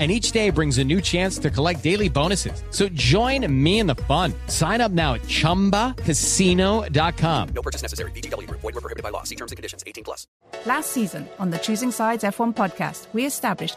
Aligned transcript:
and 0.00 0.10
each 0.10 0.32
day 0.32 0.48
brings 0.48 0.78
a 0.78 0.84
new 0.84 1.02
chance 1.02 1.36
to 1.38 1.50
collect 1.50 1.82
daily 1.82 2.08
bonuses. 2.08 2.62
So 2.70 2.88
join 2.88 3.46
me 3.52 3.80
in 3.80 3.86
the 3.86 3.96
fun. 4.08 4.32
Sign 4.46 4.80
up 4.80 4.92
now 4.92 5.12
at 5.14 5.22
ChumbaCasino.com. 5.22 7.48
No 7.54 7.62
purchase 7.62 7.82
necessary. 7.82 8.12
VGW. 8.12 8.48
Void 8.50 8.62
were 8.62 8.80
prohibited 8.80 9.02
by 9.02 9.10
law. 9.10 9.24
See 9.24 9.36
terms 9.36 9.52
and 9.52 9.58
conditions. 9.58 9.84
18 9.86 10.04
plus. 10.04 10.26
Last 10.64 10.92
season 10.92 11.28
on 11.38 11.50
the 11.50 11.58
Choosing 11.58 11.90
Sides 11.90 12.24
F1 12.24 12.54
podcast, 12.54 13.12
we 13.12 13.26
established 13.26 13.76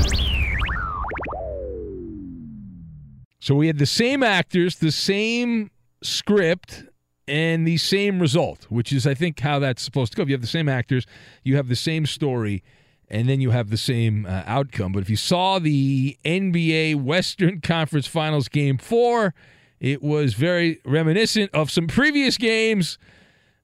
So 3.41 3.55
we 3.55 3.65
had 3.65 3.79
the 3.79 3.87
same 3.87 4.21
actors, 4.21 4.75
the 4.75 4.91
same 4.91 5.71
script, 6.03 6.83
and 7.27 7.65
the 7.65 7.77
same 7.77 8.19
result, 8.19 8.67
which 8.69 8.93
is, 8.93 9.07
I 9.07 9.15
think, 9.15 9.39
how 9.39 9.57
that's 9.57 9.81
supposed 9.81 10.11
to 10.11 10.17
go. 10.17 10.21
If 10.21 10.29
you 10.29 10.35
have 10.35 10.41
the 10.41 10.47
same 10.47 10.69
actors, 10.69 11.07
you 11.43 11.55
have 11.55 11.67
the 11.67 11.75
same 11.75 12.05
story, 12.05 12.63
and 13.09 13.27
then 13.27 13.41
you 13.41 13.49
have 13.49 13.71
the 13.71 13.77
same 13.77 14.27
uh, 14.27 14.43
outcome. 14.45 14.91
But 14.91 15.01
if 15.01 15.09
you 15.09 15.15
saw 15.15 15.57
the 15.57 16.19
NBA 16.23 17.01
Western 17.01 17.61
Conference 17.63 18.05
Finals 18.05 18.47
Game 18.47 18.77
4, 18.77 19.33
it 19.79 20.03
was 20.03 20.35
very 20.35 20.79
reminiscent 20.85 21.49
of 21.51 21.71
some 21.71 21.87
previous 21.87 22.37
games. 22.37 22.99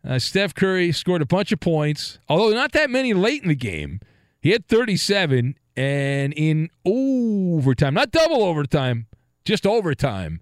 Uh, 0.04 0.18
Steph 0.18 0.56
Curry 0.56 0.92
scored 0.92 1.22
a 1.22 1.28
bunch 1.28 1.52
of 1.52 1.59
points, 1.59 2.18
although 2.28 2.50
not 2.50 2.72
that 2.72 2.90
many 2.90 3.14
late 3.14 3.44
in 3.44 3.50
the 3.50 3.56
game. 3.56 4.00
He 4.42 4.50
had 4.50 4.68
37, 4.68 5.56
and 5.76 6.34
in 6.34 6.72
overtime, 6.84 7.94
not 7.94 8.09
double 8.09 8.42
overtime, 8.42 9.06
just 9.47 9.66
overtime. 9.66 10.41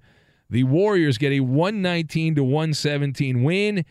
The 0.49 0.63
Warriors 0.63 1.17
get 1.17 1.31
a 1.31 1.39
119 1.39 2.35
to 2.35 2.43
117 2.43 3.43
win 3.43 3.85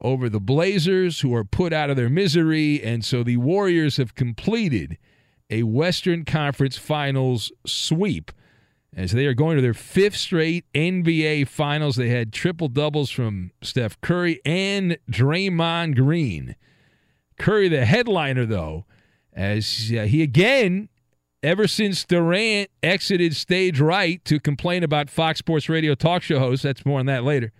over 0.00 0.28
the 0.28 0.40
Blazers, 0.40 1.20
who 1.20 1.34
are 1.34 1.44
put 1.44 1.72
out 1.72 1.90
of 1.90 1.96
their 1.96 2.08
misery. 2.08 2.82
And 2.82 3.04
so 3.04 3.22
the 3.22 3.36
Warriors 3.36 3.98
have 3.98 4.14
completed 4.14 4.96
a 5.50 5.64
Western 5.64 6.24
Conference 6.24 6.76
Finals 6.78 7.52
sweep 7.66 8.32
as 8.96 9.12
they 9.12 9.26
are 9.26 9.34
going 9.34 9.56
to 9.56 9.62
their 9.62 9.74
fifth 9.74 10.16
straight 10.16 10.64
NBA 10.74 11.48
Finals. 11.48 11.96
They 11.96 12.08
had 12.08 12.32
triple 12.32 12.68
doubles 12.68 13.10
from 13.10 13.52
Steph 13.62 14.00
Curry 14.00 14.40
and 14.44 14.98
Draymond 15.10 15.96
Green. 15.96 16.56
Curry, 17.38 17.68
the 17.68 17.84
headliner, 17.84 18.46
though, 18.46 18.84
as 19.32 19.92
uh, 19.96 20.02
he 20.02 20.22
again 20.22 20.88
ever 21.42 21.66
since 21.66 22.04
Durant 22.04 22.70
exited 22.82 23.34
stage 23.36 23.80
right 23.80 24.24
to 24.24 24.38
complain 24.40 24.82
about 24.82 25.10
Fox 25.10 25.38
Sports 25.38 25.68
Radio 25.68 25.94
talk 25.94 26.22
show 26.22 26.38
hosts, 26.38 26.62
that's 26.62 26.84
more 26.84 27.00
on 27.00 27.06
that 27.06 27.24
later. 27.24 27.52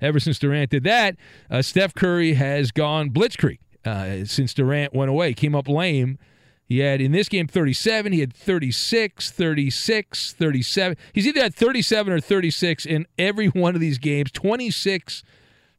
Ever 0.00 0.20
since 0.20 0.38
Durant 0.38 0.70
did 0.70 0.84
that, 0.84 1.16
uh, 1.50 1.62
Steph 1.62 1.94
Curry 1.94 2.34
has 2.34 2.70
gone 2.70 3.10
blitzkrieg 3.10 3.58
uh, 3.84 4.24
since 4.24 4.52
Durant 4.52 4.94
went 4.94 5.10
away. 5.10 5.32
Came 5.32 5.54
up 5.54 5.68
lame. 5.68 6.18
He 6.66 6.80
had 6.80 7.00
in 7.00 7.12
this 7.12 7.28
game 7.28 7.46
37, 7.46 8.12
he 8.12 8.20
had 8.20 8.34
36, 8.34 9.30
36, 9.30 10.32
37. 10.32 10.96
He's 11.12 11.26
either 11.26 11.40
had 11.40 11.54
37 11.54 12.12
or 12.12 12.20
36 12.20 12.84
in 12.84 13.06
every 13.18 13.46
one 13.46 13.74
of 13.74 13.80
these 13.80 13.98
games. 13.98 14.30
26 14.32 15.22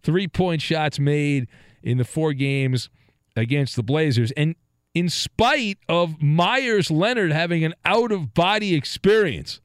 three 0.08 0.28
point 0.28 0.62
shots 0.62 1.00
made 1.00 1.48
in 1.84 1.98
the 1.98 2.06
four 2.06 2.32
games 2.32 2.90
against 3.36 3.76
the 3.76 3.84
Blazers. 3.84 4.32
And 4.32 4.56
in 4.98 5.10
spite 5.10 5.78
of 5.88 6.22
Meyers 6.22 6.90
Leonard 6.90 7.32
having 7.32 7.64
an 7.64 7.76
out 7.86 8.12
of 8.12 8.34
body 8.34 8.74
experience. 8.74 9.62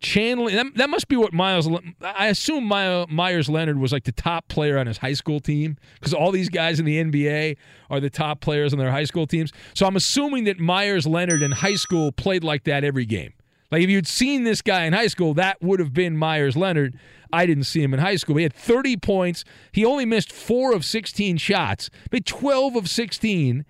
Channeling 0.00 0.54
that, 0.54 0.74
that, 0.76 0.90
must 0.90 1.08
be 1.08 1.16
what 1.16 1.32
Miles. 1.32 1.68
I 2.00 2.26
assume 2.26 2.64
Meyers 2.64 3.48
Leonard 3.48 3.78
was 3.78 3.92
like 3.92 4.04
the 4.04 4.12
top 4.12 4.46
player 4.48 4.78
on 4.78 4.86
his 4.86 4.98
high 4.98 5.12
school 5.12 5.40
team 5.40 5.76
because 5.94 6.14
all 6.14 6.30
these 6.30 6.48
guys 6.48 6.78
in 6.78 6.86
the 6.86 7.02
NBA 7.02 7.56
are 7.90 7.98
the 7.98 8.10
top 8.10 8.40
players 8.40 8.72
on 8.72 8.78
their 8.78 8.92
high 8.92 9.04
school 9.04 9.26
teams. 9.26 9.52
So 9.74 9.86
I'm 9.86 9.96
assuming 9.96 10.44
that 10.44 10.60
Meyers 10.60 11.04
Leonard 11.04 11.42
in 11.42 11.50
high 11.50 11.74
school 11.74 12.12
played 12.12 12.44
like 12.44 12.64
that 12.64 12.84
every 12.84 13.06
game. 13.06 13.32
Like 13.72 13.82
if 13.82 13.90
you'd 13.90 14.06
seen 14.06 14.44
this 14.44 14.62
guy 14.62 14.84
in 14.84 14.92
high 14.92 15.08
school, 15.08 15.34
that 15.34 15.60
would 15.60 15.80
have 15.80 15.92
been 15.92 16.16
Meyers 16.16 16.56
Leonard. 16.56 16.96
I 17.32 17.44
didn't 17.44 17.64
see 17.64 17.82
him 17.82 17.92
in 17.92 18.00
high 18.00 18.16
school. 18.16 18.36
He 18.36 18.44
had 18.44 18.54
30 18.54 18.96
points. 18.98 19.44
He 19.72 19.84
only 19.84 20.04
missed 20.04 20.32
four 20.32 20.72
of 20.72 20.84
16 20.84 21.38
shots, 21.38 21.90
but 22.10 22.24
12 22.24 22.76
of 22.76 22.88
16 22.88 23.64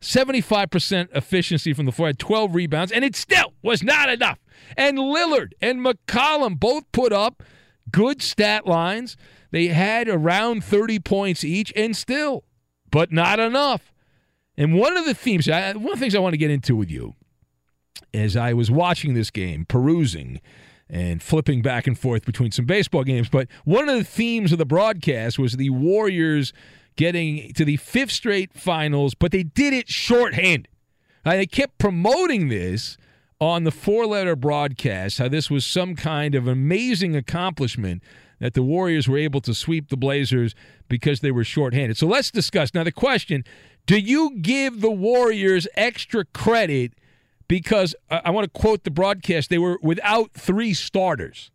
75% 0.00 1.08
efficiency 1.14 1.72
from 1.72 1.86
the 1.86 1.92
floor, 1.92 2.08
had 2.08 2.18
12 2.18 2.54
rebounds, 2.54 2.92
and 2.92 3.04
it 3.04 3.16
still 3.16 3.54
was 3.62 3.82
not 3.82 4.08
enough. 4.08 4.38
And 4.76 4.98
Lillard 4.98 5.52
and 5.60 5.80
McCollum 5.80 6.58
both 6.58 6.90
put 6.92 7.12
up 7.12 7.42
good 7.90 8.22
stat 8.22 8.66
lines. 8.66 9.16
They 9.50 9.68
had 9.68 10.08
around 10.08 10.62
30 10.62 11.00
points 11.00 11.42
each, 11.42 11.72
and 11.74 11.96
still, 11.96 12.44
but 12.90 13.10
not 13.12 13.40
enough. 13.40 13.92
And 14.56 14.74
one 14.74 14.96
of 14.96 15.04
the 15.04 15.14
themes, 15.14 15.48
I, 15.48 15.72
one 15.72 15.92
of 15.92 15.98
the 15.98 16.00
things 16.00 16.14
I 16.14 16.20
want 16.20 16.32
to 16.34 16.38
get 16.38 16.50
into 16.50 16.76
with 16.76 16.90
you 16.90 17.14
as 18.14 18.36
I 18.36 18.52
was 18.52 18.70
watching 18.70 19.14
this 19.14 19.30
game, 19.30 19.64
perusing 19.66 20.40
and 20.90 21.22
flipping 21.22 21.60
back 21.62 21.86
and 21.86 21.98
forth 21.98 22.24
between 22.24 22.50
some 22.50 22.64
baseball 22.64 23.04
games. 23.04 23.28
But 23.28 23.48
one 23.64 23.88
of 23.88 23.96
the 23.96 24.04
themes 24.04 24.52
of 24.52 24.58
the 24.58 24.66
broadcast 24.66 25.38
was 25.38 25.54
the 25.54 25.70
Warriors 25.70 26.52
getting 26.98 27.52
to 27.54 27.64
the 27.64 27.76
fifth 27.76 28.10
straight 28.10 28.52
finals, 28.52 29.14
but 29.14 29.30
they 29.30 29.44
did 29.44 29.72
it 29.72 29.88
shorthanded. 29.88 30.68
Uh, 31.24 31.36
they 31.36 31.46
kept 31.46 31.78
promoting 31.78 32.48
this 32.48 32.98
on 33.40 33.62
the 33.62 33.70
four 33.70 34.04
letter 34.04 34.34
broadcast, 34.34 35.18
how 35.18 35.28
this 35.28 35.48
was 35.48 35.64
some 35.64 35.94
kind 35.94 36.34
of 36.34 36.48
amazing 36.48 37.14
accomplishment 37.14 38.02
that 38.40 38.54
the 38.54 38.62
Warriors 38.62 39.08
were 39.08 39.16
able 39.16 39.40
to 39.42 39.54
sweep 39.54 39.90
the 39.90 39.96
Blazers 39.96 40.56
because 40.88 41.20
they 41.20 41.30
were 41.30 41.44
shorthanded. 41.44 41.96
So 41.96 42.06
let's 42.06 42.32
discuss. 42.32 42.74
Now, 42.74 42.84
the 42.84 42.92
question 42.92 43.44
do 43.86 43.96
you 43.98 44.36
give 44.40 44.80
the 44.80 44.90
Warriors 44.90 45.66
extra 45.74 46.24
credit? 46.26 46.92
Because 47.46 47.94
uh, 48.10 48.20
I 48.24 48.30
want 48.30 48.52
to 48.52 48.60
quote 48.60 48.84
the 48.84 48.90
broadcast, 48.90 49.48
they 49.48 49.56
were 49.56 49.78
without 49.82 50.32
three 50.34 50.74
starters. 50.74 51.50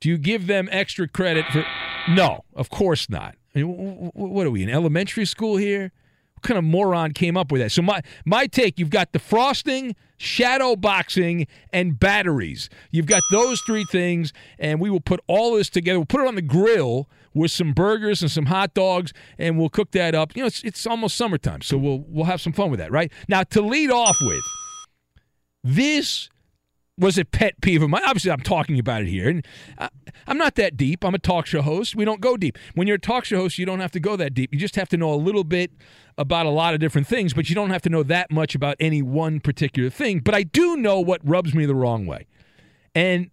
Do 0.00 0.08
you 0.08 0.18
give 0.18 0.46
them 0.46 0.68
extra 0.72 1.08
credit 1.08 1.46
for? 1.52 1.64
No, 2.08 2.44
of 2.54 2.68
course 2.68 3.08
not. 3.08 3.36
I 3.54 3.58
mean, 3.58 4.10
what 4.14 4.46
are 4.46 4.50
we 4.50 4.62
in 4.62 4.70
elementary 4.70 5.24
school 5.24 5.56
here? 5.56 5.92
What 6.34 6.42
kind 6.42 6.58
of 6.58 6.64
moron 6.64 7.12
came 7.12 7.36
up 7.36 7.52
with 7.52 7.60
that? 7.60 7.70
So 7.70 7.82
my 7.82 8.02
my 8.24 8.46
take, 8.46 8.78
you've 8.78 8.90
got 8.90 9.12
the 9.12 9.18
frosting, 9.18 9.94
shadow 10.16 10.74
boxing, 10.74 11.46
and 11.72 11.98
batteries. 12.00 12.68
You've 12.90 13.06
got 13.06 13.22
those 13.30 13.60
three 13.60 13.84
things, 13.84 14.32
and 14.58 14.80
we 14.80 14.90
will 14.90 15.00
put 15.00 15.20
all 15.26 15.54
this 15.54 15.68
together. 15.68 15.98
We'll 15.98 16.06
put 16.06 16.22
it 16.22 16.26
on 16.26 16.34
the 16.34 16.42
grill 16.42 17.08
with 17.34 17.50
some 17.50 17.72
burgers 17.72 18.22
and 18.22 18.30
some 18.30 18.46
hot 18.46 18.74
dogs, 18.74 19.12
and 19.38 19.58
we'll 19.58 19.68
cook 19.68 19.92
that 19.92 20.14
up. 20.14 20.34
You 20.34 20.42
know, 20.42 20.46
it's 20.46 20.64
it's 20.64 20.86
almost 20.86 21.16
summertime, 21.16 21.62
so 21.62 21.76
we'll 21.76 22.04
we'll 22.08 22.24
have 22.24 22.40
some 22.40 22.52
fun 22.52 22.70
with 22.70 22.80
that, 22.80 22.90
right? 22.90 23.12
Now 23.28 23.42
to 23.44 23.60
lead 23.62 23.90
off 23.90 24.16
with, 24.20 24.42
this 25.62 26.28
was 27.02 27.18
a 27.18 27.24
pet 27.24 27.60
peeve 27.60 27.82
of 27.82 27.90
mine. 27.90 28.02
Obviously, 28.04 28.30
I'm 28.30 28.40
talking 28.40 28.78
about 28.78 29.02
it 29.02 29.08
here, 29.08 29.28
and 29.28 29.46
I, 29.78 29.88
I'm 30.26 30.38
not 30.38 30.54
that 30.54 30.76
deep. 30.76 31.04
I'm 31.04 31.14
a 31.14 31.18
talk 31.18 31.46
show 31.46 31.60
host. 31.60 31.94
We 31.96 32.04
don't 32.04 32.20
go 32.20 32.36
deep. 32.36 32.56
When 32.74 32.86
you're 32.86 32.96
a 32.96 33.00
talk 33.00 33.24
show 33.24 33.38
host, 33.38 33.58
you 33.58 33.66
don't 33.66 33.80
have 33.80 33.92
to 33.92 34.00
go 34.00 34.16
that 34.16 34.32
deep. 34.32 34.54
You 34.54 34.58
just 34.58 34.76
have 34.76 34.88
to 34.90 34.96
know 34.96 35.12
a 35.12 35.16
little 35.16 35.44
bit 35.44 35.72
about 36.16 36.46
a 36.46 36.50
lot 36.50 36.74
of 36.74 36.80
different 36.80 37.06
things, 37.06 37.34
but 37.34 37.48
you 37.48 37.54
don't 37.54 37.70
have 37.70 37.82
to 37.82 37.90
know 37.90 38.02
that 38.04 38.30
much 38.30 38.54
about 38.54 38.76
any 38.78 39.02
one 39.02 39.40
particular 39.40 39.90
thing. 39.90 40.20
But 40.20 40.34
I 40.34 40.44
do 40.44 40.76
know 40.76 41.00
what 41.00 41.20
rubs 41.24 41.54
me 41.54 41.66
the 41.66 41.74
wrong 41.74 42.06
way, 42.06 42.26
and 42.94 43.30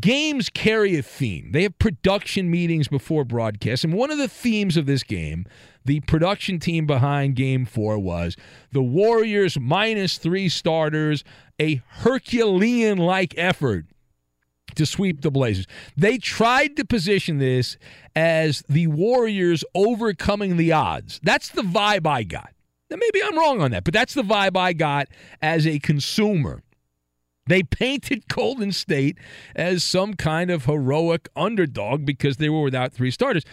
games 0.00 0.48
carry 0.48 0.96
a 0.96 1.02
theme. 1.02 1.52
They 1.52 1.62
have 1.62 1.78
production 1.78 2.50
meetings 2.50 2.88
before 2.88 3.24
broadcast. 3.24 3.84
And 3.84 3.92
one 3.92 4.10
of 4.10 4.18
the 4.18 4.28
themes 4.28 4.76
of 4.76 4.86
this 4.86 5.02
game, 5.02 5.46
the 5.84 6.00
production 6.00 6.58
team 6.58 6.86
behind 6.86 7.36
game 7.36 7.64
four 7.64 7.98
was 7.98 8.36
the 8.72 8.82
Warriors 8.82 9.58
minus 9.58 10.18
three 10.18 10.48
starters, 10.48 11.24
a 11.60 11.82
Herculean 11.88 12.98
like 12.98 13.34
effort 13.36 13.86
to 14.74 14.86
sweep 14.86 15.20
the 15.20 15.30
Blazers. 15.30 15.66
They 15.96 16.18
tried 16.18 16.76
to 16.76 16.84
position 16.84 17.38
this 17.38 17.76
as 18.16 18.62
the 18.68 18.86
Warriors 18.86 19.64
overcoming 19.74 20.56
the 20.56 20.72
odds. 20.72 21.20
That's 21.22 21.50
the 21.50 21.62
vibe 21.62 22.06
I 22.06 22.22
got. 22.22 22.52
Now, 22.90 22.96
maybe 22.98 23.22
I'm 23.24 23.38
wrong 23.38 23.60
on 23.60 23.70
that, 23.72 23.84
but 23.84 23.94
that's 23.94 24.14
the 24.14 24.22
vibe 24.22 24.56
I 24.56 24.72
got 24.72 25.08
as 25.40 25.66
a 25.66 25.78
consumer. 25.78 26.62
They 27.46 27.62
painted 27.62 28.28
Golden 28.28 28.72
State 28.72 29.18
as 29.56 29.82
some 29.82 30.14
kind 30.14 30.50
of 30.50 30.64
heroic 30.64 31.28
underdog 31.34 32.06
because 32.06 32.36
they 32.36 32.48
were 32.48 32.62
without 32.62 32.92
three 32.92 33.10
starters. 33.10 33.44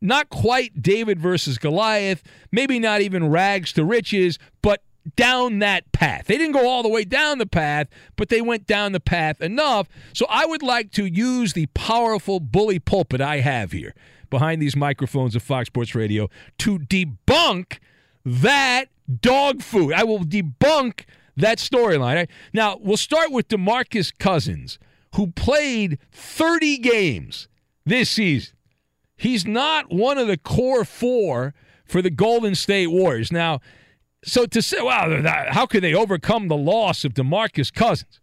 Not 0.00 0.28
quite 0.30 0.82
David 0.82 1.20
versus 1.20 1.58
Goliath, 1.58 2.22
maybe 2.50 2.78
not 2.78 3.00
even 3.00 3.30
rags 3.30 3.72
to 3.74 3.84
riches, 3.84 4.38
but 4.60 4.82
down 5.16 5.58
that 5.58 5.90
path. 5.92 6.26
They 6.26 6.38
didn't 6.38 6.52
go 6.52 6.68
all 6.68 6.82
the 6.82 6.88
way 6.88 7.04
down 7.04 7.38
the 7.38 7.46
path, 7.46 7.88
but 8.16 8.28
they 8.28 8.40
went 8.40 8.66
down 8.66 8.92
the 8.92 9.00
path 9.00 9.40
enough. 9.40 9.88
So 10.12 10.26
I 10.28 10.46
would 10.46 10.62
like 10.62 10.92
to 10.92 11.06
use 11.06 11.52
the 11.52 11.66
powerful 11.66 12.40
bully 12.40 12.78
pulpit 12.78 13.20
I 13.20 13.40
have 13.40 13.72
here 13.72 13.94
behind 14.30 14.62
these 14.62 14.76
microphones 14.76 15.34
of 15.36 15.42
Fox 15.42 15.66
Sports 15.66 15.94
Radio 15.94 16.28
to 16.58 16.78
debunk 16.78 17.78
that 18.24 18.86
dog 19.20 19.62
food. 19.62 19.92
I 19.92 20.04
will 20.04 20.20
debunk 20.20 21.04
that 21.36 21.58
storyline. 21.58 22.28
Now, 22.52 22.78
we'll 22.80 22.96
start 22.96 23.30
with 23.30 23.48
DeMarcus 23.48 24.12
Cousins, 24.18 24.78
who 25.14 25.28
played 25.28 25.98
30 26.10 26.78
games 26.78 27.48
this 27.84 28.10
season. 28.10 28.54
He's 29.16 29.46
not 29.46 29.92
one 29.92 30.18
of 30.18 30.26
the 30.26 30.36
core 30.38 30.84
four 30.84 31.54
for 31.84 32.02
the 32.02 32.10
Golden 32.10 32.54
State 32.54 32.88
Warriors. 32.88 33.30
Now, 33.30 33.60
so 34.24 34.46
to 34.46 34.62
say, 34.62 34.80
wow, 34.80 35.22
how 35.50 35.66
could 35.66 35.82
they 35.82 35.94
overcome 35.94 36.48
the 36.48 36.56
loss 36.56 37.04
of 37.04 37.14
DeMarcus 37.14 37.72
Cousins? 37.72 38.20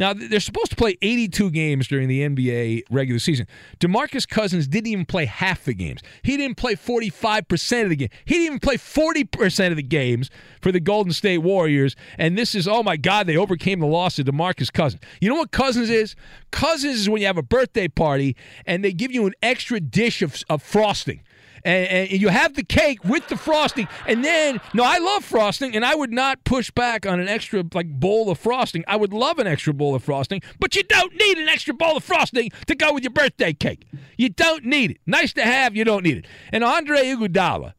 Now, 0.00 0.14
they're 0.14 0.40
supposed 0.40 0.70
to 0.70 0.76
play 0.76 0.96
82 1.02 1.50
games 1.50 1.86
during 1.86 2.08
the 2.08 2.26
NBA 2.26 2.84
regular 2.90 3.18
season. 3.18 3.46
DeMarcus 3.80 4.26
Cousins 4.26 4.66
didn't 4.66 4.86
even 4.86 5.04
play 5.04 5.26
half 5.26 5.66
the 5.66 5.74
games. 5.74 6.00
He 6.22 6.38
didn't 6.38 6.56
play 6.56 6.74
45% 6.74 7.82
of 7.82 7.90
the 7.90 7.96
game. 7.96 8.08
He 8.24 8.36
didn't 8.36 8.46
even 8.46 8.60
play 8.60 8.78
40% 8.78 9.70
of 9.70 9.76
the 9.76 9.82
games 9.82 10.30
for 10.62 10.72
the 10.72 10.80
Golden 10.80 11.12
State 11.12 11.38
Warriors. 11.38 11.96
And 12.16 12.38
this 12.38 12.54
is, 12.54 12.66
oh 12.66 12.82
my 12.82 12.96
God, 12.96 13.26
they 13.26 13.36
overcame 13.36 13.80
the 13.80 13.86
loss 13.86 14.18
of 14.18 14.24
DeMarcus 14.24 14.72
Cousins. 14.72 15.02
You 15.20 15.28
know 15.28 15.36
what 15.36 15.50
Cousins 15.50 15.90
is? 15.90 16.16
Cousins 16.50 17.00
is 17.00 17.10
when 17.10 17.20
you 17.20 17.26
have 17.26 17.36
a 17.36 17.42
birthday 17.42 17.86
party 17.86 18.36
and 18.64 18.82
they 18.82 18.94
give 18.94 19.12
you 19.12 19.26
an 19.26 19.34
extra 19.42 19.80
dish 19.80 20.22
of, 20.22 20.42
of 20.48 20.62
frosting 20.62 21.20
and, 21.64 21.86
and, 21.88 22.10
you 22.10 22.28
have 22.28 22.54
the 22.54 22.62
cake 22.62 23.04
with 23.04 23.28
the 23.28 23.36
frosting, 23.36 23.88
and 24.06 24.24
then 24.24 24.60
no, 24.74 24.84
I 24.84 24.98
love 24.98 25.24
frosting, 25.24 25.74
and 25.74 25.84
I 25.84 25.94
would 25.94 26.12
not 26.12 26.44
push 26.44 26.70
back 26.70 27.06
on 27.06 27.20
an 27.20 27.28
extra 27.28 27.64
like 27.74 27.88
bowl 27.88 28.30
of 28.30 28.38
frosting. 28.38 28.84
I 28.86 28.96
would 28.96 29.12
love 29.12 29.38
an 29.38 29.46
extra 29.46 29.72
bowl 29.72 29.94
of 29.94 30.02
frosting, 30.02 30.42
but 30.58 30.74
you 30.74 30.82
don't 30.82 31.14
need 31.14 31.38
an 31.38 31.48
extra 31.48 31.74
bowl 31.74 31.96
of 31.96 32.04
frosting 32.04 32.50
to 32.66 32.74
go 32.74 32.92
with 32.92 33.02
your 33.02 33.12
birthday 33.12 33.52
cake. 33.52 33.86
You 34.16 34.28
don't 34.28 34.64
need 34.64 34.92
it. 34.92 34.98
Nice 35.06 35.32
to 35.34 35.42
have, 35.42 35.76
you 35.76 35.84
don't 35.84 36.04
need 36.04 36.18
it. 36.18 36.26
And 36.52 36.64
Andre 36.64 37.04
Iguodala, 37.04 37.74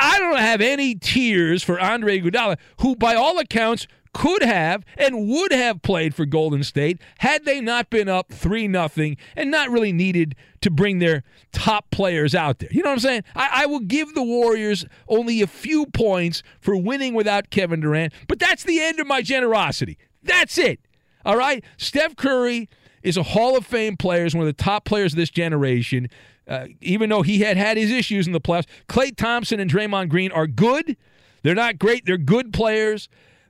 I 0.00 0.18
don't 0.18 0.38
have 0.38 0.60
any 0.60 0.94
tears 0.94 1.62
for 1.64 1.80
Andre 1.80 2.20
Iguodala, 2.20 2.58
who 2.80 2.94
by 2.94 3.14
all 3.14 3.38
accounts 3.38 3.88
could 4.18 4.42
have 4.42 4.84
and 4.96 5.28
would 5.28 5.52
have 5.52 5.80
played 5.80 6.12
for 6.12 6.26
Golden 6.26 6.64
State 6.64 7.00
had 7.18 7.44
they 7.44 7.60
not 7.60 7.88
been 7.88 8.08
up 8.08 8.32
3 8.32 8.66
nothing 8.66 9.16
and 9.36 9.48
not 9.48 9.70
really 9.70 9.92
needed 9.92 10.34
to 10.60 10.72
bring 10.72 10.98
their 10.98 11.22
top 11.52 11.88
players 11.92 12.34
out 12.34 12.58
there. 12.58 12.68
You 12.72 12.82
know 12.82 12.90
what 12.90 12.94
I'm 12.94 12.98
saying? 12.98 13.22
I, 13.36 13.62
I, 13.62 13.66
will 13.66 13.78
give 13.78 14.16
the 14.16 14.22
Warriors 14.24 14.84
only 15.06 15.40
a 15.40 15.46
few 15.46 15.86
points 15.86 16.42
for 16.60 16.76
winning 16.76 17.14
without 17.14 17.50
Kevin 17.50 17.78
Durant, 17.78 18.12
but 18.26 18.40
that's 18.40 18.64
the 18.64 18.80
end 18.80 18.98
of 18.98 19.06
my 19.06 19.22
generosity. 19.22 19.96
That's 20.20 20.58
it. 20.58 20.80
All 21.24 21.36
right? 21.36 21.64
Steph 21.76 22.16
Curry 22.16 22.68
is 23.04 23.16
a 23.16 23.22
Hall 23.22 23.56
of 23.56 23.64
Fame 23.64 23.96
player, 23.96 24.26
is 24.26 24.34
one 24.34 24.48
of 24.48 24.56
the 24.56 24.64
top 24.64 24.84
players 24.84 25.12
of 25.12 25.16
this 25.16 25.30
generation. 25.30 26.08
Uh, 26.48 26.66
even 26.80 27.08
though 27.08 27.22
he 27.22 27.42
had 27.42 27.56
had 27.56 27.76
his 27.76 27.92
issues 27.92 28.26
in 28.26 28.32
the 28.32 28.40
playoffs, 28.40 28.66
Klay 28.88 29.14
Thompson 29.14 29.60
and 29.60 29.70
Draymond 29.70 30.08
Green 30.08 30.32
are 30.32 30.48
good. 30.48 30.96
They're 31.44 31.54
not 31.54 31.78
great. 31.78 32.04
They're 32.04 32.18
good 32.18 32.52
players. 32.52 33.08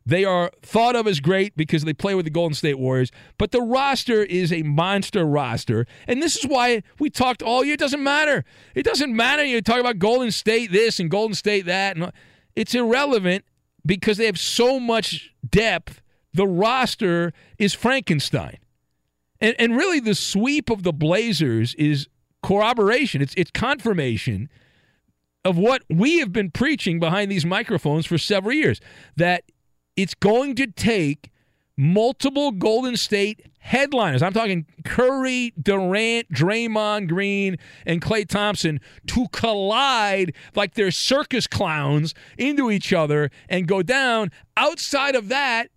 They 0.09 0.25
are 0.25 0.51
thought 0.63 0.97
of 0.97 1.07
as 1.07 1.21
great 1.21 1.55
because 1.55 1.85
they 1.85 1.93
play 1.93 2.15
with 2.15 2.25
the 2.25 2.31
Golden 2.31 2.55
State 2.55 2.79
Warriors, 2.79 3.13
but 3.37 3.51
the 3.51 3.61
roster 3.61 4.23
is 4.23 4.51
a 4.51 4.63
monster 4.63 5.27
roster. 5.27 5.87
And 6.07 6.23
this 6.23 6.35
is 6.35 6.47
why 6.47 6.83
we 6.99 7.11
talked 7.11 7.43
all 7.43 7.63
year. 7.63 7.75
It 7.75 7.81
doesn't 7.81 8.03
matter. 8.03 8.43
It 8.75 8.85
doesn't 8.85 9.15
matter. 9.15 9.45
You 9.45 9.61
talk 9.61 9.81
about 9.81 9.99
Golden 9.99 10.31
State 10.31 10.73
this 10.73 10.99
and 10.99 11.11
Golden 11.11 11.35
State 11.35 11.67
that. 11.67 11.99
And 11.99 12.11
it's 12.57 12.75
irrelevant 12.75 13.45
because 13.85 14.17
they 14.17 14.25
have 14.25 14.39
so 14.39 14.81
much 14.81 15.35
depth. 15.47 16.01
The 16.33 16.47
roster 16.47 17.35
is 17.59 17.75
Frankenstein. 17.75 18.57
And, 19.43 19.55
and 19.59 19.77
really, 19.77 20.01
the 20.01 20.15
sweep 20.15 20.71
of 20.71 20.85
the 20.85 20.93
Blazers 20.95 21.75
is 21.75 22.09
corroboration, 22.43 23.21
it's, 23.21 23.35
it's 23.37 23.51
confirmation 23.51 24.49
of 25.45 25.59
what 25.59 25.83
we 25.91 26.21
have 26.21 26.33
been 26.33 26.51
preaching 26.51 26.99
behind 26.99 27.31
these 27.31 27.45
microphones 27.45 28.07
for 28.07 28.17
several 28.17 28.55
years 28.55 28.81
that 29.15 29.45
it's 29.99 30.15
going 30.15 30.55
to 30.55 30.69
take 30.69 31.33
multiple 31.77 32.53
Golden 32.53 32.97
State 32.97 33.45
headliners. 33.59 34.23
I'm 34.23 34.33
talking 34.33 34.65
Curry, 34.85 35.53
Durant, 35.61 36.33
Draymond 36.33 37.09
Green, 37.09 37.57
and 37.85 38.01
Klay 38.01 38.27
Thompson 38.27 38.81
to 39.09 39.27
collide 39.33 40.35
like 40.55 40.75
they're 40.75 40.93
circus 40.93 41.49
clowns 41.49 42.15
into 42.39 42.71
each 42.71 42.93
other 42.93 43.31
and 43.49 43.67
go 43.67 43.83
down. 43.83 44.31
Outside 44.57 45.17
of 45.17 45.29
that, 45.31 45.71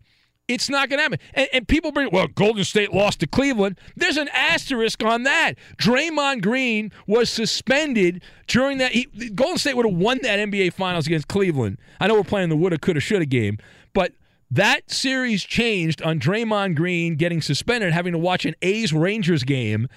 it's 0.48 0.70
not 0.70 0.90
going 0.90 1.00
to 1.00 1.04
happen. 1.04 1.20
And, 1.34 1.48
and, 1.54 1.68
people 1.68 1.92
bring, 1.92 2.10
well, 2.12 2.28
Golden 2.28 2.63
State 2.63 2.94
lost 2.94 3.22
to 3.22 3.28
Cleveland. 3.28 3.80
There's 3.96 4.18
an 4.18 4.30
asterisk 4.34 5.04
on 5.04 5.24
that. 5.24 5.54
Draymond 5.78 6.42
Green 6.42 6.92
was 7.08 7.30
suspended 7.30 8.22
during 8.48 8.78
that. 8.80 8.92
He, 8.92 9.06
Golden 9.34 9.58
State 9.58 9.78
would 9.78 9.86
have 9.86 9.96
won 9.96 10.20
that 10.24 10.40
NBA 10.40 10.74
Finals 10.74 11.08
against 11.08 11.28
Cleveland. 11.28 11.78
I 12.00 12.08
know 12.08 12.16
we're 12.16 12.24
playing 12.24 12.50
the 12.50 12.58
woulda, 12.58 12.78
coulda, 12.78 13.00
shoulda 13.00 13.25
game, 13.25 13.58
but 13.93 14.13
that 14.50 14.91
series 14.91 15.43
changed 15.43 16.01
on 16.01 16.19
Draymond 16.19 16.75
Green 16.75 17.15
getting 17.15 17.41
suspended, 17.41 17.93
having 17.93 18.12
to 18.13 18.19
watch 18.19 18.45
an 18.45 18.55
A's 18.62 18.91
Rangers 18.91 19.43
game 19.43 19.88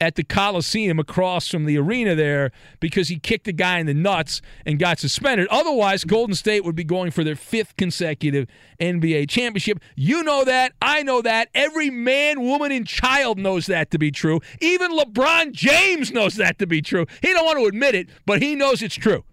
at 0.00 0.14
the 0.14 0.22
Coliseum 0.22 0.98
across 0.98 1.48
from 1.48 1.64
the 1.64 1.78
arena 1.78 2.14
there 2.14 2.52
because 2.80 3.08
he 3.08 3.18
kicked 3.18 3.48
a 3.48 3.52
guy 3.52 3.78
in 3.78 3.86
the 3.86 3.94
nuts 3.94 4.42
and 4.64 4.78
got 4.78 4.98
suspended. 4.98 5.48
Otherwise, 5.48 6.04
Golden 6.04 6.34
State 6.34 6.64
would 6.64 6.76
be 6.76 6.84
going 6.84 7.10
for 7.10 7.24
their 7.24 7.36
fifth 7.36 7.76
consecutive 7.76 8.46
NBA 8.78 9.28
championship. 9.28 9.80
You 9.96 10.22
know 10.22 10.44
that. 10.44 10.72
I 10.82 11.02
know 11.02 11.22
that. 11.22 11.48
Every 11.54 11.90
man, 11.90 12.42
woman, 12.42 12.72
and 12.72 12.86
child 12.86 13.38
knows 13.38 13.66
that 13.66 13.90
to 13.92 13.98
be 13.98 14.10
true. 14.10 14.40
Even 14.60 14.96
LeBron 14.96 15.52
James 15.52 16.12
knows 16.12 16.36
that 16.36 16.58
to 16.58 16.66
be 16.66 16.82
true. 16.82 17.06
He 17.22 17.32
don't 17.32 17.46
want 17.46 17.58
to 17.58 17.66
admit 17.66 17.94
it, 17.94 18.08
but 18.26 18.42
he 18.42 18.54
knows 18.54 18.82
it's 18.82 18.94
true. 18.94 19.24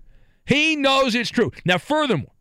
He 0.46 0.76
knows 0.76 1.16
it's 1.16 1.30
true. 1.30 1.52
Now, 1.66 1.78
furthermore, 1.78 2.33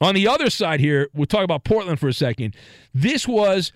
on 0.00 0.14
the 0.14 0.26
other 0.28 0.50
side 0.50 0.80
here, 0.80 1.08
we'll 1.14 1.26
talk 1.26 1.44
about 1.44 1.64
Portland 1.64 2.00
for 2.00 2.08
a 2.08 2.12
second. 2.12 2.54
This 2.92 3.26
was 3.28 3.72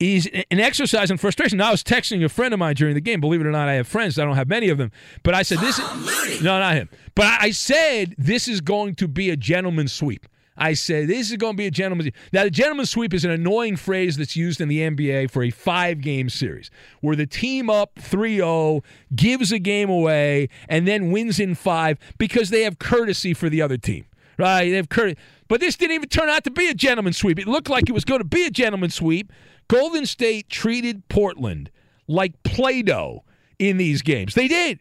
is 0.00 0.28
an 0.50 0.60
exercise 0.60 1.10
in 1.10 1.16
frustration. 1.16 1.58
Now, 1.58 1.68
I 1.68 1.70
was 1.70 1.82
texting 1.82 2.24
a 2.24 2.28
friend 2.28 2.52
of 2.52 2.58
mine 2.58 2.74
during 2.74 2.94
the 2.94 3.00
game. 3.00 3.20
Believe 3.20 3.40
it 3.40 3.46
or 3.46 3.52
not, 3.52 3.68
I 3.68 3.74
have 3.74 3.86
friends. 3.86 4.18
I 4.18 4.24
don't 4.24 4.34
have 4.34 4.48
many 4.48 4.68
of 4.68 4.76
them. 4.76 4.90
But 5.22 5.34
I 5.34 5.42
said, 5.42 5.58
this 5.58 5.78
is, 5.78 5.84
oh, 5.86 6.38
no, 6.42 6.58
not 6.58 6.74
him. 6.74 6.88
But 7.14 7.26
I 7.40 7.52
said, 7.52 8.14
this 8.18 8.48
is 8.48 8.60
going 8.60 8.96
to 8.96 9.08
be 9.08 9.30
a 9.30 9.36
gentleman's 9.36 9.92
sweep. 9.92 10.26
I 10.56 10.74
said, 10.74 11.08
this 11.08 11.30
is 11.30 11.36
going 11.36 11.54
to 11.54 11.56
be 11.56 11.66
a 11.66 11.70
gentleman's 11.70 12.10
Now, 12.32 12.44
the 12.44 12.50
gentleman's 12.50 12.90
sweep 12.90 13.12
is 13.12 13.24
an 13.24 13.30
annoying 13.30 13.76
phrase 13.76 14.16
that's 14.16 14.36
used 14.36 14.60
in 14.60 14.68
the 14.68 14.80
NBA 14.80 15.30
for 15.30 15.42
a 15.42 15.50
five 15.50 16.00
game 16.00 16.28
series 16.28 16.70
where 17.00 17.16
the 17.16 17.26
team 17.26 17.68
up 17.68 17.98
3 17.98 18.36
0 18.36 18.82
gives 19.14 19.50
a 19.50 19.58
game 19.58 19.90
away 19.90 20.48
and 20.68 20.86
then 20.86 21.10
wins 21.10 21.40
in 21.40 21.56
five 21.56 21.98
because 22.18 22.50
they 22.50 22.62
have 22.62 22.78
courtesy 22.78 23.34
for 23.34 23.48
the 23.48 23.60
other 23.62 23.76
team. 23.76 24.06
Right? 24.38 24.70
They 24.70 24.76
have 24.76 24.88
courtesy. 24.88 25.18
But 25.48 25.60
this 25.60 25.76
didn't 25.76 25.94
even 25.94 26.08
turn 26.08 26.28
out 26.28 26.44
to 26.44 26.50
be 26.50 26.68
a 26.68 26.74
gentleman's 26.74 27.18
sweep. 27.18 27.38
It 27.38 27.46
looked 27.46 27.68
like 27.68 27.88
it 27.88 27.92
was 27.92 28.04
going 28.04 28.20
to 28.20 28.24
be 28.26 28.46
a 28.46 28.50
gentleman's 28.50 28.94
sweep. 28.94 29.32
Golden 29.68 30.06
State 30.06 30.48
treated 30.48 31.08
Portland 31.08 31.70
like 32.06 32.42
Play 32.42 32.82
Doh 32.82 33.24
in 33.58 33.76
these 33.76 34.02
games. 34.02 34.34
They 34.34 34.48
did. 34.48 34.80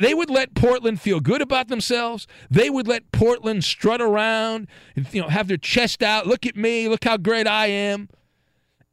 They 0.00 0.12
would 0.12 0.28
let 0.28 0.54
Portland 0.54 1.00
feel 1.00 1.20
good 1.20 1.40
about 1.40 1.68
themselves. 1.68 2.26
They 2.50 2.68
would 2.68 2.88
let 2.88 3.12
Portland 3.12 3.62
strut 3.62 4.00
around 4.00 4.66
and 4.96 5.06
you 5.14 5.22
know 5.22 5.28
have 5.28 5.46
their 5.46 5.56
chest 5.56 6.02
out. 6.02 6.26
Look 6.26 6.46
at 6.46 6.56
me. 6.56 6.88
Look 6.88 7.04
how 7.04 7.16
great 7.16 7.46
I 7.46 7.68
am. 7.68 8.08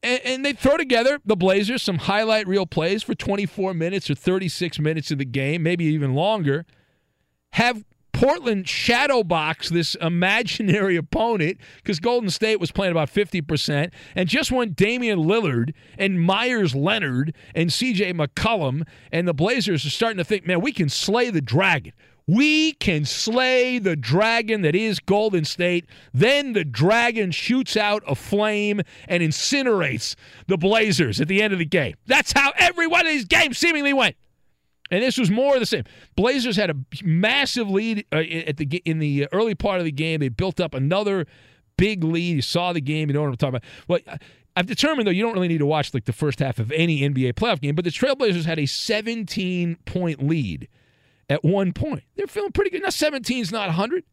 And, 0.03 0.21
and 0.23 0.45
they 0.45 0.53
throw 0.53 0.77
together 0.77 1.19
the 1.25 1.35
Blazers 1.35 1.81
some 1.81 1.97
highlight 1.97 2.47
reel 2.47 2.67
plays 2.67 3.01
for 3.01 3.15
24 3.15 3.73
minutes 3.73 4.11
or 4.11 4.15
36 4.15 4.77
minutes 4.77 5.09
of 5.09 5.17
the 5.17 5.25
game, 5.25 5.63
maybe 5.63 5.85
even 5.85 6.13
longer. 6.13 6.67
Have 7.53 7.83
Portland 8.15 8.67
shadow 8.67 9.23
box 9.23 9.67
this 9.67 9.95
imaginary 9.95 10.95
opponent 10.95 11.57
because 11.77 11.99
Golden 11.99 12.29
State 12.29 12.61
was 12.61 12.71
playing 12.71 12.91
about 12.91 13.13
50%. 13.13 13.91
And 14.15 14.29
just 14.29 14.53
when 14.53 14.71
Damian 14.71 15.19
Lillard 15.19 15.73
and 15.97 16.21
Meyers 16.21 16.73
Leonard 16.73 17.35
and 17.53 17.69
CJ 17.69 18.13
McCollum 18.13 18.87
and 19.11 19.27
the 19.27 19.33
Blazers 19.33 19.85
are 19.85 19.89
starting 19.89 20.17
to 20.17 20.23
think, 20.23 20.47
man, 20.47 20.61
we 20.61 20.71
can 20.71 20.87
slay 20.87 21.29
the 21.29 21.41
dragon. 21.41 21.91
We 22.25 22.71
can 22.73 23.03
slay 23.03 23.79
the 23.79 23.97
dragon 23.97 24.61
that 24.61 24.75
is 24.75 24.99
Golden 24.99 25.43
State. 25.43 25.85
Then 26.13 26.53
the 26.53 26.63
dragon 26.63 27.31
shoots 27.31 27.75
out 27.75 28.01
a 28.07 28.15
flame 28.15 28.81
and 29.09 29.21
incinerates 29.21 30.15
the 30.47 30.57
Blazers 30.57 31.19
at 31.19 31.27
the 31.27 31.43
end 31.43 31.51
of 31.51 31.59
the 31.59 31.65
game. 31.65 31.95
That's 32.07 32.31
how 32.31 32.53
every 32.57 32.87
one 32.87 33.01
of 33.05 33.11
these 33.11 33.25
games 33.25 33.57
seemingly 33.57 33.93
went. 33.93 34.15
And 34.91 35.01
this 35.01 35.17
was 35.17 35.31
more 35.31 35.55
of 35.55 35.59
the 35.59 35.65
same. 35.65 35.83
Blazers 36.15 36.55
had 36.55 36.69
a 36.69 36.75
massive 37.03 37.69
lead 37.69 38.05
uh, 38.13 38.17
at 38.17 38.57
the 38.57 38.65
in 38.85 38.99
the 38.99 39.27
early 39.31 39.55
part 39.55 39.79
of 39.79 39.85
the 39.85 39.91
game. 39.91 40.19
They 40.19 40.29
built 40.29 40.59
up 40.59 40.73
another 40.75 41.25
big 41.77 42.03
lead. 42.03 42.35
You 42.35 42.41
saw 42.41 42.71
the 42.71 42.81
game. 42.81 43.09
You 43.09 43.13
know 43.13 43.21
what 43.21 43.29
I'm 43.29 43.37
talking 43.37 43.55
about. 43.55 43.63
Well, 43.87 44.17
I've 44.55 44.67
determined 44.67 45.07
though 45.07 45.11
you 45.11 45.23
don't 45.23 45.33
really 45.33 45.47
need 45.47 45.57
to 45.57 45.65
watch 45.65 45.93
like 45.93 46.05
the 46.05 46.13
first 46.13 46.39
half 46.39 46.59
of 46.59 46.71
any 46.71 47.01
NBA 47.01 47.33
playoff 47.33 47.61
game. 47.61 47.75
But 47.75 47.85
the 47.85 47.91
Trailblazers 47.91 48.45
had 48.45 48.59
a 48.59 48.65
17 48.65 49.77
point 49.85 50.25
lead 50.25 50.67
at 51.29 51.43
one 51.43 51.73
point. 51.73 52.03
They're 52.15 52.27
feeling 52.27 52.51
pretty 52.51 52.69
good. 52.69 52.83
Now 52.83 52.89
17 52.89 53.41
is 53.41 53.51
not 53.51 53.67
100, 53.67 54.03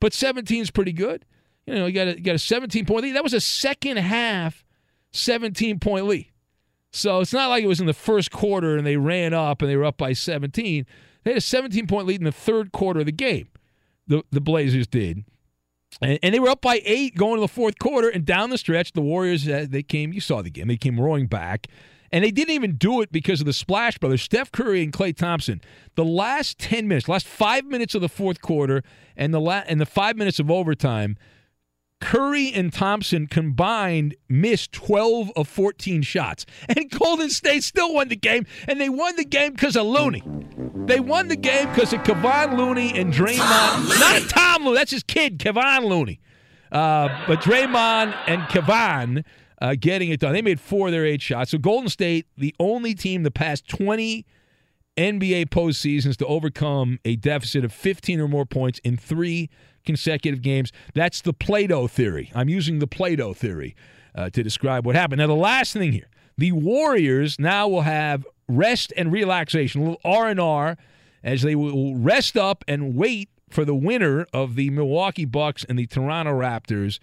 but 0.00 0.12
17 0.12 0.62
is 0.62 0.70
pretty 0.70 0.92
good. 0.92 1.24
You 1.66 1.74
know, 1.74 1.86
you 1.86 1.92
got 1.92 2.08
a, 2.08 2.16
you 2.16 2.24
got 2.24 2.34
a 2.34 2.40
17 2.40 2.86
point 2.86 3.04
lead. 3.04 3.16
That 3.16 3.24
was 3.24 3.34
a 3.34 3.40
second 3.40 3.98
half 3.98 4.64
17 5.12 5.78
point 5.78 6.06
lead. 6.06 6.31
So 6.92 7.20
it's 7.20 7.32
not 7.32 7.48
like 7.48 7.64
it 7.64 7.68
was 7.68 7.80
in 7.80 7.86
the 7.86 7.94
first 7.94 8.30
quarter 8.30 8.76
and 8.76 8.86
they 8.86 8.96
ran 8.96 9.32
up 9.32 9.62
and 9.62 9.70
they 9.70 9.76
were 9.76 9.84
up 9.84 9.96
by 9.96 10.12
17. 10.12 10.86
They 11.24 11.30
had 11.30 11.38
a 11.38 11.40
17 11.40 11.86
point 11.86 12.06
lead 12.06 12.20
in 12.20 12.24
the 12.24 12.32
third 12.32 12.70
quarter 12.72 13.00
of 13.00 13.06
the 13.06 13.12
game. 13.12 13.48
The 14.06 14.22
the 14.30 14.40
Blazers 14.40 14.86
did. 14.86 15.24
And, 16.00 16.18
and 16.22 16.34
they 16.34 16.40
were 16.40 16.48
up 16.48 16.60
by 16.60 16.80
eight 16.84 17.16
going 17.16 17.36
to 17.36 17.40
the 17.40 17.48
fourth 17.48 17.78
quarter. 17.78 18.08
And 18.08 18.24
down 18.24 18.50
the 18.50 18.58
stretch, 18.58 18.92
the 18.92 19.00
Warriors, 19.00 19.48
uh, 19.48 19.66
they 19.68 19.82
came, 19.82 20.12
you 20.12 20.20
saw 20.20 20.42
the 20.42 20.50
game, 20.50 20.68
they 20.68 20.76
came 20.76 21.00
roaring 21.00 21.26
back. 21.26 21.66
And 22.14 22.22
they 22.22 22.30
didn't 22.30 22.54
even 22.54 22.76
do 22.76 23.00
it 23.00 23.10
because 23.10 23.40
of 23.40 23.46
the 23.46 23.54
Splash 23.54 23.96
Brothers, 23.96 24.20
Steph 24.20 24.52
Curry 24.52 24.82
and 24.82 24.92
Klay 24.92 25.16
Thompson. 25.16 25.62
The 25.94 26.04
last 26.04 26.58
10 26.58 26.86
minutes, 26.86 27.08
last 27.08 27.26
five 27.26 27.64
minutes 27.64 27.94
of 27.94 28.02
the 28.02 28.08
fourth 28.08 28.42
quarter 28.42 28.82
and 29.16 29.32
the, 29.32 29.40
la- 29.40 29.62
and 29.66 29.80
the 29.80 29.86
five 29.86 30.16
minutes 30.16 30.38
of 30.38 30.50
overtime, 30.50 31.16
Curry 32.02 32.52
and 32.52 32.72
Thompson 32.72 33.28
combined 33.28 34.16
missed 34.28 34.72
12 34.72 35.30
of 35.36 35.48
14 35.48 36.02
shots. 36.02 36.44
And 36.68 36.90
Golden 36.90 37.30
State 37.30 37.62
still 37.62 37.94
won 37.94 38.08
the 38.08 38.16
game, 38.16 38.46
and 38.66 38.80
they 38.80 38.88
won 38.88 39.14
the 39.16 39.24
game 39.24 39.52
because 39.52 39.76
of 39.76 39.86
Looney. 39.86 40.22
They 40.86 41.00
won 41.00 41.28
the 41.28 41.36
game 41.36 41.68
because 41.68 41.92
of 41.92 42.02
Kevon 42.02 42.56
Looney 42.56 42.98
and 42.98 43.12
Draymond. 43.12 44.00
Not 44.00 44.28
Tom 44.30 44.64
Looney, 44.64 44.78
that's 44.78 44.90
his 44.90 45.02
kid, 45.02 45.38
Kevon 45.38 45.84
Looney. 45.84 46.20
Uh, 46.72 47.08
but 47.26 47.40
Draymond 47.40 48.16
and 48.26 48.42
Kevon 48.42 49.24
uh, 49.60 49.76
getting 49.78 50.10
it 50.10 50.20
done. 50.20 50.32
They 50.32 50.42
made 50.42 50.60
four 50.60 50.88
of 50.88 50.92
their 50.92 51.04
eight 51.04 51.22
shots. 51.22 51.50
So 51.50 51.58
Golden 51.58 51.88
State, 51.88 52.26
the 52.36 52.54
only 52.58 52.94
team 52.94 53.22
the 53.22 53.30
past 53.30 53.68
20 53.68 54.24
NBA 54.96 55.46
postseasons 55.46 56.16
to 56.16 56.26
overcome 56.26 56.98
a 57.04 57.16
deficit 57.16 57.64
of 57.64 57.72
15 57.72 58.20
or 58.20 58.28
more 58.28 58.44
points 58.44 58.78
in 58.84 58.96
three 58.96 59.48
consecutive 59.84 60.42
games. 60.42 60.72
That's 60.94 61.20
the 61.20 61.32
Play 61.32 61.66
Doh 61.66 61.86
theory. 61.86 62.30
I'm 62.34 62.48
using 62.48 62.78
the 62.78 62.86
Play 62.86 63.16
Doh 63.16 63.32
theory 63.32 63.74
uh, 64.14 64.30
to 64.30 64.42
describe 64.42 64.84
what 64.84 64.94
happened. 64.94 65.20
Now, 65.20 65.26
the 65.26 65.34
last 65.34 65.72
thing 65.72 65.92
here, 65.92 66.08
the 66.36 66.52
Warriors 66.52 67.38
now 67.38 67.68
will 67.68 67.82
have 67.82 68.26
rest 68.48 68.92
and 68.96 69.10
relaxation, 69.10 69.80
a 69.80 69.84
little 69.84 70.00
R 70.04 70.28
and 70.28 70.40
R, 70.40 70.76
as 71.24 71.42
they 71.42 71.54
will 71.54 71.96
rest 71.96 72.36
up 72.36 72.64
and 72.68 72.94
wait 72.94 73.30
for 73.48 73.64
the 73.64 73.74
winner 73.74 74.26
of 74.32 74.56
the 74.56 74.70
Milwaukee 74.70 75.24
Bucks 75.24 75.64
and 75.68 75.78
the 75.78 75.86
Toronto 75.86 76.32
Raptors. 76.32 76.98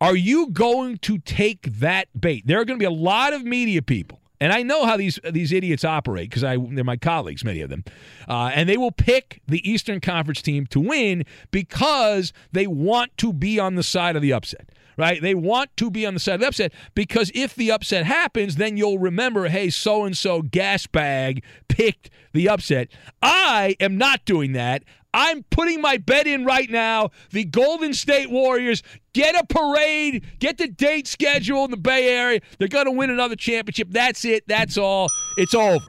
Are 0.00 0.16
you 0.16 0.50
going 0.50 0.98
to 0.98 1.18
take 1.18 1.62
that 1.80 2.08
bait? 2.18 2.46
There 2.46 2.60
are 2.60 2.64
going 2.64 2.78
to 2.78 2.82
be 2.82 2.86
a 2.86 2.90
lot 2.90 3.32
of 3.32 3.44
media 3.44 3.82
people 3.82 4.20
and 4.40 4.52
I 4.52 4.62
know 4.62 4.84
how 4.84 4.96
these 4.96 5.18
these 5.30 5.52
idiots 5.52 5.84
operate 5.84 6.30
because 6.30 6.44
I 6.44 6.56
they're 6.56 6.84
my 6.84 6.96
colleagues, 6.96 7.44
many 7.44 7.60
of 7.60 7.70
them, 7.70 7.84
uh, 8.28 8.50
and 8.54 8.68
they 8.68 8.76
will 8.76 8.92
pick 8.92 9.40
the 9.46 9.68
Eastern 9.68 10.00
Conference 10.00 10.42
team 10.42 10.66
to 10.68 10.80
win 10.80 11.24
because 11.50 12.32
they 12.52 12.66
want 12.66 13.16
to 13.18 13.32
be 13.32 13.58
on 13.58 13.74
the 13.74 13.82
side 13.82 14.16
of 14.16 14.22
the 14.22 14.32
upset. 14.32 14.70
Right? 14.98 15.20
They 15.20 15.34
want 15.34 15.76
to 15.76 15.90
be 15.90 16.06
on 16.06 16.14
the 16.14 16.20
side 16.20 16.36
of 16.36 16.40
the 16.40 16.46
upset 16.46 16.72
because 16.94 17.30
if 17.34 17.54
the 17.54 17.70
upset 17.70 18.06
happens, 18.06 18.56
then 18.56 18.78
you'll 18.78 18.98
remember, 18.98 19.48
hey, 19.48 19.68
so 19.68 20.04
and 20.04 20.16
so 20.16 20.40
gas 20.40 20.86
bag 20.86 21.44
picked 21.68 22.08
the 22.32 22.48
upset. 22.48 22.88
I 23.20 23.76
am 23.78 23.98
not 23.98 24.24
doing 24.24 24.52
that. 24.52 24.84
I'm 25.14 25.44
putting 25.44 25.80
my 25.80 25.96
bet 25.96 26.26
in 26.26 26.44
right 26.44 26.70
now. 26.70 27.10
The 27.30 27.44
Golden 27.44 27.94
State 27.94 28.30
Warriors 28.30 28.82
get 29.12 29.34
a 29.34 29.46
parade, 29.46 30.24
get 30.38 30.58
the 30.58 30.68
date 30.68 31.06
schedule 31.06 31.64
in 31.64 31.70
the 31.70 31.76
Bay 31.76 32.08
Area. 32.08 32.40
They're 32.58 32.68
going 32.68 32.84
to 32.86 32.92
win 32.92 33.10
another 33.10 33.36
championship. 33.36 33.88
That's 33.90 34.24
it. 34.24 34.46
That's 34.46 34.76
all. 34.76 35.08
It's 35.38 35.54
over. 35.54 35.86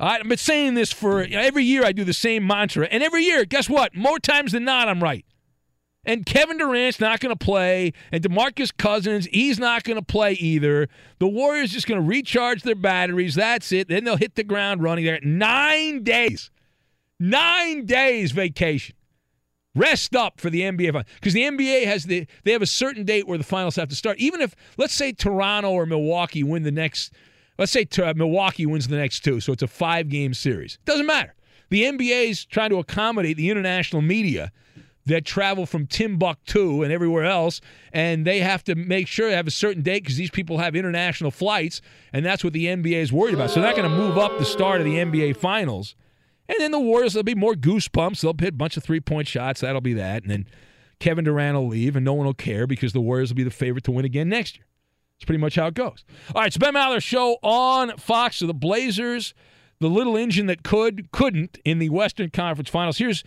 All 0.00 0.08
right, 0.08 0.20
I've 0.20 0.28
been 0.28 0.36
saying 0.38 0.74
this 0.74 0.92
for 0.92 1.22
you 1.24 1.36
know, 1.36 1.40
every 1.40 1.64
year. 1.64 1.84
I 1.84 1.92
do 1.92 2.04
the 2.04 2.12
same 2.12 2.46
mantra, 2.46 2.88
and 2.90 3.02
every 3.02 3.22
year, 3.22 3.44
guess 3.44 3.68
what? 3.68 3.94
More 3.94 4.18
times 4.18 4.52
than 4.52 4.64
not, 4.64 4.88
I'm 4.88 5.02
right. 5.02 5.24
And 6.04 6.26
Kevin 6.26 6.58
Durant's 6.58 7.00
not 7.00 7.20
going 7.20 7.34
to 7.34 7.44
play, 7.44 7.92
and 8.12 8.22
DeMarcus 8.22 8.76
Cousins, 8.76 9.26
he's 9.26 9.58
not 9.58 9.84
going 9.84 9.96
to 9.96 10.04
play 10.04 10.32
either. 10.32 10.88
The 11.18 11.28
Warriors 11.28 11.70
just 11.70 11.86
going 11.86 12.00
to 12.00 12.06
recharge 12.06 12.62
their 12.62 12.74
batteries. 12.74 13.36
That's 13.36 13.72
it. 13.72 13.88
Then 13.88 14.04
they'll 14.04 14.16
hit 14.16 14.34
the 14.34 14.44
ground 14.44 14.82
running. 14.82 15.04
There 15.04 15.18
nine 15.22 16.02
days. 16.02 16.50
Nine 17.24 17.86
days 17.86 18.32
vacation. 18.32 18.96
Rest 19.74 20.14
up 20.14 20.42
for 20.42 20.50
the 20.50 20.60
NBA 20.60 21.06
because 21.14 21.32
the 21.32 21.44
NBA 21.44 21.86
has 21.86 22.04
the 22.04 22.26
they 22.42 22.52
have 22.52 22.60
a 22.60 22.66
certain 22.66 23.04
date 23.04 23.26
where 23.26 23.38
the 23.38 23.44
finals 23.44 23.76
have 23.76 23.88
to 23.88 23.96
start. 23.96 24.18
Even 24.18 24.42
if 24.42 24.54
let's 24.76 24.92
say 24.92 25.10
Toronto 25.10 25.70
or 25.70 25.86
Milwaukee 25.86 26.42
win 26.42 26.64
the 26.64 26.70
next, 26.70 27.14
let's 27.58 27.72
say 27.72 27.86
uh, 28.02 28.12
Milwaukee 28.14 28.66
wins 28.66 28.88
the 28.88 28.98
next 28.98 29.20
two, 29.20 29.40
so 29.40 29.54
it's 29.54 29.62
a 29.62 29.66
five 29.66 30.10
game 30.10 30.34
series. 30.34 30.78
Doesn't 30.84 31.06
matter. 31.06 31.34
The 31.70 31.84
NBA 31.84 32.28
is 32.28 32.44
trying 32.44 32.68
to 32.70 32.76
accommodate 32.76 33.38
the 33.38 33.48
international 33.48 34.02
media 34.02 34.52
that 35.06 35.24
travel 35.24 35.64
from 35.64 35.86
Timbuktu 35.86 36.82
and 36.82 36.92
everywhere 36.92 37.24
else, 37.24 37.62
and 37.94 38.26
they 38.26 38.40
have 38.40 38.62
to 38.64 38.74
make 38.74 39.08
sure 39.08 39.30
they 39.30 39.36
have 39.36 39.46
a 39.46 39.50
certain 39.50 39.82
date 39.82 40.02
because 40.02 40.18
these 40.18 40.30
people 40.30 40.58
have 40.58 40.76
international 40.76 41.30
flights, 41.30 41.80
and 42.12 42.22
that's 42.22 42.44
what 42.44 42.52
the 42.52 42.66
NBA 42.66 43.00
is 43.00 43.14
worried 43.14 43.34
about. 43.34 43.48
So 43.48 43.60
they're 43.60 43.70
not 43.70 43.76
going 43.76 43.90
to 43.90 43.96
move 43.96 44.18
up 44.18 44.38
the 44.38 44.44
start 44.44 44.82
of 44.82 44.84
the 44.84 44.96
NBA 44.96 45.38
finals. 45.38 45.94
And 46.48 46.56
then 46.58 46.72
the 46.72 46.80
Warriors, 46.80 47.14
there'll 47.14 47.24
be 47.24 47.34
more 47.34 47.54
goosebumps. 47.54 48.20
They'll 48.20 48.34
hit 48.38 48.54
a 48.54 48.56
bunch 48.56 48.76
of 48.76 48.84
three 48.84 49.00
point 49.00 49.28
shots. 49.28 49.60
That'll 49.60 49.80
be 49.80 49.94
that. 49.94 50.22
And 50.22 50.30
then 50.30 50.46
Kevin 51.00 51.24
Durant 51.24 51.56
will 51.56 51.68
leave, 51.68 51.96
and 51.96 52.04
no 52.04 52.14
one 52.14 52.26
will 52.26 52.34
care 52.34 52.66
because 52.66 52.92
the 52.92 53.00
Warriors 53.00 53.30
will 53.30 53.36
be 53.36 53.44
the 53.44 53.50
favorite 53.50 53.84
to 53.84 53.92
win 53.92 54.04
again 54.04 54.28
next 54.28 54.56
year. 54.56 54.66
It's 55.16 55.24
pretty 55.24 55.40
much 55.40 55.54
how 55.54 55.66
it 55.68 55.74
goes. 55.74 56.04
All 56.34 56.40
right, 56.40 56.48
it's 56.48 56.58
Ben 56.58 56.74
Maller 56.74 57.02
show 57.02 57.38
on 57.42 57.96
Fox. 57.96 58.36
So 58.36 58.46
the 58.46 58.54
Blazers 58.54 59.32
the 59.80 59.88
little 59.88 60.16
engine 60.16 60.46
that 60.46 60.62
could, 60.62 61.10
couldn't 61.12 61.58
in 61.64 61.78
the 61.78 61.88
Western 61.90 62.30
Conference 62.30 62.70
Finals. 62.70 62.98
Here's 62.98 63.24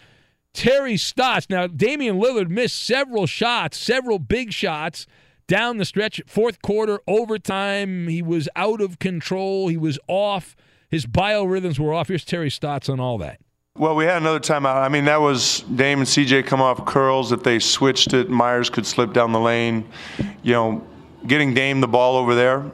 Terry 0.53 0.97
Stotts. 0.97 1.49
Now, 1.49 1.67
Damian 1.67 2.19
Lillard 2.19 2.49
missed 2.49 2.83
several 2.83 3.27
shots, 3.27 3.77
several 3.77 4.19
big 4.19 4.51
shots 4.51 5.05
down 5.47 5.77
the 5.77 5.85
stretch. 5.85 6.21
Fourth 6.25 6.61
quarter, 6.61 6.99
overtime. 7.07 8.07
He 8.07 8.21
was 8.21 8.49
out 8.55 8.81
of 8.81 8.99
control. 8.99 9.67
He 9.67 9.77
was 9.77 9.99
off. 10.07 10.55
His 10.89 11.05
biorhythms 11.05 11.79
were 11.79 11.93
off. 11.93 12.07
Here's 12.07 12.23
Terry 12.23 12.49
Stotts 12.49 12.89
on 12.89 12.99
all 12.99 13.17
that. 13.17 13.39
Well, 13.77 13.95
we 13.95 14.05
had 14.05 14.17
another 14.17 14.39
timeout. 14.39 14.77
I 14.77 14.89
mean, 14.89 15.05
that 15.05 15.21
was 15.21 15.61
Dame 15.61 15.99
and 15.99 16.07
CJ 16.07 16.47
come 16.47 16.61
off 16.61 16.83
curls. 16.85 17.31
If 17.31 17.43
they 17.43 17.59
switched 17.59 18.13
it, 18.13 18.29
Meyers 18.29 18.69
could 18.71 18.87
slip 18.87 19.13
down 19.13 19.31
the 19.33 19.39
lane. 19.39 19.87
You 20.41 20.53
know, 20.53 20.87
getting 21.27 21.53
Dame 21.53 21.79
the 21.79 21.87
ball 21.87 22.15
over 22.15 22.33
there 22.33 22.71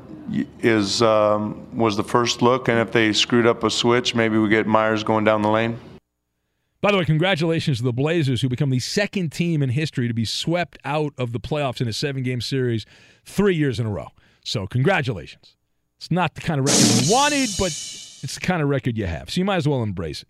is 0.62 1.01
um, 1.01 1.67
was 1.75 1.98
the 1.98 2.03
first 2.03 2.41
look, 2.41 2.70
and 2.70 2.79
if 2.79 2.93
they 2.93 3.12
screwed 3.12 3.46
up 3.46 3.63
a 3.63 3.70
switch, 3.70 4.15
maybe 4.15 4.38
we 4.38 4.48
get 4.48 4.65
Meyers 4.65 5.03
going 5.03 5.25
down 5.25 5.41
the 5.41 5.50
lane. 5.50 5.77
By 6.79 6.91
the 6.91 6.98
way, 6.98 7.05
congratulations 7.05 7.77
to 7.77 7.84
the 7.84 7.93
Blazers, 7.93 8.41
who 8.41 8.50
become 8.50 8.70
the 8.70 8.79
second 8.79 9.32
team 9.32 9.62
in 9.62 9.70
history 9.70 10.08
to 10.08 10.13
be 10.13 10.25
swept 10.25 10.77
out 10.86 11.13
of 11.17 11.32
the 11.32 11.39
playoffs 11.39 11.82
in 11.82 11.88
a 11.88 11.93
seven 11.93 12.24
game 12.24 12.41
series 12.41 12.86
three 13.25 13.55
years 13.55 13.79
in 13.79 13.86
a 13.86 13.89
row. 13.89 14.10
So, 14.43 14.67
congratulations. 14.67 15.55
It's 16.03 16.12
not 16.12 16.36
the 16.36 16.41
kind 16.41 16.60
of 16.60 16.65
record 16.65 17.05
you 17.05 17.13
wanted, 17.13 17.50
but 17.57 17.67
it's 17.67 18.36
the 18.36 18.41
kind 18.41 18.62
of 18.62 18.67
record 18.67 18.98
you 18.98 19.05
have. 19.05 19.29
So, 19.29 19.39
you 19.39 19.45
might 19.45 19.55
as 19.55 19.69
well 19.69 19.81
embrace 19.81 20.24
it. 20.24 20.27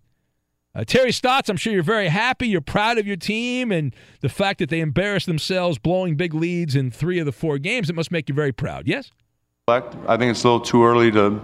Uh, 0.75 0.83
Terry 0.83 1.11
Stotts, 1.11 1.49
I'm 1.49 1.57
sure 1.57 1.73
you're 1.73 1.81
very 1.81 2.09
happy. 2.09 2.47
You're 2.47 2.61
proud 2.61 2.99
of 2.99 3.07
your 3.07 3.15
team 3.15 3.71
and 3.71 3.91
the 4.21 4.29
fact 4.29 4.59
that 4.59 4.69
they 4.69 4.81
embarrassed 4.81 5.25
themselves 5.25 5.79
blowing 5.79 6.15
big 6.15 6.35
leads 6.35 6.75
in 6.75 6.91
three 6.91 7.17
of 7.17 7.25
the 7.25 7.31
four 7.31 7.57
games. 7.57 7.89
It 7.89 7.95
must 7.95 8.11
make 8.11 8.29
you 8.29 8.35
very 8.35 8.51
proud, 8.51 8.87
yes? 8.87 9.09
I 9.67 9.79
think 9.79 10.29
it's 10.29 10.43
a 10.43 10.47
little 10.47 10.59
too 10.59 10.85
early 10.85 11.09
to 11.11 11.41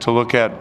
to 0.00 0.10
look 0.10 0.34
at 0.34 0.52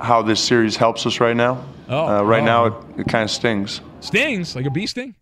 how 0.00 0.22
this 0.22 0.42
series 0.42 0.74
helps 0.74 1.06
us 1.06 1.20
right 1.20 1.36
now. 1.36 1.64
Oh, 1.88 2.18
uh, 2.18 2.22
right 2.24 2.42
oh. 2.42 2.46
now 2.46 2.64
it, 2.64 2.74
it 2.98 3.06
kind 3.06 3.22
of 3.22 3.30
stings. 3.30 3.80
Stings 4.00 4.56
like 4.56 4.66
a 4.66 4.70
bee 4.70 4.88
sting. 4.88 5.14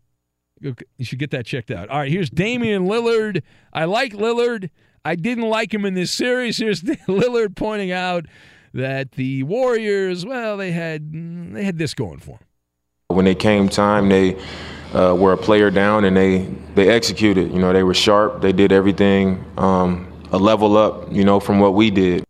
You 0.61 0.75
should 1.03 1.19
get 1.19 1.31
that 1.33 1.45
checked 1.45 1.71
out. 1.71 1.91
All 1.91 1.99
right, 1.99 2.11
here's 2.11 2.31
Damian 2.31 2.87
Lillard. 2.87 3.43
I 3.71 3.85
like 3.85 4.15
Lillard. 4.15 4.71
I 5.05 5.15
didn't 5.15 5.49
like 5.49 5.73
him 5.73 5.85
in 5.85 5.95
this 5.95 6.11
series. 6.11 6.59
Here's 6.59 6.83
Lillard 7.09 7.57
pointing 7.57 7.93
out 7.93 8.27
that 8.75 9.13
the 9.13 9.43
Warriors, 9.45 10.25
well, 10.25 10.57
they 10.57 10.73
had 10.73 11.13
they 11.55 11.65
had 11.65 11.79
this 11.79 11.95
going 11.95 12.19
for 12.19 12.39
them. 12.39 12.47
When 13.09 13.25
they 13.25 13.35
came 13.35 13.69
time, 13.69 14.09
they 14.09 14.37
uh, 14.95 15.17
were 15.19 15.33
a 15.33 15.37
player 15.39 15.71
down 15.71 16.05
and 16.05 16.17
they 16.17 16.49
they 16.75 16.89
executed. 16.89 17.53
You 17.53 17.59
know, 17.59 17.73
they 17.73 17.83
were 17.83 17.95
sharp. 17.95 18.43
They 18.43 18.53
did 18.53 18.73
everything 18.73 19.45
um, 19.57 20.13
a 20.33 20.39
level 20.39 20.77
up. 20.77 21.13
You 21.13 21.25
know, 21.25 21.41
from 21.41 21.59
what 21.61 21.75
we 21.75 21.91
did. 21.91 22.25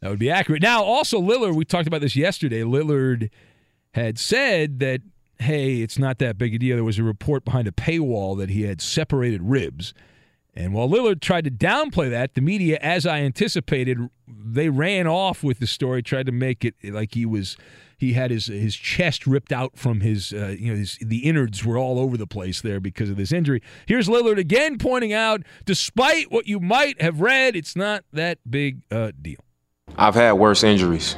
That 0.00 0.10
would 0.10 0.18
be 0.18 0.30
accurate. 0.30 0.62
Now, 0.62 0.82
also 0.82 1.20
Lillard, 1.20 1.54
we 1.54 1.64
talked 1.64 1.86
about 1.86 2.00
this 2.00 2.16
yesterday. 2.16 2.62
Lillard 2.62 3.30
had 3.94 4.18
said 4.18 4.80
that, 4.80 5.00
hey, 5.38 5.76
it's 5.76 5.96
not 5.96 6.18
that 6.18 6.36
big 6.36 6.54
a 6.54 6.58
deal. 6.58 6.76
There 6.76 6.84
was 6.84 6.98
a 6.98 7.04
report 7.04 7.44
behind 7.44 7.68
a 7.68 7.72
paywall 7.72 8.36
that 8.38 8.50
he 8.50 8.62
had 8.62 8.80
separated 8.80 9.42
ribs. 9.42 9.94
And 10.54 10.74
while 10.74 10.88
Lillard 10.88 11.20
tried 11.20 11.44
to 11.44 11.50
downplay 11.50 12.10
that, 12.10 12.34
the 12.34 12.42
media, 12.42 12.78
as 12.82 13.06
I 13.06 13.20
anticipated, 13.20 13.98
they 14.28 14.68
ran 14.68 15.06
off 15.06 15.42
with 15.42 15.60
the 15.60 15.66
story, 15.66 16.02
tried 16.02 16.26
to 16.26 16.32
make 16.32 16.64
it 16.64 16.74
like 16.84 17.14
he 17.14 17.24
was 17.24 17.56
he 17.96 18.12
had 18.12 18.30
his 18.30 18.46
his 18.46 18.76
chest 18.76 19.26
ripped 19.26 19.52
out 19.52 19.78
from 19.78 20.00
his 20.00 20.32
uh, 20.32 20.54
you 20.58 20.72
know 20.72 20.76
his, 20.78 20.98
the 21.00 21.18
innards 21.18 21.64
were 21.64 21.78
all 21.78 21.98
over 21.98 22.16
the 22.16 22.26
place 22.26 22.60
there 22.60 22.80
because 22.80 23.08
of 23.08 23.16
this 23.16 23.32
injury. 23.32 23.62
Here's 23.86 24.08
Lillard 24.08 24.38
again 24.38 24.76
pointing 24.76 25.12
out, 25.12 25.42
despite 25.64 26.30
what 26.30 26.46
you 26.46 26.60
might 26.60 27.00
have 27.00 27.20
read, 27.20 27.56
it's 27.56 27.76
not 27.76 28.04
that 28.12 28.38
big 28.48 28.82
a 28.90 29.12
deal. 29.12 29.38
I've 29.96 30.14
had 30.14 30.32
worse 30.32 30.64
injuries. 30.64 31.16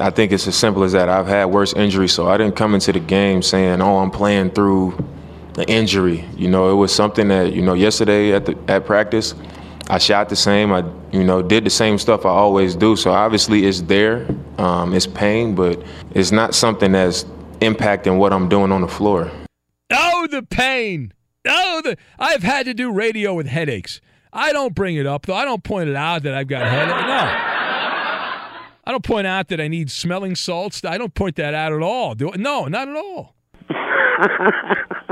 I 0.00 0.10
think 0.10 0.32
it's 0.32 0.48
as 0.48 0.56
simple 0.56 0.84
as 0.84 0.92
that. 0.92 1.08
I've 1.08 1.26
had 1.26 1.46
worse 1.46 1.74
injuries, 1.74 2.12
so 2.12 2.26
I 2.28 2.36
didn't 2.36 2.56
come 2.56 2.74
into 2.74 2.92
the 2.92 3.00
game 3.00 3.42
saying, 3.42 3.80
"Oh, 3.80 3.98
I'm 3.98 4.10
playing 4.10 4.50
through 4.50 4.96
the 5.54 5.68
injury." 5.68 6.24
You 6.36 6.48
know, 6.48 6.70
it 6.70 6.74
was 6.74 6.94
something 6.94 7.28
that 7.28 7.52
you 7.52 7.62
know 7.62 7.74
yesterday 7.74 8.32
at 8.32 8.46
the 8.46 8.58
at 8.68 8.86
practice, 8.86 9.34
I 9.88 9.98
shot 9.98 10.28
the 10.28 10.36
same. 10.36 10.72
I 10.72 10.84
you 11.12 11.24
know 11.24 11.42
did 11.42 11.64
the 11.64 11.70
same 11.70 11.98
stuff 11.98 12.24
I 12.24 12.30
always 12.30 12.74
do. 12.74 12.96
So 12.96 13.10
obviously 13.12 13.66
it's 13.66 13.82
there. 13.82 14.26
Um, 14.58 14.94
it's 14.94 15.06
pain, 15.06 15.54
but 15.54 15.82
it's 16.12 16.32
not 16.32 16.54
something 16.54 16.92
that's 16.92 17.24
impacting 17.60 18.18
what 18.18 18.32
I'm 18.32 18.48
doing 18.48 18.72
on 18.72 18.80
the 18.80 18.88
floor. 18.88 19.30
Oh, 19.90 20.26
the 20.30 20.42
pain. 20.42 21.12
Oh, 21.46 21.80
the 21.82 21.96
I've 22.18 22.42
had 22.42 22.66
to 22.66 22.74
do 22.74 22.92
radio 22.92 23.34
with 23.34 23.46
headaches. 23.46 24.00
I 24.32 24.52
don't 24.52 24.74
bring 24.74 24.96
it 24.96 25.06
up 25.06 25.26
though. 25.26 25.34
I 25.34 25.44
don't 25.44 25.62
point 25.62 25.88
it 25.90 25.96
out 25.96 26.22
that 26.22 26.34
I've 26.34 26.48
got 26.48 26.66
headache. 26.66 27.06
No. 27.06 27.48
I 28.84 28.90
don't 28.90 29.04
point 29.04 29.26
out 29.26 29.48
that 29.48 29.60
I 29.60 29.68
need 29.68 29.90
smelling 29.90 30.34
salts. 30.34 30.84
I 30.84 30.98
don't 30.98 31.14
point 31.14 31.36
that 31.36 31.54
out 31.54 31.72
at 31.72 31.82
all. 31.82 32.14
Do 32.14 32.32
no, 32.36 32.66
not 32.66 32.88
at 32.88 32.96
all. 32.96 33.34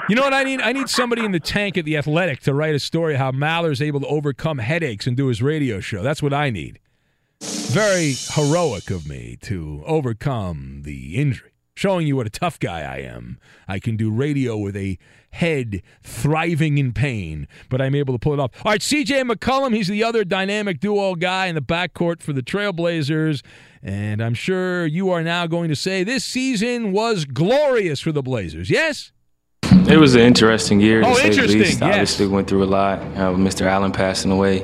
You 0.09 0.17
know 0.17 0.23
what 0.23 0.35
I 0.35 0.45
need? 0.45 0.61
I 0.61 0.73
need 0.73 0.89
somebody 0.89 1.25
in 1.25 1.33
the 1.33 1.41
tank 1.41 1.77
at 1.77 1.85
the 1.85 1.97
Athletic 1.97 2.41
to 2.41 2.55
write 2.55 2.75
a 2.75 2.79
story 2.79 3.17
how 3.17 3.31
Maller's 3.31 3.83
able 3.83 4.01
to 4.01 4.07
overcome 4.07 4.59
headaches 4.59 5.07
and 5.07 5.17
do 5.17 5.27
his 5.27 5.43
radio 5.43 5.81
show. 5.81 6.03
That's 6.03 6.23
what 6.23 6.33
I 6.33 6.51
need. 6.51 6.79
Very 7.41 8.15
heroic 8.35 8.91
of 8.91 9.09
me 9.09 9.39
to 9.43 9.83
overcome 9.87 10.83
the 10.85 11.17
injury, 11.17 11.53
showing 11.75 12.07
you 12.07 12.17
what 12.17 12.27
a 12.27 12.31
tough 12.31 12.59
guy 12.59 12.81
I 12.81 12.99
am. 12.99 13.39
I 13.67 13.79
can 13.79 13.97
do 13.97 14.11
radio 14.11 14.57
with 14.59 14.77
a 14.77 14.99
head 15.33 15.83
thriving 16.03 16.79
in 16.79 16.93
pain, 16.93 17.47
but 17.69 17.81
I'm 17.81 17.95
able 17.95 18.15
to 18.15 18.19
pull 18.19 18.33
it 18.33 18.41
off. 18.41 18.51
All 18.65 18.73
right, 18.73 18.81
CJ 18.81 19.31
McCollum, 19.31 19.75
he's 19.75 19.89
the 19.89 20.05
other 20.05 20.25
dynamic 20.25 20.81
duo 20.81 21.15
guy 21.15 21.47
in 21.47 21.55
the 21.55 21.63
backcourt 21.63 22.23
for 22.23 22.33
the 22.33 22.43
Trailblazers. 22.43 23.43
And 23.83 24.21
I'm 24.23 24.35
sure 24.35 24.85
you 24.87 25.11
are 25.11 25.23
now 25.23 25.47
going 25.47 25.69
to 25.71 25.77
say 25.77 26.05
this 26.05 26.25
season 26.25 26.93
was 26.93 27.25
glorious 27.25 28.01
for 28.01 28.13
the 28.13 28.23
Blazers. 28.23 28.69
Yes? 28.71 29.13
It 29.63 29.99
was 29.99 30.15
an 30.15 30.21
interesting 30.21 30.81
year. 30.81 31.03
Oh, 31.05 31.15
to 31.15 31.15
say 31.15 31.27
interesting, 31.29 31.61
least. 31.61 31.81
yes. 31.81 31.83
Obviously, 31.83 32.27
went 32.27 32.49
through 32.49 32.65
a 32.65 32.67
lot. 32.67 32.99
Uh, 32.99 33.33
Mr. 33.33 33.63
Allen 33.63 33.93
passing 33.93 34.31
away 34.31 34.61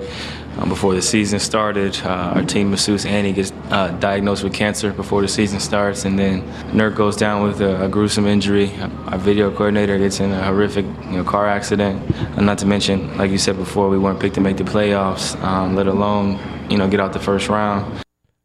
um, 0.59 0.69
before 0.69 0.95
the 0.95 1.03
season 1.03 1.39
started. 1.39 1.99
Uh, 2.05 2.35
our 2.35 2.43
team 2.43 2.71
masseuse 2.71 3.05
Annie 3.07 3.33
gets 3.33 3.53
uh, 3.71 3.89
diagnosed 3.99 4.45
with 4.45 4.55
cancer 4.55 4.93
before 4.93 5.23
the 5.23 5.29
season 5.29 5.61
starts, 5.61 6.05
and 6.05 6.19
then 6.19 6.43
Nurk 6.73 6.95
goes 6.97 7.17
down 7.17 7.43
with 7.43 7.61
a, 7.61 7.85
a 7.85 7.89
gruesome 7.89 8.27
injury. 8.27 8.73
Our 9.07 9.19
video 9.19 9.51
coordinator 9.51 9.99
gets 9.99 10.21
in 10.21 10.33
a 10.33 10.45
horrific 10.45 10.85
you 10.85 11.19
know, 11.19 11.25
car 11.25 11.47
accident. 11.47 12.03
And 12.37 12.47
not 12.47 12.59
to 12.59 12.67
mention, 12.67 13.17
like 13.17 13.31
you 13.31 13.39
said 13.39 13.57
before, 13.57 13.89
we 13.89 13.99
weren't 13.99 14.21
picked 14.21 14.35
to 14.37 14.41
make 14.41 14.57
the 14.57 14.65
playoffs, 14.65 15.41
um, 15.43 15.75
let 15.75 15.87
alone 15.87 16.39
you 16.71 16.77
know 16.77 16.89
get 16.89 17.01
out 17.01 17.13
the 17.13 17.21
first 17.21 17.49
round. 17.49 18.03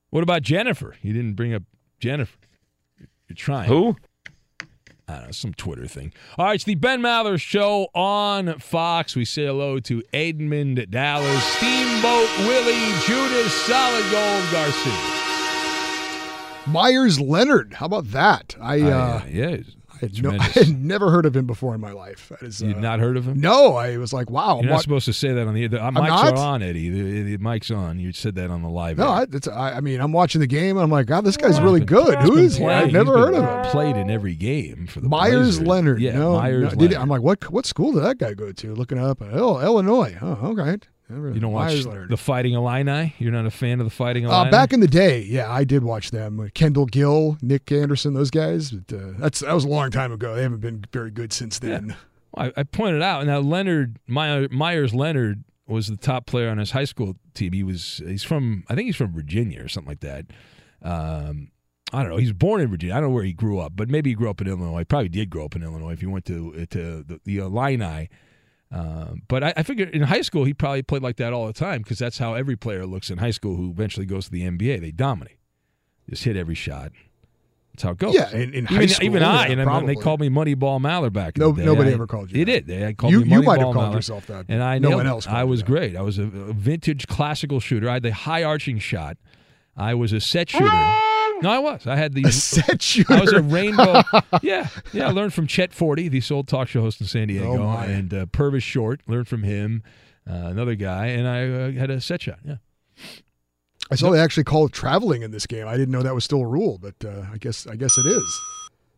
What 0.10 0.24
about 0.24 0.42
Jennifer? 0.42 0.96
You 1.02 1.14
didn't 1.14 1.34
bring 1.34 1.54
up 1.54 1.64
Jennifer. 2.00 2.38
You're 3.28 3.36
trying. 3.36 3.70
Who? 3.70 3.96
I 5.12 5.18
don't 5.18 5.26
know, 5.26 5.32
some 5.32 5.54
Twitter 5.54 5.88
thing. 5.88 6.14
All 6.38 6.46
right, 6.46 6.56
it's 6.56 6.64
the 6.64 6.76
Ben 6.76 7.02
Maller 7.02 7.40
Show 7.40 7.90
on 7.94 8.60
Fox. 8.60 9.16
We 9.16 9.26
say 9.26 9.46
hello 9.46 9.80
to 9.82 10.02
Edmund 10.14 10.88
Dallas, 10.90 11.44
Steamboat 11.44 12.30
Willie, 12.40 12.94
Judas, 13.06 13.54
Solid 13.54 14.12
Gold 14.12 14.52
Garcia. 14.52 15.18
Meyers 16.68 17.20
Leonard. 17.20 17.74
How 17.74 17.88
about 17.88 18.12
that? 18.12 18.56
I, 18.62 18.82
uh, 18.82 19.24
yeah, 19.30 19.58
I 20.02 20.06
had, 20.06 20.24
no, 20.24 20.32
I 20.40 20.44
had 20.44 20.70
never 20.84 21.12
heard 21.12 21.26
of 21.26 21.36
him 21.36 21.46
before 21.46 21.76
in 21.76 21.82
my 21.82 21.92
life. 21.92 22.30
That 22.30 22.42
is, 22.44 22.62
uh, 22.62 22.68
You'd 22.68 22.78
not 22.78 23.00
heard 23.00 23.18
of 23.18 23.26
him? 23.28 23.40
No, 23.40 23.76
I 23.76 23.98
was 23.98 24.12
like, 24.14 24.30
wow. 24.30 24.56
You're 24.62 24.66
not 24.70 24.74
what- 24.76 24.82
supposed 24.84 25.06
to 25.06 25.14
say 25.14 25.32
that 25.34 25.48
on 25.48 25.54
the, 25.54 25.68
the 25.68 25.82
uh, 25.82 25.88
I'm 25.88 25.96
mics 25.96 26.08
not? 26.08 26.34
are 26.34 26.38
on, 26.38 26.62
Eddie. 26.64 26.90
The, 26.90 27.36
the 27.36 27.38
mic's 27.38 27.70
on. 27.72 28.00
You 28.00 28.12
said 28.14 28.36
that 28.36 28.50
on 28.50 28.62
the 28.64 28.70
live. 28.70 28.98
no. 28.98 29.08
I, 29.08 29.26
it's, 29.32 29.48
I, 29.48 29.74
I 29.74 29.82
mean, 29.82 30.02
I'm 30.02 30.12
watching 30.12 30.42
the 30.42 30.48
game 30.48 30.78
and 30.78 30.84
I'm 30.84 30.90
like, 30.92 31.06
God, 31.08 31.24
this 31.26 31.38
guy's 31.38 31.60
really 31.62 31.82
good. 31.82 32.18
Who 32.20 32.38
is 32.38 32.58
Who 32.58 32.64
he? 32.68 32.70
I've 32.70 32.92
never 32.92 33.16
he's 33.16 33.26
heard 33.26 33.32
been 33.34 33.44
of 33.46 33.66
him. 33.66 33.72
Played 33.72 33.98
in 33.98 34.10
every 34.10 34.36
game 34.36 34.88
for 34.88 35.00
the 35.02 35.10
Meyers 35.10 35.58
Blazers. 35.60 35.68
Leonard. 35.68 36.02
Yeah, 36.02 36.18
no, 36.18 36.34
Meyers 36.38 36.64
no. 36.64 36.70
Did 36.70 36.78
Leonard. 36.80 36.92
he- 36.92 36.98
I'm 36.98 37.10
like, 37.10 37.22
what 37.22 37.52
what 37.52 37.66
school 37.66 37.92
did 37.92 38.04
that 38.04 38.18
guy 38.18 38.34
go 38.34 38.52
to? 38.52 38.74
Looking 38.74 38.98
up, 38.98 39.22
oh, 39.22 39.60
Illinois. 39.62 40.18
Oh, 40.22 40.54
You 41.34 41.40
don't 41.40 41.52
watch 41.52 41.86
Leonard. 41.86 42.10
the 42.10 42.18
Fighting 42.18 42.54
Illini? 42.54 43.16
You're 43.20 43.32
not 43.32 43.46
a 43.46 43.52
fan 43.52 43.80
of 43.80 43.86
the 43.86 43.90
Fighting 43.92 44.26
Uh, 44.26 44.32
Illini? 44.32 44.52
back 44.52 44.74
in 44.74 44.80
the 44.80 44.88
day, 44.88 45.22
yeah, 45.22 45.52
I 45.52 45.64
did 45.64 45.84
watch 45.84 46.12
them. 46.12 46.50
Kendall 46.54 46.86
Gill, 46.86 47.38
Nick 47.42 47.72
Anderson, 47.72 48.14
those 48.14 48.32
guys. 48.32 48.72
But, 48.72 48.96
uh, 48.96 49.12
that's 49.18 49.40
that 49.42 49.54
was 49.54 49.66
a 49.66 49.68
long 49.70 49.92
time 49.92 50.12
ago. 50.12 50.36
They 50.36 50.44
haven't 50.44 50.62
been 50.62 50.86
very 50.92 51.12
good 51.12 51.34
since 51.34 51.60
then. 51.60 51.96
I, 52.38 52.52
I 52.56 52.64
pointed 52.64 53.02
out 53.02 53.26
now 53.26 53.40
Leonard 53.40 54.00
Meyers 54.08 54.94
Leonard 54.94 55.44
was 55.68 55.88
the 55.88 55.98
top 55.98 56.26
player 56.26 56.50
on 56.50 56.58
his 56.58 56.72
high 56.72 56.86
school 56.86 57.16
team. 57.34 57.54
He 57.54 57.64
was 57.64 58.02
he's 58.06 58.24
from 58.24 58.64
I 58.70 58.76
think 58.76 58.86
he's 58.88 58.96
from 58.96 59.12
Virginia 59.14 59.64
or 59.64 59.68
something 59.68 59.90
like 59.92 60.00
that. 60.02 60.26
Um, 60.82 61.52
I 61.94 62.02
don't 62.02 62.10
know. 62.12 62.18
He's 62.18 62.32
born 62.34 62.62
in 62.62 62.70
Virginia. 62.70 62.96
I 62.96 63.00
don't 63.02 63.10
know 63.10 63.16
where 63.16 63.24
he 63.26 63.34
grew 63.34 63.60
up, 63.60 63.74
but 63.76 63.90
maybe 63.90 64.12
he 64.12 64.16
grew 64.16 64.30
up 64.30 64.40
in 64.40 64.48
Illinois. 64.48 64.80
He 64.80 64.86
probably 64.86 65.10
did 65.10 65.30
grow 65.30 65.44
up 65.46 65.56
in 65.58 65.64
Illinois 65.64 65.92
if 65.92 66.00
he 66.00 66.06
went 66.06 66.26
to 66.26 66.66
to 66.68 67.04
the, 67.04 67.20
the 67.26 67.38
Illini. 67.40 68.10
Um, 68.72 69.24
but 69.28 69.44
I, 69.44 69.54
I 69.58 69.64
figure 69.64 69.86
in 69.88 70.04
high 70.04 70.22
school 70.22 70.46
he 70.46 70.54
probably 70.54 70.82
played 70.82 71.02
like 71.04 71.18
that 71.18 71.34
all 71.34 71.46
the 71.48 71.54
time 71.54 71.82
because 71.82 72.00
that's 72.00 72.18
how 72.20 72.36
every 72.36 72.56
player 72.56 72.86
looks 72.86 73.10
in 73.10 73.18
high 73.18 73.32
school 73.32 73.56
who 73.58 73.70
eventually 73.70 74.06
goes 74.06 74.26
to 74.26 74.32
the 74.32 74.44
NBA. 74.44 74.80
They 74.80 74.92
dominate, 74.92 75.38
just 76.10 76.24
hit 76.24 76.38
every 76.38 76.56
shot. 76.56 76.92
That's 77.74 77.84
how 77.84 77.92
it 77.92 77.98
goes. 78.00 78.14
Yeah, 78.14 78.30
in- 78.32 78.54
in 78.54 78.66
high 78.66 78.76
even, 78.76 78.88
school, 78.90 79.06
even 79.06 79.24
I, 79.24 79.46
yeah, 79.48 79.52
and 79.54 79.62
I- 79.62 79.64
probably. 79.66 79.96
they 79.96 80.02
called 80.02 80.20
me 80.22 80.30
Moneyball 80.30 80.80
Maller 80.82 81.12
back. 81.12 81.38
In 81.38 81.42
No- 81.42 81.52
the 81.52 81.62
day. 81.62 81.66
nobody 81.66 81.90
I- 81.90 81.94
ever 81.94 82.08
called 82.08 82.32
you 82.32 82.44
They 82.46 82.54
that. 82.54 82.66
did. 82.68 82.82
They 82.82 82.94
called 82.94 83.12
You- 83.14 83.22
me 83.26 83.32
you 83.32 83.42
might 83.44 83.60
have 83.60 83.74
called 83.74 83.76
Maller, 83.78 83.94
yourself 83.96 84.28
that, 84.28 84.46
and 84.50 84.62
I 84.64 84.78
no 84.80 84.90
nailed 84.90 85.00
one 85.00 85.08
else 85.08 85.28
I 85.28 85.44
was 85.44 85.62
that. 85.62 85.66
great. 85.68 85.96
I 85.98 86.02
was 86.02 86.18
a, 86.18 86.24
a 86.24 86.54
vintage 86.54 87.08
classical 87.08 87.60
shooter. 87.60 87.90
I 87.90 87.94
had 87.94 88.04
the 88.04 88.14
high 88.14 88.44
arching 88.44 88.80
shot. 88.80 89.18
I 89.78 89.94
was 89.96 90.12
a 90.14 90.20
set 90.22 90.50
shooter. 90.50 90.66
No, 91.42 91.50
I 91.50 91.60
was. 91.60 91.88
I 91.88 91.96
had 91.96 92.14
the 92.14 92.24
set 92.32 92.82
shooter. 92.82 93.14
I 93.14 93.22
was 93.22 93.34
a 93.34 93.42
rainbow. 93.42 94.02
yeah, 94.42 94.68
yeah. 94.94 95.08
I 95.08 95.12
learned 95.12 95.34
from 95.34 95.48
Chet 95.48 95.74
Forte, 95.74 96.08
the 96.08 96.24
old 96.34 96.48
talk 96.48 96.68
show 96.68 96.82
host 96.82 97.02
in 97.02 97.08
San 97.08 97.28
Diego, 97.28 97.64
Oh, 97.64 97.78
and 97.80 98.14
uh, 98.14 98.26
Purvis 98.28 98.64
Short. 98.64 99.02
Learned 99.08 99.28
from 99.28 99.44
him, 99.44 99.84
uh, 100.30 100.34
another 100.34 100.76
guy, 100.76 101.08
and 101.08 101.28
I 101.28 101.50
uh, 101.50 101.72
had 101.72 101.90
a 101.90 102.00
set 102.02 102.22
shot. 102.22 102.40
Yeah. 102.46 102.56
I 103.90 103.96
saw 103.96 104.10
they 104.12 104.20
actually 104.20 104.46
call 104.46 104.68
it 104.68 104.72
traveling 104.72 105.22
in 105.22 105.32
this 105.32 105.46
game. 105.46 105.68
I 105.68 105.74
didn't 105.76 105.92
know 105.92 106.02
that 106.02 106.16
was 106.16 106.24
still 106.24 106.42
a 106.42 106.48
rule, 106.48 106.78
but 106.82 106.96
uh, 107.04 107.26
I 107.34 107.38
guess 107.38 107.68
I 107.68 107.76
guess 107.76 107.98
it 107.98 108.06
is. 108.06 108.42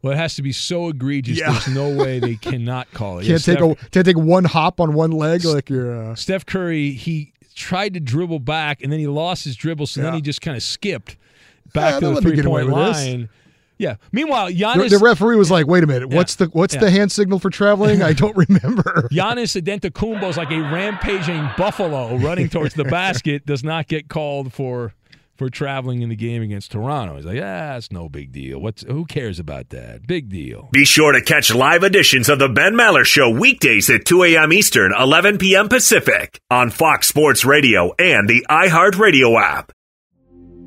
Well, 0.04 0.12
it 0.14 0.18
has 0.18 0.36
to 0.36 0.42
be 0.42 0.52
so 0.52 0.90
egregious. 0.90 1.40
Yeah. 1.40 1.52
There's 1.52 1.70
no 1.70 1.90
way 1.90 2.20
they 2.20 2.36
cannot 2.42 2.92
call 2.92 3.20
it. 3.20 3.26
Can't 3.26 3.48
Yeah, 3.48 3.56
take 3.56 3.64
a 3.64 3.76
can't 3.90 4.06
take 4.06 4.18
one 4.18 4.44
hop 4.44 4.80
on 4.80 4.94
one 4.94 5.12
leg 5.12 5.46
like 5.46 5.70
you're. 5.70 6.12
Uh, 6.12 6.16
Steph 6.16 6.46
Curry, 6.46 6.92
he 6.92 7.32
tried 7.56 7.94
to 7.96 8.00
dribble 8.00 8.40
back 8.40 8.84
and 8.84 8.92
then 8.92 9.00
he 9.00 9.08
lost 9.08 9.46
his 9.46 9.56
dribble, 9.56 9.88
so 9.88 10.02
then 10.02 10.14
he 10.14 10.22
just 10.22 10.42
kind 10.42 10.58
of 10.58 10.62
skipped 10.64 11.18
back 11.74 11.96
Yeah, 11.96 12.00
to 12.00 12.06
the 12.08 12.12
let 12.14 12.24
me 12.24 12.30
three 12.30 12.36
get 12.38 12.46
away 12.46 12.64
point 12.64 12.76
with 12.76 12.86
this. 12.88 12.98
line. 13.06 13.30
Yeah. 13.80 13.96
Meanwhile, 14.12 14.48
the, 14.48 14.60
Giannis 14.62 14.90
the 14.92 15.00
referee 15.00 15.36
was 15.36 15.50
like, 15.52 15.68
"Wait 15.68 15.84
a 15.84 15.88
minute, 15.88 16.10
Yeah. 16.12 16.16
what's 16.18 16.36
the 16.36 16.46
what's 16.48 16.76
Yeah. 16.76 16.82
the 16.82 16.92
hand 16.92 17.12
signal 17.12 17.40
for 17.40 17.50
traveling? 17.50 18.02
I 18.02 18.14
don't 18.14 18.36
remember." 18.50 19.10
Giannis 19.12 19.60
Adetokounmpo 19.62 20.30
is 20.30 20.38
like 20.38 20.52
a 20.52 20.60
rampaging 20.62 21.50
buffalo 21.58 22.16
running 22.18 22.50
towards 22.50 22.76
the 22.76 22.84
basket. 23.00 23.46
Does 23.46 23.64
not 23.64 23.88
get 23.88 24.08
called 24.10 24.54
for 24.54 24.94
for 25.36 25.50
traveling 25.50 26.04
in 26.04 26.10
the 26.10 26.16
game 26.16 26.44
against 26.44 26.72
Toronto. 26.72 27.16
He's 27.16 27.26
like, 27.26 27.40
ah, 27.42 27.76
it's 27.76 27.92
no 27.92 28.08
big 28.08 28.32
deal. 28.32 28.60
What's 28.60 28.84
who 28.84 29.04
cares 29.06 29.40
about 29.40 29.70
that? 29.70 30.06
Big 30.06 30.30
deal. 30.30 30.70
Be 30.72 30.86
sure 30.86 31.12
to 31.12 31.22
catch 31.22 31.54
live 31.54 31.84
editions 31.84 32.30
of 32.30 32.38
The 32.38 32.48
Ben 32.50 32.76
Maller 32.76 33.04
Show 33.04 33.32
weekdays 33.32 33.90
at 33.90 34.06
2 34.06 34.24
a.m. 34.26 34.54
Eastern, 34.54 34.94
11 34.98 35.40
p.m. 35.40 35.68
Pacific 35.70 36.40
on 36.52 36.70
Fox 36.70 37.08
Sports 37.08 37.44
Radio 37.44 37.94
and 37.98 38.30
the 38.30 38.46
iHeartRadio 38.48 39.42
app. 39.42 39.72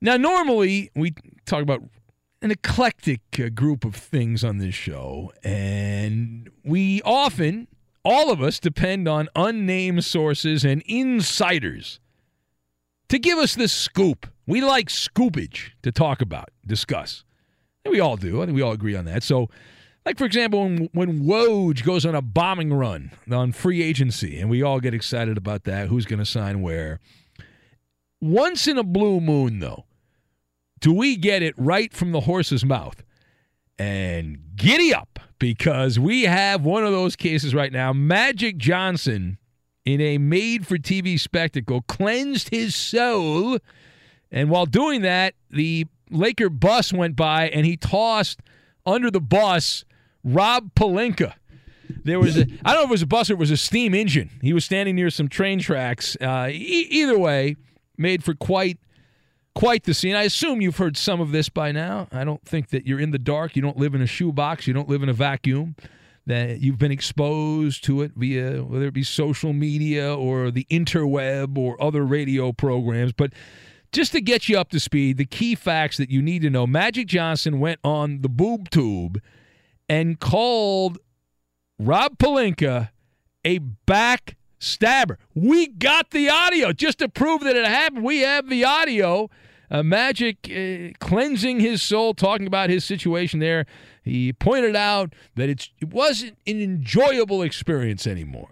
Now, 0.00 0.16
normally 0.16 0.90
we 0.96 1.14
talk 1.44 1.62
about 1.62 1.82
an 2.42 2.50
eclectic 2.50 3.20
uh, 3.38 3.50
group 3.50 3.84
of 3.84 3.94
things 3.94 4.42
on 4.42 4.58
this 4.58 4.74
show, 4.74 5.30
and 5.44 6.48
we 6.64 7.02
often, 7.02 7.68
all 8.02 8.30
of 8.30 8.40
us, 8.40 8.58
depend 8.58 9.06
on 9.06 9.28
unnamed 9.36 10.04
sources 10.04 10.64
and 10.64 10.82
insiders 10.86 12.00
to 13.08 13.18
give 13.18 13.38
us 13.38 13.54
the 13.54 13.68
scoop. 13.68 14.26
We 14.46 14.62
like 14.62 14.88
scoopage 14.88 15.72
to 15.82 15.92
talk 15.92 16.22
about, 16.22 16.48
discuss. 16.66 17.24
And 17.84 17.92
we 17.92 18.00
all 18.00 18.16
do. 18.16 18.40
I 18.42 18.46
think 18.46 18.56
we 18.56 18.62
all 18.62 18.72
agree 18.72 18.96
on 18.96 19.04
that. 19.04 19.22
So, 19.22 19.50
like 20.06 20.16
for 20.16 20.24
example, 20.24 20.62
when, 20.62 20.88
when 20.92 21.24
Woj 21.24 21.84
goes 21.84 22.06
on 22.06 22.14
a 22.14 22.22
bombing 22.22 22.72
run 22.72 23.12
on 23.30 23.52
free 23.52 23.82
agency, 23.82 24.40
and 24.40 24.48
we 24.48 24.62
all 24.62 24.80
get 24.80 24.94
excited 24.94 25.36
about 25.36 25.64
that, 25.64 25.88
who's 25.88 26.06
going 26.06 26.20
to 26.20 26.24
sign 26.24 26.62
where? 26.62 27.00
once 28.20 28.66
in 28.66 28.78
a 28.78 28.82
blue 28.82 29.20
moon, 29.20 29.60
though, 29.60 29.84
do 30.80 30.92
we 30.92 31.16
get 31.16 31.42
it 31.42 31.54
right 31.56 31.92
from 31.92 32.12
the 32.12 32.20
horse's 32.20 32.64
mouth? 32.64 33.02
And 33.78 34.38
giddy 34.56 34.92
up 34.92 35.18
because 35.38 35.98
we 35.98 36.24
have 36.24 36.64
one 36.64 36.84
of 36.84 36.92
those 36.92 37.16
cases 37.16 37.54
right 37.54 37.72
now. 37.72 37.92
Magic 37.92 38.58
Johnson, 38.58 39.38
in 39.84 40.00
a 40.00 40.18
made 40.18 40.66
for 40.66 40.76
TV 40.76 41.18
spectacle, 41.18 41.82
cleansed 41.82 42.50
his 42.50 42.76
soul. 42.76 43.58
And 44.30 44.50
while 44.50 44.66
doing 44.66 45.02
that, 45.02 45.34
the 45.50 45.86
Laker 46.10 46.50
bus 46.50 46.92
went 46.92 47.16
by 47.16 47.48
and 47.48 47.64
he 47.64 47.76
tossed 47.76 48.40
under 48.84 49.10
the 49.10 49.20
bus 49.20 49.84
Rob 50.22 50.74
Pelinka. 50.74 51.34
There 52.04 52.20
was 52.20 52.36
a, 52.36 52.46
I 52.64 52.72
don't 52.72 52.82
know 52.82 52.82
if 52.82 52.88
it 52.88 52.92
was 52.92 53.02
a 53.02 53.06
bus 53.06 53.30
or 53.30 53.34
it 53.34 53.38
was 53.38 53.50
a 53.50 53.56
steam 53.56 53.94
engine. 53.94 54.30
He 54.42 54.52
was 54.52 54.64
standing 54.64 54.94
near 54.94 55.10
some 55.10 55.28
train 55.28 55.58
tracks. 55.58 56.16
Uh, 56.20 56.48
e- 56.50 56.86
either 56.90 57.18
way, 57.18 57.56
made 57.96 58.22
for 58.22 58.34
quite 58.34 58.78
quite 59.54 59.84
the 59.84 59.94
scene. 59.94 60.14
I 60.14 60.22
assume 60.22 60.60
you've 60.60 60.76
heard 60.76 60.96
some 60.96 61.20
of 61.20 61.32
this 61.32 61.48
by 61.48 61.72
now. 61.72 62.08
I 62.12 62.24
don't 62.24 62.44
think 62.44 62.68
that 62.70 62.86
you're 62.86 63.00
in 63.00 63.10
the 63.10 63.18
dark. 63.18 63.56
You 63.56 63.62
don't 63.62 63.76
live 63.76 63.94
in 63.94 64.02
a 64.02 64.06
shoebox. 64.06 64.66
You 64.66 64.74
don't 64.74 64.88
live 64.88 65.02
in 65.02 65.08
a 65.08 65.14
vacuum. 65.14 65.76
That 66.26 66.60
you've 66.60 66.78
been 66.78 66.92
exposed 66.92 67.82
to 67.84 68.02
it 68.02 68.12
via 68.14 68.62
whether 68.62 68.86
it 68.86 68.94
be 68.94 69.02
social 69.02 69.52
media 69.52 70.14
or 70.14 70.50
the 70.50 70.66
interweb 70.70 71.58
or 71.58 71.82
other 71.82 72.04
radio 72.04 72.52
programs. 72.52 73.12
But 73.12 73.32
just 73.90 74.12
to 74.12 74.20
get 74.20 74.48
you 74.48 74.58
up 74.58 74.70
to 74.70 74.78
speed, 74.78 75.16
the 75.16 75.24
key 75.24 75.54
facts 75.54 75.96
that 75.96 76.10
you 76.10 76.22
need 76.22 76.42
to 76.42 76.50
know 76.50 76.66
Magic 76.66 77.08
Johnson 77.08 77.58
went 77.58 77.80
on 77.82 78.20
the 78.20 78.28
boob 78.28 78.70
tube 78.70 79.20
and 79.88 80.20
called 80.20 80.98
Rob 81.78 82.18
Pelinka 82.18 82.90
a 83.44 83.58
backstabber. 84.60 85.16
We 85.34 85.68
got 85.68 86.10
the 86.10 86.28
audio 86.28 86.72
just 86.72 86.98
to 86.98 87.08
prove 87.08 87.42
that 87.42 87.56
it 87.56 87.66
happened. 87.66 88.04
We 88.04 88.20
have 88.20 88.48
the 88.48 88.64
audio. 88.64 89.30
Uh, 89.72 89.84
Magic 89.84 90.50
uh, 90.50 90.92
cleansing 90.98 91.60
his 91.60 91.80
soul, 91.80 92.12
talking 92.12 92.48
about 92.48 92.70
his 92.70 92.84
situation 92.84 93.38
there. 93.38 93.66
He 94.02 94.32
pointed 94.32 94.74
out 94.74 95.12
that 95.36 95.48
it's, 95.48 95.70
it 95.78 95.90
wasn't 95.90 96.36
an 96.44 96.60
enjoyable 96.60 97.42
experience 97.42 98.04
anymore. 98.04 98.48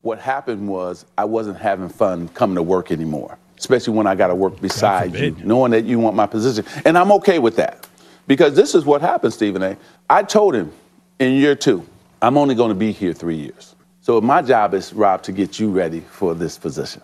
What 0.00 0.18
happened 0.18 0.66
was 0.66 1.06
I 1.16 1.24
wasn't 1.24 1.58
having 1.58 1.88
fun 1.88 2.26
coming 2.30 2.56
to 2.56 2.64
work 2.64 2.90
anymore, 2.90 3.38
especially 3.58 3.94
when 3.94 4.08
I 4.08 4.16
got 4.16 4.28
to 4.28 4.34
work 4.34 4.60
beside 4.60 5.14
you, 5.14 5.36
knowing 5.44 5.70
that 5.70 5.84
you 5.84 6.00
want 6.00 6.16
my 6.16 6.26
position. 6.26 6.64
And 6.84 6.98
I'm 6.98 7.12
okay 7.12 7.38
with 7.38 7.54
that 7.56 7.86
because 8.26 8.56
this 8.56 8.74
is 8.74 8.84
what 8.84 9.02
happened, 9.02 9.34
Stephen 9.34 9.62
A. 9.62 9.76
I 10.08 10.24
told 10.24 10.56
him 10.56 10.72
in 11.20 11.34
year 11.34 11.54
two, 11.54 11.86
I'm 12.22 12.36
only 12.36 12.56
going 12.56 12.70
to 12.70 12.74
be 12.74 12.90
here 12.90 13.12
three 13.12 13.36
years. 13.36 13.76
So 14.00 14.20
my 14.20 14.42
job 14.42 14.74
is, 14.74 14.92
Rob, 14.92 15.22
to 15.24 15.32
get 15.32 15.58
you 15.60 15.70
ready 15.70 16.00
for 16.00 16.34
this 16.34 16.58
position. 16.58 17.02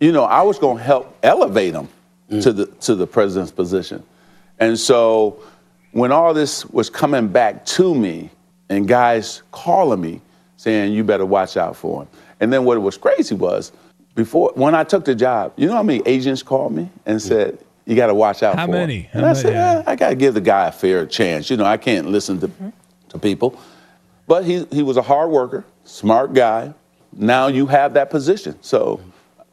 You 0.00 0.12
know, 0.12 0.24
I 0.24 0.42
was 0.42 0.58
going 0.58 0.78
to 0.78 0.82
help 0.82 1.16
elevate 1.22 1.74
him 1.74 1.88
to 2.42 2.52
the 2.52 2.66
to 2.66 2.94
the 2.94 3.06
president's 3.06 3.52
position. 3.52 4.02
And 4.58 4.78
so 4.78 5.40
when 5.92 6.12
all 6.12 6.34
this 6.34 6.64
was 6.66 6.90
coming 6.90 7.28
back 7.28 7.64
to 7.66 7.94
me 7.94 8.30
and 8.68 8.86
guys 8.86 9.42
calling 9.50 10.00
me 10.00 10.20
saying 10.56 10.92
you 10.92 11.04
better 11.04 11.24
watch 11.26 11.56
out 11.56 11.74
for 11.76 12.02
him. 12.02 12.08
And 12.40 12.52
then 12.52 12.64
what 12.64 12.80
was 12.82 12.96
crazy 12.98 13.34
was 13.34 13.72
before 14.14 14.52
when 14.54 14.74
I 14.74 14.84
took 14.84 15.04
the 15.04 15.14
job, 15.14 15.52
you 15.56 15.66
know 15.68 15.74
how 15.74 15.82
many 15.82 16.02
agents 16.06 16.42
called 16.42 16.72
me 16.72 16.90
and 17.06 17.20
said, 17.22 17.58
you 17.86 17.96
got 17.96 18.08
to 18.08 18.14
watch 18.14 18.42
out 18.42 18.56
How 18.56 18.66
for 18.66 18.72
many? 18.72 19.02
him. 19.02 19.10
And 19.14 19.24
How 19.24 19.30
I 19.30 19.32
said, 19.34 19.54
many? 19.54 19.78
"Eh, 19.80 19.84
I 19.92 19.96
got 19.96 20.10
to 20.10 20.14
give 20.14 20.34
the 20.34 20.40
guy 20.42 20.66
a 20.68 20.72
fair 20.72 21.06
chance. 21.06 21.48
You 21.48 21.56
know, 21.56 21.64
I 21.64 21.78
can't 21.78 22.08
listen 22.08 22.38
to, 22.40 22.50
to 23.08 23.18
people. 23.18 23.58
But 24.28 24.44
he, 24.44 24.66
he 24.70 24.82
was 24.82 24.96
a 24.96 25.02
hard 25.02 25.30
worker, 25.30 25.64
smart 25.84 26.34
guy. 26.34 26.74
Now 27.12 27.48
you 27.48 27.66
have 27.66 27.94
that 27.94 28.10
position. 28.10 28.58
So 28.60 29.00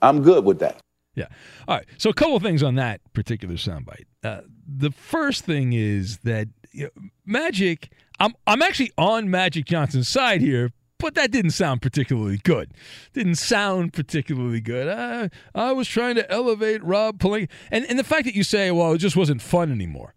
I'm 0.01 0.21
good 0.21 0.45
with 0.45 0.59
that. 0.59 0.79
Yeah. 1.15 1.27
All 1.67 1.77
right. 1.77 1.85
So 1.97 2.09
a 2.09 2.13
couple 2.13 2.35
of 2.35 2.43
things 2.43 2.61
on 2.61 2.75
that 2.75 3.01
particular 3.13 3.55
soundbite. 3.55 4.03
Uh, 4.23 4.41
the 4.67 4.91
first 4.91 5.45
thing 5.45 5.73
is 5.73 6.17
that 6.19 6.49
you 6.71 6.83
know, 6.83 7.09
Magic. 7.25 7.89
I'm 8.19 8.33
I'm 8.45 8.61
actually 8.61 8.91
on 8.97 9.29
Magic 9.29 9.65
Johnson's 9.65 10.09
side 10.09 10.41
here, 10.41 10.71
but 10.99 11.15
that 11.15 11.31
didn't 11.31 11.51
sound 11.51 11.81
particularly 11.81 12.39
good. 12.43 12.71
Didn't 13.13 13.35
sound 13.35 13.93
particularly 13.93 14.61
good. 14.61 14.87
Uh, 14.87 15.29
I 15.53 15.71
was 15.71 15.87
trying 15.87 16.15
to 16.15 16.29
elevate 16.29 16.83
Rob 16.83 17.17
Pelinka, 17.19 17.49
and 17.71 17.85
and 17.85 17.97
the 17.97 18.03
fact 18.03 18.25
that 18.25 18.35
you 18.35 18.43
say, 18.43 18.71
well, 18.71 18.93
it 18.93 18.97
just 18.97 19.15
wasn't 19.15 19.41
fun 19.41 19.71
anymore. 19.71 20.13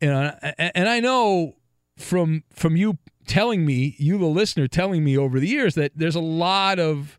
You 0.00 0.08
know, 0.08 0.36
and 0.58 0.88
I 0.88 0.98
know 0.98 1.54
from 1.96 2.42
from 2.52 2.76
you 2.76 2.98
telling 3.26 3.66
me, 3.66 3.96
you 3.98 4.18
the 4.18 4.26
listener 4.26 4.68
telling 4.68 5.04
me 5.04 5.16
over 5.16 5.38
the 5.38 5.48
years 5.48 5.74
that 5.74 5.92
there's 5.94 6.14
a 6.14 6.20
lot 6.20 6.78
of 6.78 7.18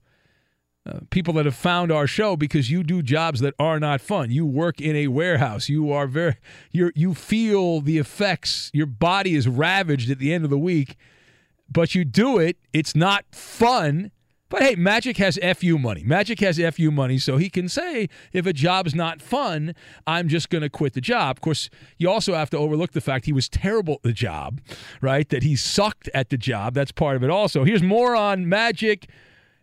uh, 0.88 1.00
people 1.10 1.34
that 1.34 1.46
have 1.46 1.56
found 1.56 1.92
our 1.92 2.08
show 2.08 2.38
because 2.38 2.72
you 2.72 2.82
do 2.82 3.02
jobs 3.02 3.42
that 3.42 3.54
are 3.60 3.80
not 3.80 4.00
fun. 4.00 4.32
You 4.32 4.46
work 4.46 4.80
in 4.80 4.96
a 4.96 5.08
warehouse. 5.08 5.68
You 5.68 5.92
are 5.92 6.08
very 6.08 6.38
you 6.72 6.92
you 6.96 7.14
feel 7.14 7.82
the 7.82 7.98
effects. 7.98 8.72
Your 8.74 8.86
body 8.86 9.36
is 9.36 9.48
ravaged 9.48 10.10
at 10.10 10.20
the 10.20 10.34
end 10.34 10.46
of 10.46 10.50
the 10.50 10.58
week, 10.58 10.96
but 11.70 11.94
you 11.94 12.06
do 12.06 12.40
it. 12.40 12.58
It's 12.72 12.96
not 12.96 13.26
fun. 13.32 14.12
But 14.50 14.64
hey, 14.64 14.76
Magic 14.76 15.18
has 15.18 15.38
FU 15.58 15.78
money. 15.78 16.04
Magic 16.04 16.40
has 16.40 16.58
FU 16.58 16.90
money, 16.92 17.18
so 17.18 17.38
he 17.38 17.50
can 17.50 17.68
say 17.68 18.08
if 18.32 18.46
a 18.46 18.54
job's 18.54 18.96
not 18.96 19.22
fun, 19.22 19.76
I'm 20.06 20.30
just 20.30 20.50
going 20.50 20.62
to 20.62 20.70
quit 20.70 20.94
the 20.94 21.02
job. 21.02 21.38
Of 21.38 21.42
course, 21.42 21.70
you 21.98 22.10
also 22.10 22.34
have 22.34 22.50
to 22.52 22.58
overlook 22.58 22.94
the 22.94 23.02
fact 23.02 23.26
he 23.26 23.34
was 23.34 23.50
terrible 23.50 23.96
at 23.96 24.04
the 24.04 24.14
job, 24.14 24.62
right? 25.02 25.28
That 25.30 25.44
he 25.44 25.56
sucked 25.56 26.10
at 26.14 26.30
the 26.30 26.38
job. 26.38 26.74
That's 26.74 26.92
part 26.92 27.18
of 27.18 27.24
it 27.24 27.30
also. 27.30 27.66
Here's 27.66 27.84
more 27.84 28.16
on 28.16 28.48
Magic 28.48 29.08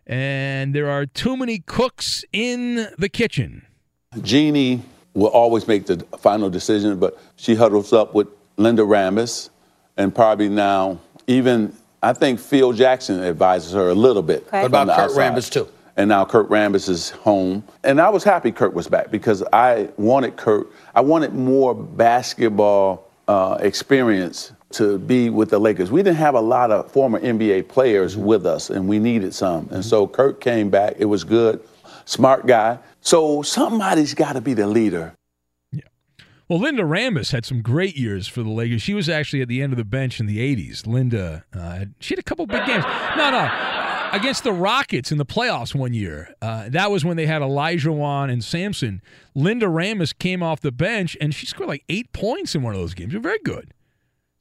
and 0.07 0.75
there 0.75 0.89
are 0.89 1.05
too 1.05 1.35
many 1.35 1.59
cooks 1.59 2.23
in 2.31 2.87
the 2.97 3.09
kitchen. 3.09 3.65
Jeanie 4.21 4.83
will 5.13 5.29
always 5.29 5.67
make 5.67 5.85
the 5.85 5.97
final 6.19 6.49
decision, 6.49 6.99
but 6.99 7.17
she 7.35 7.55
huddles 7.55 7.93
up 7.93 8.13
with 8.13 8.27
Linda 8.57 8.83
Rambis, 8.83 9.49
and 9.97 10.13
probably 10.13 10.49
now 10.49 10.99
even 11.27 11.75
I 12.01 12.13
think 12.13 12.39
Phil 12.39 12.73
Jackson 12.73 13.21
advises 13.21 13.73
her 13.73 13.89
a 13.89 13.95
little 13.95 14.21
bit. 14.21 14.45
Okay. 14.47 14.61
What 14.61 14.67
about 14.67 14.87
the 14.87 14.95
Kurt 14.95 15.03
outside. 15.11 15.33
Rambis, 15.33 15.49
too? 15.51 15.67
And 15.97 16.09
now 16.09 16.25
Kurt 16.25 16.49
Rambis 16.49 16.89
is 16.89 17.11
home, 17.11 17.63
and 17.83 18.01
I 18.01 18.09
was 18.09 18.23
happy 18.23 18.51
Kurt 18.51 18.73
was 18.73 18.87
back 18.87 19.11
because 19.11 19.43
I 19.53 19.89
wanted 19.95 20.35
Kurt. 20.35 20.69
I 20.93 20.99
wanted 20.99 21.33
more 21.33 21.73
basketball 21.73 23.09
uh, 23.29 23.57
experience 23.61 24.51
to 24.71 24.97
be 24.99 25.29
with 25.29 25.49
the 25.49 25.59
Lakers. 25.59 25.91
We 25.91 26.03
didn't 26.03 26.17
have 26.17 26.35
a 26.35 26.41
lot 26.41 26.69
of 26.69 26.91
former 26.91 27.19
NBA 27.19 27.69
players 27.69 28.17
with 28.17 28.45
us, 28.45 28.69
and 28.69 28.89
we 28.89 28.99
needed 28.99 29.33
some. 29.33 29.69
And 29.71 29.85
so 29.85 30.05
Kurt 30.05 30.41
came 30.41 30.69
back. 30.69 30.95
It 30.99 31.05
was 31.05 31.23
good, 31.23 31.61
smart 32.03 32.45
guy. 32.45 32.77
So 32.99 33.41
somebody's 33.41 34.13
got 34.13 34.33
to 34.33 34.41
be 34.41 34.53
the 34.53 34.67
leader. 34.67 35.13
Well, 36.47 36.59
Linda 36.59 36.83
Rambis 36.83 37.31
had 37.31 37.43
some 37.43 37.61
great 37.63 37.95
years 37.97 38.27
for 38.27 38.43
the 38.43 38.49
Lakers. 38.51 38.83
She 38.83 38.93
was 38.93 39.09
actually 39.09 39.41
at 39.41 39.47
the 39.47 39.63
end 39.63 39.73
of 39.73 39.77
the 39.77 39.85
bench 39.85 40.19
in 40.19 40.27
the 40.27 40.37
80s. 40.37 40.85
Linda, 40.85 41.43
uh, 41.57 41.85
she 41.99 42.13
had 42.13 42.19
a 42.19 42.23
couple 42.23 42.45
big 42.45 42.65
games. 42.67 42.83
No, 43.17 43.31
no. 43.31 43.49
Against 44.11 44.43
the 44.43 44.53
Rockets 44.53 45.11
in 45.11 45.17
the 45.17 45.25
playoffs 45.25 45.73
one 45.73 45.93
year. 45.93 46.35
Uh, 46.41 46.69
that 46.69 46.91
was 46.91 47.03
when 47.03 47.17
they 47.17 47.25
had 47.25 47.41
Olajuwon 47.41 48.31
and 48.31 48.43
Sampson. 48.43 49.01
Linda 49.33 49.65
Rambis 49.65 50.15
came 50.17 50.43
off 50.43 50.61
the 50.61 50.71
bench, 50.71 51.17
and 51.19 51.33
she 51.33 51.47
scored 51.47 51.67
like 51.67 51.83
eight 51.89 52.13
points 52.13 52.53
in 52.53 52.61
one 52.61 52.75
of 52.75 52.79
those 52.79 52.93
games. 52.93 53.11
She 53.11 53.17
was 53.17 53.23
very 53.23 53.39
good. 53.43 53.73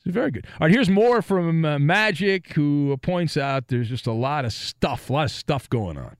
She's 0.04 0.12
very 0.12 0.30
good. 0.30 0.46
All 0.60 0.66
right, 0.66 0.70
here's 0.70 0.90
more 0.90 1.22
from 1.22 1.64
uh, 1.64 1.78
Magic, 1.78 2.52
who 2.52 2.94
points 2.98 3.38
out 3.38 3.68
there's 3.68 3.88
just 3.88 4.06
a 4.06 4.12
lot 4.12 4.44
of 4.44 4.52
stuff, 4.52 5.08
a 5.08 5.12
lot 5.14 5.24
of 5.24 5.30
stuff 5.30 5.70
going 5.70 5.96
on. 5.96 6.16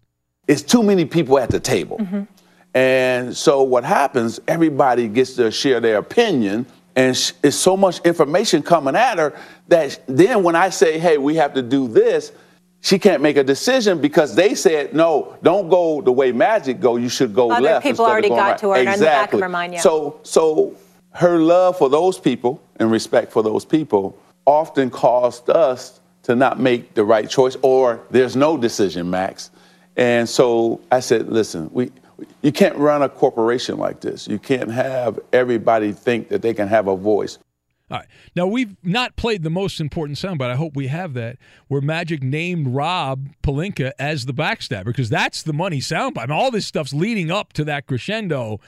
It's 0.49 0.63
too 0.63 0.83
many 0.83 1.05
people 1.05 1.39
at 1.39 1.51
the 1.51 1.61
table. 1.61 2.27
And 2.75 3.37
so 3.37 3.63
what 3.63 3.85
happens, 3.85 4.41
everybody 4.49 5.09
gets 5.09 5.35
to 5.35 5.51
share 5.51 5.81
their 5.81 5.99
opinion, 5.99 6.67
and 6.97 7.17
sh- 7.17 7.33
it's 7.43 7.57
so 7.57 7.77
much 7.77 8.01
information 8.01 8.63
coming 8.63 8.97
at 8.97 9.19
her 9.19 9.33
that 9.69 10.01
then 10.07 10.43
when 10.43 10.57
I 10.57 10.71
say, 10.71 10.99
hey, 10.99 11.19
we 11.19 11.37
have 11.37 11.55
to 11.55 11.63
do 11.63 11.87
this, 11.87 12.33
she 12.81 12.99
can't 12.99 13.23
make 13.23 13.37
a 13.37 13.45
decision 13.45 14.01
because 14.01 14.35
they 14.35 14.55
said, 14.55 14.93
no, 14.93 15.37
don't 15.43 15.69
go 15.71 16.03
the 16.03 16.13
way 16.13 16.33
Magic 16.33 16.81
go, 16.81 16.97
you 16.97 17.09
should 17.09 17.33
go 17.33 17.51
Other 17.51 17.63
left. 17.63 17.83
people 17.85 17.91
instead 17.91 18.05
of 18.05 18.11
already 18.11 18.29
going 18.29 18.41
got 18.41 18.51
right. 18.51 18.59
to 18.59 18.71
her 18.71 18.77
and 18.77 18.89
in 18.89 18.99
the 18.99 19.05
back 19.05 19.33
of 19.33 19.39
Exactly. 19.39 19.41
her 19.41 19.49
mind, 19.49 19.73
yeah. 19.75 19.81
So, 19.81 20.21
so 20.23 20.77
her 21.13 21.39
love 21.39 21.79
for 21.79 21.89
those 21.89 22.19
people 22.19 22.61
and 22.77 22.91
respect 22.91 23.33
for 23.33 23.43
those 23.43 23.65
people 23.65 24.19
often 24.47 24.91
caused 24.91 25.49
us 25.49 26.01
to 26.25 26.35
not 26.37 26.59
make 26.61 26.95
the 26.95 27.05
right 27.05 27.31
choice 27.31 27.57
or 27.63 28.01
there's 28.11 28.37
no 28.37 28.57
decision, 28.59 29.09
Max. 29.09 29.51
And 29.97 30.29
so 30.29 30.81
I 30.91 31.01
said, 31.01 31.29
listen, 31.31 31.71
we, 31.73 31.91
you 32.43 32.53
can't 32.53 32.77
run 32.77 33.03
a 33.03 33.09
corporation 33.09 33.79
like 33.79 34.01
this. 34.01 34.29
You 34.29 34.39
can't 34.39 34.71
have 34.71 35.19
everybody 35.33 35.93
think 35.93 36.29
that 36.29 36.43
they 36.43 36.55
can 36.55 36.69
have 36.69 36.87
a 36.89 36.97
voice. 36.97 37.39
All 37.91 37.99
right. 37.99 38.09
Now 38.35 38.47
we've 38.47 38.77
not 38.83 39.15
played 39.17 39.43
the 39.43 39.51
most 39.51 39.79
important 39.81 40.17
sound, 40.19 40.39
but 40.39 40.51
I 40.51 40.57
hope 40.57 40.75
we 40.75 40.87
have 40.87 41.15
that 41.15 41.37
where 41.69 41.81
Magic 41.81 42.23
named 42.23 42.69
Rob 42.69 43.29
Pelinka 43.43 43.93
as 43.99 44.25
the 44.25 44.33
backstabber 44.33 44.87
because 44.87 45.11
that's 45.11 45.43
the 45.43 45.53
money 45.53 45.81
soundbite. 45.81 46.23
I 46.23 46.27
mean, 46.27 46.33
all 46.33 46.51
this 46.51 46.67
stuff's 46.67 46.95
leading 46.95 47.31
up 47.31 47.53
to 47.55 47.65
that 47.65 47.87
crescendo 47.87 48.59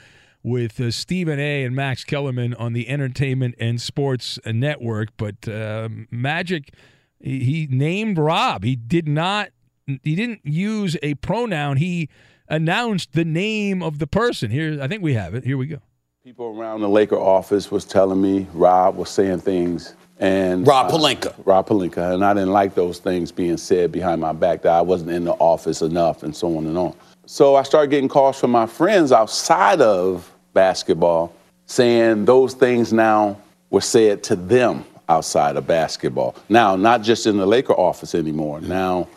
with 0.43 0.79
uh, 0.79 0.91
Stephen 0.91 1.39
A. 1.39 1.63
and 1.63 1.75
Max 1.75 2.03
Kellerman 2.03 2.53
on 2.53 2.73
the 2.73 2.87
Entertainment 2.87 3.55
and 3.59 3.81
Sports 3.81 4.37
uh, 4.45 4.51
Network. 4.51 5.09
But 5.17 5.47
uh, 5.47 5.89
Magic, 6.11 6.73
he, 7.19 7.43
he 7.43 7.67
named 7.69 8.17
Rob. 8.17 8.63
He 8.63 8.75
did 8.75 9.07
not. 9.07 9.49
He 9.85 10.15
didn't 10.15 10.41
use 10.43 10.95
a 11.01 11.15
pronoun. 11.15 11.77
He 11.77 12.09
announced 12.49 13.13
the 13.13 13.25
name 13.25 13.81
of 13.81 13.99
the 13.99 14.07
person. 14.07 14.51
Here, 14.51 14.79
I 14.81 14.87
think 14.87 15.03
we 15.03 15.13
have 15.13 15.35
it. 15.35 15.43
Here 15.43 15.57
we 15.57 15.67
go. 15.67 15.79
People 16.23 16.59
around 16.59 16.81
the 16.81 16.89
Laker 16.89 17.17
office 17.17 17.71
was 17.71 17.85
telling 17.85 18.21
me 18.21 18.47
Rob 18.53 18.97
was 18.97 19.09
saying 19.09 19.39
things 19.39 19.95
and 20.19 20.65
Rob 20.65 20.91
uh, 20.91 21.31
Rob 21.45 21.67
Pelinka, 21.67 22.13
and 22.13 22.25
I 22.25 22.33
didn't 22.33 22.51
like 22.51 22.73
those 22.73 22.99
things 22.99 23.31
being 23.31 23.57
said 23.57 23.91
behind 23.91 24.19
my 24.19 24.33
back 24.33 24.63
that 24.63 24.73
I 24.73 24.81
wasn't 24.81 25.11
in 25.11 25.25
the 25.25 25.33
office 25.33 25.81
enough 25.81 26.23
and 26.23 26.35
so 26.35 26.57
on 26.57 26.65
and 26.65 26.77
on. 26.77 26.95
So 27.27 27.55
I 27.55 27.63
started 27.63 27.91
getting 27.91 28.09
calls 28.09 28.39
from 28.39 28.51
my 28.51 28.65
friends 28.65 29.11
outside 29.11 29.79
of 29.79 30.31
basketball 30.53 31.33
saying 31.67 32.25
those 32.25 32.53
things 32.53 32.91
now 32.91 33.39
were 33.69 33.81
said 33.81 34.23
to 34.23 34.35
them 34.35 34.85
outside 35.09 35.55
of 35.55 35.67
basketball. 35.67 36.35
Now, 36.49 36.75
not 36.75 37.03
just 37.03 37.27
in 37.27 37.37
the 37.37 37.45
Laker 37.45 37.73
office 37.73 38.15
anymore. 38.15 38.61
Now 38.61 39.07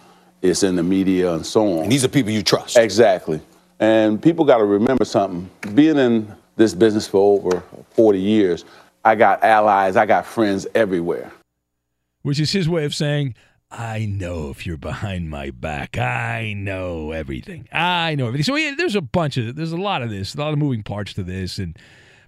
it's 0.43 0.63
in 0.63 0.77
the 0.77 0.83
media 0.83 1.33
and 1.35 1.45
so 1.45 1.79
on. 1.79 1.83
And 1.85 1.93
these 1.93 2.05
are 2.05 2.09
people 2.09 2.31
you 2.31 2.43
trust. 2.43 2.77
Exactly. 2.77 3.41
And 3.79 4.23
people 4.23 4.45
got 4.45 4.59
to 4.59 4.65
remember 4.65 5.05
something. 5.05 5.49
Being 5.75 5.97
in 5.97 6.33
this 6.57 6.75
business 6.75 7.07
for 7.09 7.39
over 7.39 7.63
40 7.91 8.21
years, 8.21 8.65
I 9.05 9.15
got 9.15 9.43
allies, 9.43 9.97
I 9.97 10.07
got 10.07 10.27
friends 10.27 10.67
everywhere. 10.75 11.33
Which 12.23 12.39
is 12.39 12.53
his 12.53 12.69
way 12.69 12.85
of 12.85 12.95
saying, 12.95 13.35
I 13.71 14.05
know 14.05 14.51
if 14.51 14.67
you're 14.67 14.77
behind 14.77 15.31
my 15.31 15.51
back. 15.51 15.97
I 15.97 16.55
know 16.55 17.13
everything. 17.13 17.69
I 17.73 18.15
know 18.17 18.27
everything. 18.27 18.45
So 18.45 18.57
yeah, 18.57 18.75
there's 18.77 18.97
a 18.97 19.01
bunch 19.01 19.37
of 19.37 19.55
there's 19.55 19.73
a 19.73 19.77
lot 19.77 20.03
of 20.03 20.11
this, 20.11 20.35
a 20.35 20.39
lot 20.39 20.53
of 20.53 20.59
moving 20.59 20.83
parts 20.83 21.15
to 21.15 21.23
this, 21.23 21.59
and 21.59 21.79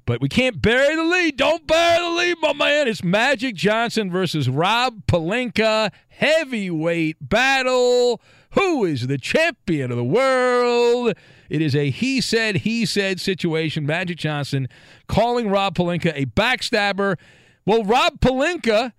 but 0.04 0.20
we 0.20 0.28
can't 0.28 0.60
bury 0.60 0.94
the 0.94 1.04
lead. 1.04 1.36
Don't 1.36 1.66
bury 1.66 2.02
the 2.02 2.10
lead, 2.10 2.36
my 2.40 2.52
man. 2.52 2.88
It's 2.88 3.04
Magic 3.04 3.54
Johnson 3.54 4.10
versus 4.10 4.48
Rob 4.48 5.06
Pelinka 5.06 5.92
heavyweight 6.08 7.16
battle. 7.20 8.20
Who 8.52 8.84
is 8.84 9.06
the 9.06 9.18
champion 9.18 9.90
of 9.90 9.96
the 9.96 10.04
world? 10.04 11.14
It 11.48 11.62
is 11.62 11.74
a 11.74 11.90
he 11.90 12.20
said, 12.20 12.56
he 12.56 12.84
said 12.84 13.20
situation. 13.20 13.86
Magic 13.86 14.18
Johnson 14.18 14.68
calling 15.06 15.48
Rob 15.48 15.74
Pelinka 15.74 16.12
a 16.14 16.26
backstabber. 16.26 17.16
Well, 17.64 17.84
Rob 17.84 18.20
Pelinka, 18.20 18.92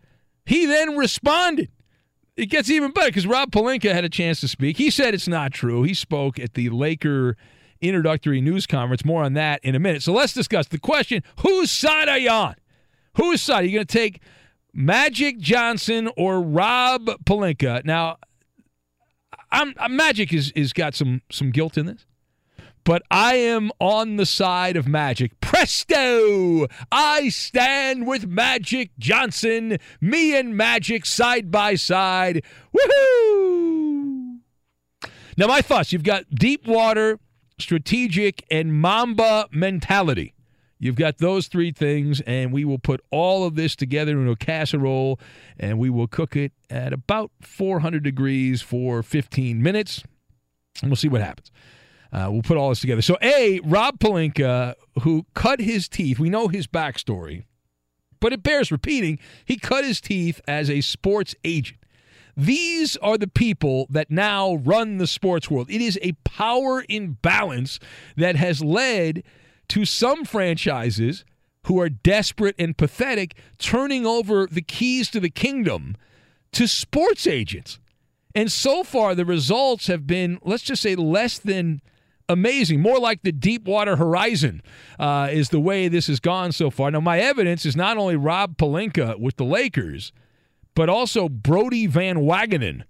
he 0.46 0.66
then 0.66 0.98
responded. 0.98 1.70
It 2.36 2.48
gets 2.48 2.70
even 2.70 2.92
better 2.92 3.10
because 3.10 3.28
Rob 3.28 3.52
Pelinka 3.52 3.94
had 3.94 4.04
a 4.04 4.10
chance 4.10 4.40
to 4.40 4.48
speak. 4.48 4.78
He 4.78 4.90
said 4.90 5.14
it's 5.14 5.28
not 5.28 5.52
true. 5.52 5.84
He 5.84 5.94
spoke 5.94 6.40
at 6.40 6.56
the 6.56 6.70
Laker 6.70 7.38
introductory 7.84 8.42
news 8.42 8.66
conference. 8.66 9.06
More 9.06 9.24
on 9.24 9.34
that 9.34 9.60
in 9.64 9.76
a 9.76 9.80
minute. 9.80 10.02
So 10.02 10.14
let's 10.14 10.34
discuss 10.34 10.68
the 10.68 10.80
question 10.80 11.24
whose 11.40 11.70
side 11.70 12.10
are 12.10 12.18
you 12.18 12.30
on? 12.30 12.56
Whose 13.18 13.42
side? 13.42 13.64
Are 13.64 13.68
you 13.68 13.74
going 13.74 13.86
to 13.86 13.94
take 13.94 14.22
Magic 14.74 15.38
Johnson 15.38 16.10
or 16.18 16.42
Rob 16.42 17.06
Pelinka? 17.26 17.86
Now, 17.86 18.18
I'm, 19.52 19.74
I'm 19.78 19.96
Magic 19.96 20.34
is 20.34 20.52
is 20.52 20.74
got 20.74 20.96
some 20.96 21.22
some 21.32 21.52
guilt 21.52 21.78
in 21.78 21.86
this, 21.86 22.08
but 22.84 23.04
I 23.12 23.36
am 23.36 23.72
on 23.80 24.16
the 24.16 24.26
side 24.26 24.76
of 24.76 24.88
Magic. 24.88 25.40
Presto! 25.42 26.68
I 26.92 27.30
stand 27.30 28.08
with 28.08 28.26
Magic 28.26 28.92
Johnson. 28.98 29.78
Me 30.02 30.36
and 30.36 30.58
Magic 30.58 31.06
side 31.06 31.52
by 31.52 31.76
side. 31.76 32.44
Woohoo! 32.76 34.40
Now, 35.38 35.48
my 35.48 35.62
thoughts. 35.62 35.94
You've 35.94 36.04
got 36.04 36.30
deep 36.32 36.68
water, 36.68 37.20
strategic, 37.58 38.46
and 38.50 38.74
Mamba 38.74 39.48
mentality. 39.52 40.34
You've 40.80 40.96
got 40.96 41.20
those 41.20 41.48
three 41.48 41.72
things, 41.72 42.20
and 42.22 42.52
we 42.52 42.66
will 42.66 42.78
put 42.78 43.00
all 43.10 43.46
of 43.46 43.56
this 43.56 43.74
together 43.74 44.20
in 44.20 44.28
a 44.28 44.36
casserole, 44.36 45.18
and 45.58 45.80
we 45.80 45.90
will 45.90 46.08
cook 46.08 46.36
it 46.36 46.52
at 46.70 46.92
about 46.92 47.32
400 47.42 48.04
degrees 48.04 48.62
for 48.62 49.02
15 49.02 49.64
minutes, 49.64 50.04
and 50.82 50.92
we'll 50.92 50.98
see 50.98 51.08
what 51.08 51.22
happens. 51.22 51.52
Uh, 52.12 52.28
we'll 52.30 52.42
put 52.42 52.58
all 52.58 52.68
this 52.68 52.82
together. 52.82 53.02
So, 53.02 53.18
A, 53.22 53.62
Rob 53.64 53.98
Pelinka, 53.98 54.76
who 55.04 55.26
cut 55.34 55.62
his 55.62 55.88
teeth, 55.88 56.20
we 56.20 56.30
know 56.30 56.50
his 56.50 56.68
backstory, 56.68 57.46
but 58.20 58.34
it 58.34 58.44
bears 58.44 58.70
repeating. 58.72 59.20
He 59.46 59.56
cut 59.56 59.86
his 59.86 60.02
teeth 60.02 60.42
as 60.48 60.70
a 60.70 60.82
sports 60.82 61.34
agent. 61.46 61.80
These 62.36 62.98
are 62.98 63.18
the 63.18 63.28
people 63.28 63.88
that 63.90 64.10
now 64.10 64.56
run 64.56 64.98
the 64.98 65.08
sports 65.08 65.50
world. 65.52 65.70
It 65.70 65.82
is 65.82 66.00
a 66.02 66.14
power 66.24 66.84
imbalance 66.90 67.80
that 68.18 68.36
has 68.36 68.64
led 68.64 69.24
to 69.70 69.86
some 69.86 70.26
franchises 70.26 71.26
who 71.68 71.80
are 71.80 71.90
desperate 71.90 72.56
and 72.60 72.78
pathetic 72.78 73.36
turning 73.58 74.06
over 74.06 74.48
the 74.48 74.62
keys 74.62 75.10
to 75.12 75.20
the 75.20 75.30
kingdom 75.30 75.96
to 76.52 76.68
sports 76.68 77.26
agents. 77.26 77.80
And 78.36 78.52
so 78.52 78.84
far, 78.84 79.16
the 79.16 79.26
results 79.26 79.88
have 79.88 80.08
been, 80.08 80.40
let's 80.44 80.64
just 80.64 80.82
say, 80.82 80.96
less 80.96 81.38
than 81.38 81.82
amazing. 82.28 82.82
More 82.82 83.00
like 83.00 83.22
the 83.22 83.32
Deepwater 83.32 83.96
Horizon 83.96 84.62
uh, 85.00 85.30
is 85.32 85.50
the 85.50 85.60
way 85.60 85.88
this 85.88 86.08
has 86.08 86.20
gone 86.20 86.52
so 86.52 86.70
far. 86.70 86.90
Now, 86.92 87.00
my 87.00 87.20
evidence 87.20 87.66
is 87.66 87.76
not 87.76 87.98
only 87.98 88.16
Rob 88.16 88.58
Pelinka 88.58 89.20
with 89.20 89.36
the 89.36 89.46
Lakers, 89.46 90.12
but 90.76 90.90
also 90.90 91.30
Brodie 91.30 91.88
Van 91.88 92.18
Wagenen, 92.18 92.84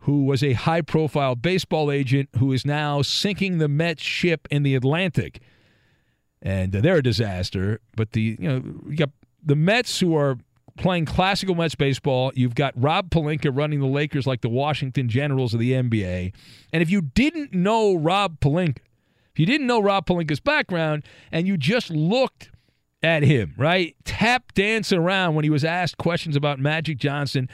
who 0.00 0.24
was 0.24 0.42
a 0.42 0.54
high 0.54 0.80
profile 0.80 1.34
baseball 1.34 1.90
agent 1.90 2.28
who 2.38 2.52
is 2.52 2.64
now 2.64 3.02
sinking 3.02 3.58
the 3.58 3.68
Mets 3.68 4.02
ship 4.02 4.48
in 4.50 4.62
the 4.62 4.74
Atlantic 4.74 5.40
and 6.42 6.74
uh, 6.74 6.80
they're 6.80 6.96
a 6.96 7.02
disaster. 7.02 7.80
But 7.96 8.12
the 8.12 8.36
you 8.38 8.48
know 8.48 8.62
you 8.88 8.96
got 8.96 9.10
the 9.42 9.56
Mets 9.56 10.00
who 10.00 10.16
are 10.16 10.38
playing 10.76 11.06
classical 11.06 11.54
Mets 11.54 11.74
baseball. 11.74 12.32
You've 12.34 12.54
got 12.54 12.72
Rob 12.76 13.10
Pelinka 13.10 13.54
running 13.54 13.80
the 13.80 13.86
Lakers 13.86 14.26
like 14.26 14.40
the 14.40 14.48
Washington 14.48 15.08
Generals 15.08 15.52
of 15.52 15.60
the 15.60 15.72
NBA. 15.72 16.32
And 16.72 16.82
if 16.82 16.90
you 16.90 17.02
didn't 17.02 17.52
know 17.52 17.94
Rob 17.94 18.40
Pelinka, 18.40 18.78
if 19.32 19.38
you 19.38 19.46
didn't 19.46 19.66
know 19.66 19.80
Rob 19.80 20.06
Pelinka's 20.06 20.40
background, 20.40 21.04
and 21.30 21.46
you 21.46 21.56
just 21.56 21.90
looked 21.90 22.50
at 23.02 23.22
him, 23.22 23.54
right, 23.56 23.96
tap 24.04 24.52
dance 24.52 24.92
around 24.92 25.34
when 25.34 25.44
he 25.44 25.50
was 25.50 25.64
asked 25.64 25.96
questions 25.96 26.36
about 26.36 26.58
Magic 26.58 26.98
Johnson. 26.98 27.48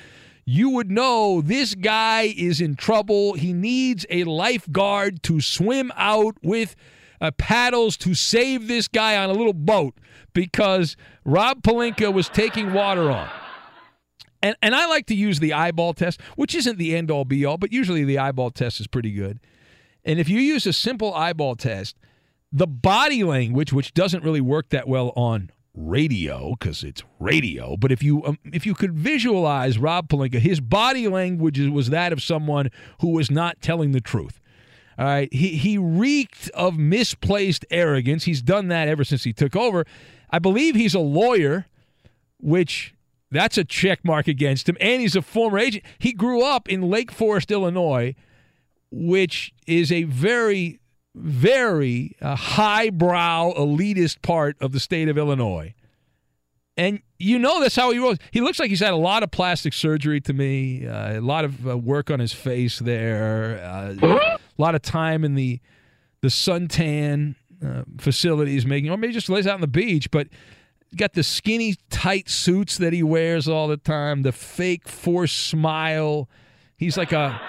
You 0.44 0.70
would 0.70 0.90
know 0.90 1.40
this 1.40 1.74
guy 1.74 2.32
is 2.36 2.60
in 2.60 2.76
trouble. 2.76 3.34
He 3.34 3.52
needs 3.52 4.06
a 4.10 4.24
lifeguard 4.24 5.22
to 5.24 5.40
swim 5.40 5.92
out 5.96 6.36
with 6.42 6.76
uh, 7.20 7.30
paddles 7.32 7.96
to 7.98 8.14
save 8.14 8.68
this 8.68 8.88
guy 8.88 9.16
on 9.16 9.30
a 9.30 9.32
little 9.32 9.52
boat 9.52 9.94
because 10.32 10.96
Rob 11.24 11.62
Pelinka 11.62 12.12
was 12.12 12.28
taking 12.28 12.72
water 12.72 13.10
on. 13.10 13.28
And, 14.42 14.54
and 14.62 14.74
I 14.74 14.86
like 14.86 15.06
to 15.06 15.14
use 15.14 15.40
the 15.40 15.52
eyeball 15.52 15.94
test, 15.94 16.20
which 16.36 16.54
isn't 16.54 16.78
the 16.78 16.94
end 16.94 17.10
all 17.10 17.24
be 17.24 17.44
all, 17.44 17.56
but 17.56 17.72
usually 17.72 18.04
the 18.04 18.18
eyeball 18.18 18.50
test 18.50 18.80
is 18.80 18.86
pretty 18.86 19.12
good. 19.12 19.40
And 20.04 20.20
if 20.20 20.28
you 20.28 20.38
use 20.38 20.66
a 20.66 20.72
simple 20.72 21.12
eyeball 21.14 21.56
test, 21.56 21.96
the 22.56 22.66
body 22.66 23.22
language, 23.22 23.70
which 23.70 23.92
doesn't 23.92 24.24
really 24.24 24.40
work 24.40 24.70
that 24.70 24.88
well 24.88 25.12
on 25.14 25.50
radio 25.74 26.54
because 26.58 26.82
it's 26.82 27.02
radio, 27.20 27.76
but 27.76 27.92
if 27.92 28.02
you 28.02 28.24
um, 28.24 28.38
if 28.44 28.64
you 28.64 28.74
could 28.74 28.94
visualize 28.94 29.78
Rob 29.78 30.08
Pelinka, 30.08 30.38
his 30.38 30.58
body 30.58 31.06
language 31.06 31.58
was 31.58 31.90
that 31.90 32.14
of 32.14 32.22
someone 32.22 32.70
who 33.02 33.10
was 33.10 33.30
not 33.30 33.60
telling 33.60 33.92
the 33.92 34.00
truth. 34.00 34.40
All 34.98 35.04
right, 35.04 35.30
he 35.34 35.48
he 35.48 35.76
reeked 35.76 36.48
of 36.54 36.78
misplaced 36.78 37.66
arrogance. 37.70 38.24
He's 38.24 38.40
done 38.40 38.68
that 38.68 38.88
ever 38.88 39.04
since 39.04 39.24
he 39.24 39.34
took 39.34 39.54
over. 39.54 39.84
I 40.30 40.38
believe 40.38 40.74
he's 40.74 40.94
a 40.94 40.98
lawyer, 40.98 41.66
which 42.40 42.94
that's 43.30 43.58
a 43.58 43.64
check 43.64 44.02
mark 44.02 44.28
against 44.28 44.66
him, 44.66 44.78
and 44.80 45.02
he's 45.02 45.14
a 45.14 45.20
former 45.20 45.58
agent. 45.58 45.84
He 45.98 46.14
grew 46.14 46.42
up 46.42 46.70
in 46.70 46.88
Lake 46.88 47.12
Forest, 47.12 47.50
Illinois, 47.50 48.14
which 48.90 49.52
is 49.66 49.92
a 49.92 50.04
very 50.04 50.80
very 51.16 52.14
uh, 52.20 52.36
highbrow 52.36 53.54
elitist 53.54 54.22
part 54.22 54.56
of 54.60 54.72
the 54.72 54.80
state 54.80 55.08
of 55.08 55.16
Illinois. 55.16 55.74
And 56.76 57.00
you 57.18 57.38
know 57.38 57.60
that's 57.60 57.74
how 57.74 57.90
he 57.90 57.98
rolls. 57.98 58.18
He 58.30 58.42
looks 58.42 58.58
like 58.58 58.68
he's 58.68 58.80
had 58.80 58.92
a 58.92 58.96
lot 58.96 59.22
of 59.22 59.30
plastic 59.30 59.72
surgery 59.72 60.20
to 60.20 60.34
me, 60.34 60.86
uh, 60.86 61.18
a 61.18 61.20
lot 61.20 61.46
of 61.46 61.66
uh, 61.66 61.78
work 61.78 62.10
on 62.10 62.20
his 62.20 62.34
face 62.34 62.78
there, 62.78 63.58
uh, 63.64 63.94
a 64.02 64.38
lot 64.58 64.74
of 64.74 64.82
time 64.82 65.24
in 65.24 65.34
the 65.34 65.58
the 66.20 66.28
suntan 66.28 67.34
uh, 67.64 67.82
facilities 67.98 68.66
making, 68.66 68.90
or 68.90 68.96
maybe 68.98 69.12
just 69.12 69.30
lays 69.30 69.46
out 69.46 69.54
on 69.54 69.60
the 69.62 69.66
beach. 69.66 70.10
But 70.10 70.28
got 70.94 71.14
the 71.14 71.22
skinny, 71.22 71.76
tight 71.88 72.28
suits 72.28 72.76
that 72.78 72.92
he 72.92 73.02
wears 73.02 73.48
all 73.48 73.68
the 73.68 73.78
time, 73.78 74.22
the 74.22 74.32
fake 74.32 74.86
forced 74.86 75.38
smile. 75.38 76.28
He's 76.76 76.98
like 76.98 77.12
a 77.12 77.40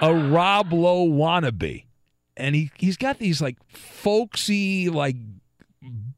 a 0.00 0.14
Rob 0.14 0.72
Lowe 0.72 1.08
wannabe, 1.08 1.84
and 2.36 2.54
he 2.54 2.70
he's 2.76 2.96
got 2.96 3.18
these 3.18 3.40
like 3.40 3.56
folksy 3.68 4.88
like 4.88 5.16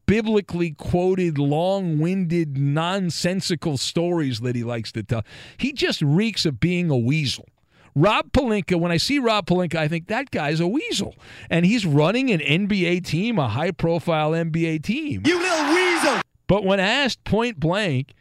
biblically 0.06 0.70
quoted, 0.70 1.38
long 1.38 1.98
winded, 1.98 2.56
nonsensical 2.56 3.76
stories 3.76 4.40
that 4.40 4.56
he 4.56 4.64
likes 4.64 4.90
to 4.92 5.02
tell. 5.02 5.22
He 5.58 5.72
just 5.72 6.00
reeks 6.02 6.46
of 6.46 6.58
being 6.58 6.90
a 6.90 6.96
weasel. 6.96 7.46
Rob 7.94 8.32
Pelinka, 8.32 8.78
when 8.78 8.92
I 8.92 8.96
see 8.96 9.18
Rob 9.18 9.46
Pelinka, 9.46 9.74
I 9.74 9.88
think 9.88 10.06
that 10.06 10.30
guy's 10.30 10.60
a 10.60 10.68
weasel. 10.68 11.14
And 11.50 11.66
he's 11.66 11.84
running 11.84 12.30
an 12.30 12.40
NBA 12.40 13.04
team, 13.04 13.38
a 13.38 13.48
high 13.48 13.72
profile 13.72 14.30
NBA 14.30 14.82
team. 14.82 15.22
You 15.26 15.38
little 15.38 15.74
weasel! 15.74 16.20
But 16.46 16.64
when 16.64 16.80
asked 16.80 17.24
point 17.24 17.58
blank 17.60 18.14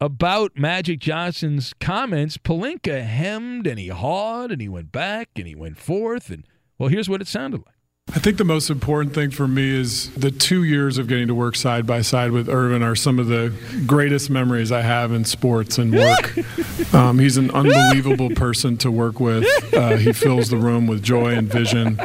about 0.00 0.56
Magic 0.56 1.00
Johnson's 1.00 1.74
comments, 1.80 2.38
Pelinka 2.38 3.02
hemmed 3.02 3.66
and 3.66 3.78
he 3.78 3.88
hawed 3.88 4.52
and 4.52 4.60
he 4.60 4.68
went 4.68 4.92
back 4.92 5.30
and 5.36 5.46
he 5.46 5.54
went 5.54 5.78
forth. 5.78 6.30
And 6.30 6.46
well, 6.84 6.90
here's 6.90 7.08
what 7.08 7.22
it 7.22 7.26
sounded 7.28 7.62
like. 7.64 7.74
I 8.14 8.18
think 8.18 8.36
the 8.36 8.44
most 8.44 8.68
important 8.68 9.14
thing 9.14 9.30
for 9.30 9.48
me 9.48 9.70
is 9.70 10.10
the 10.12 10.30
two 10.30 10.62
years 10.64 10.98
of 10.98 11.06
getting 11.08 11.26
to 11.28 11.34
work 11.34 11.56
side 11.56 11.86
by 11.86 12.02
side 12.02 12.32
with 12.32 12.50
Earvin 12.50 12.82
are 12.82 12.94
some 12.94 13.18
of 13.18 13.28
the 13.28 13.50
greatest 13.86 14.28
memories 14.28 14.70
I 14.70 14.82
have 14.82 15.10
in 15.12 15.24
sports 15.24 15.78
and 15.78 15.94
work. 15.94 16.36
um, 16.94 17.18
he's 17.18 17.38
an 17.38 17.50
unbelievable 17.52 18.28
person 18.28 18.76
to 18.78 18.90
work 18.90 19.18
with. 19.20 19.46
Uh, 19.72 19.96
he 19.96 20.12
fills 20.12 20.50
the 20.50 20.58
room 20.58 20.86
with 20.86 21.02
joy 21.02 21.32
and 21.34 21.50
vision, 21.50 21.98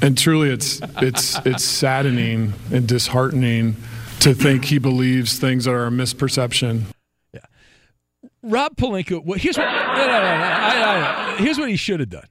and 0.00 0.16
truly, 0.16 0.48
it's 0.48 0.80
it's 1.02 1.36
it's 1.44 1.62
saddening 1.62 2.54
and 2.72 2.88
disheartening 2.88 3.76
to 4.20 4.32
think 4.32 4.64
he 4.64 4.78
believes 4.78 5.38
things 5.38 5.66
that 5.66 5.72
are 5.72 5.86
a 5.86 5.90
misperception. 5.90 6.84
Yeah, 7.34 7.40
Rob 8.42 8.76
Pelinka. 8.76 9.22
Well, 9.22 9.38
here's 9.38 9.58
what. 9.58 9.66
No, 9.66 9.76
no, 9.76 10.06
no, 10.06 10.06
no, 10.06 10.16
I- 10.16 11.34
I- 11.34 11.36
here's 11.36 11.58
what 11.58 11.68
he 11.68 11.76
should 11.76 12.00
have 12.00 12.08
done. 12.08 12.26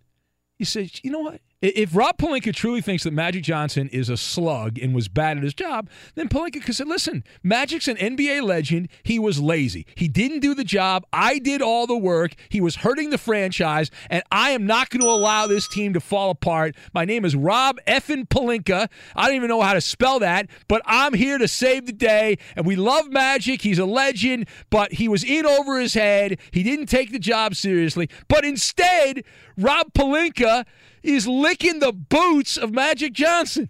He 0.58 0.66
said, 0.66 0.90
"You 1.04 1.12
know 1.12 1.20
what? 1.20 1.40
If 1.64 1.96
Rob 1.96 2.18
Pelinka 2.18 2.54
truly 2.54 2.82
thinks 2.82 3.04
that 3.04 3.14
Magic 3.14 3.42
Johnson 3.42 3.88
is 3.94 4.10
a 4.10 4.18
slug 4.18 4.78
and 4.78 4.94
was 4.94 5.08
bad 5.08 5.38
at 5.38 5.44
his 5.44 5.54
job, 5.54 5.90
then 6.16 6.28
Pelinka 6.28 6.62
could 6.62 6.76
say, 6.76 6.84
listen, 6.84 7.24
Magic's 7.42 7.88
an 7.88 7.96
NBA 7.96 8.44
legend. 8.44 8.90
He 9.04 9.18
was 9.18 9.40
lazy. 9.40 9.86
He 9.96 10.10
didn't 10.10 10.42
do 10.42 10.54
the 10.54 10.66
job. 10.66 11.06
I 11.14 11.40
did 11.40 11.62
all 11.62 11.88
the 11.88 11.96
work. 11.96 12.34
He 12.50 12.60
was 12.60 12.76
hurting 12.76 13.12
the 13.12 13.18
franchise, 13.18 13.92
and 14.10 14.24
I 14.30 14.50
am 14.50 14.66
not 14.66 14.90
going 14.90 15.04
to 15.04 15.08
allow 15.08 15.48
this 15.48 15.70
team 15.70 15.94
to 15.94 16.02
fall 16.02 16.32
apart. 16.32 16.76
My 16.94 17.06
name 17.06 17.24
is 17.24 17.34
Rob 17.34 17.80
effin 17.88 18.28
Pelinka. 18.28 18.90
I 19.16 19.28
don't 19.28 19.38
even 19.38 19.48
know 19.48 19.62
how 19.62 19.74
to 19.74 19.80
spell 19.80 20.20
that, 20.20 20.50
but 20.68 20.82
I'm 20.86 21.14
here 21.14 21.38
to 21.38 21.48
save 21.48 21.86
the 21.86 21.94
day. 21.94 22.40
And 22.58 22.66
we 22.66 22.76
love 22.76 23.10
Magic. 23.10 23.62
He's 23.62 23.80
a 23.80 23.86
legend, 23.86 24.50
but 24.70 24.92
he 24.92 25.08
was 25.08 25.24
in 25.24 25.46
over 25.46 25.80
his 25.80 25.94
head. 25.94 26.40
He 26.52 26.62
didn't 26.62 26.88
take 26.88 27.14
the 27.14 27.20
job 27.20 27.56
seriously. 27.56 28.10
But 28.28 28.44
instead, 28.44 29.24
Rob 29.58 29.94
Pelinka 29.94 30.66
is 31.04 31.28
licking 31.28 31.80
the 31.80 31.92
boots 31.92 32.58
of 32.58 32.72
Magic 32.72 33.14
Johnson. 33.14 33.70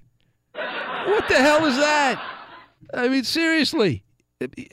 What 0.53 1.27
the 1.27 1.36
hell 1.36 1.65
is 1.65 1.75
that? 1.77 2.23
I 2.93 3.07
mean, 3.07 3.23
seriously. 3.23 4.03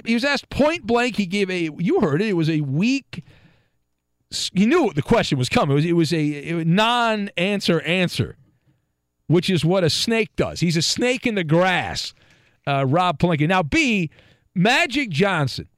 He 0.04 0.14
was 0.14 0.24
asked 0.24 0.50
point 0.50 0.86
blank. 0.86 1.16
He 1.16 1.26
gave 1.26 1.50
a, 1.50 1.70
you 1.78 2.00
heard 2.00 2.20
it, 2.20 2.28
it 2.28 2.32
was 2.34 2.50
a 2.50 2.60
weak, 2.60 3.24
he 4.30 4.66
knew 4.66 4.92
the 4.94 5.02
question 5.02 5.38
was 5.38 5.48
coming. 5.48 5.72
It 5.72 5.74
was, 5.74 5.84
it 5.84 5.92
was 5.92 6.12
a 6.12 6.64
non 6.64 7.30
answer 7.36 7.80
answer, 7.82 8.36
which 9.26 9.50
is 9.50 9.64
what 9.64 9.84
a 9.84 9.90
snake 9.90 10.34
does. 10.36 10.60
He's 10.60 10.76
a 10.76 10.82
snake 10.82 11.26
in 11.26 11.34
the 11.34 11.44
grass, 11.44 12.14
uh, 12.66 12.86
Rob 12.86 13.18
Pelinka. 13.18 13.48
Now, 13.48 13.62
B, 13.62 14.10
Magic 14.54 15.10
Johnson. 15.10 15.68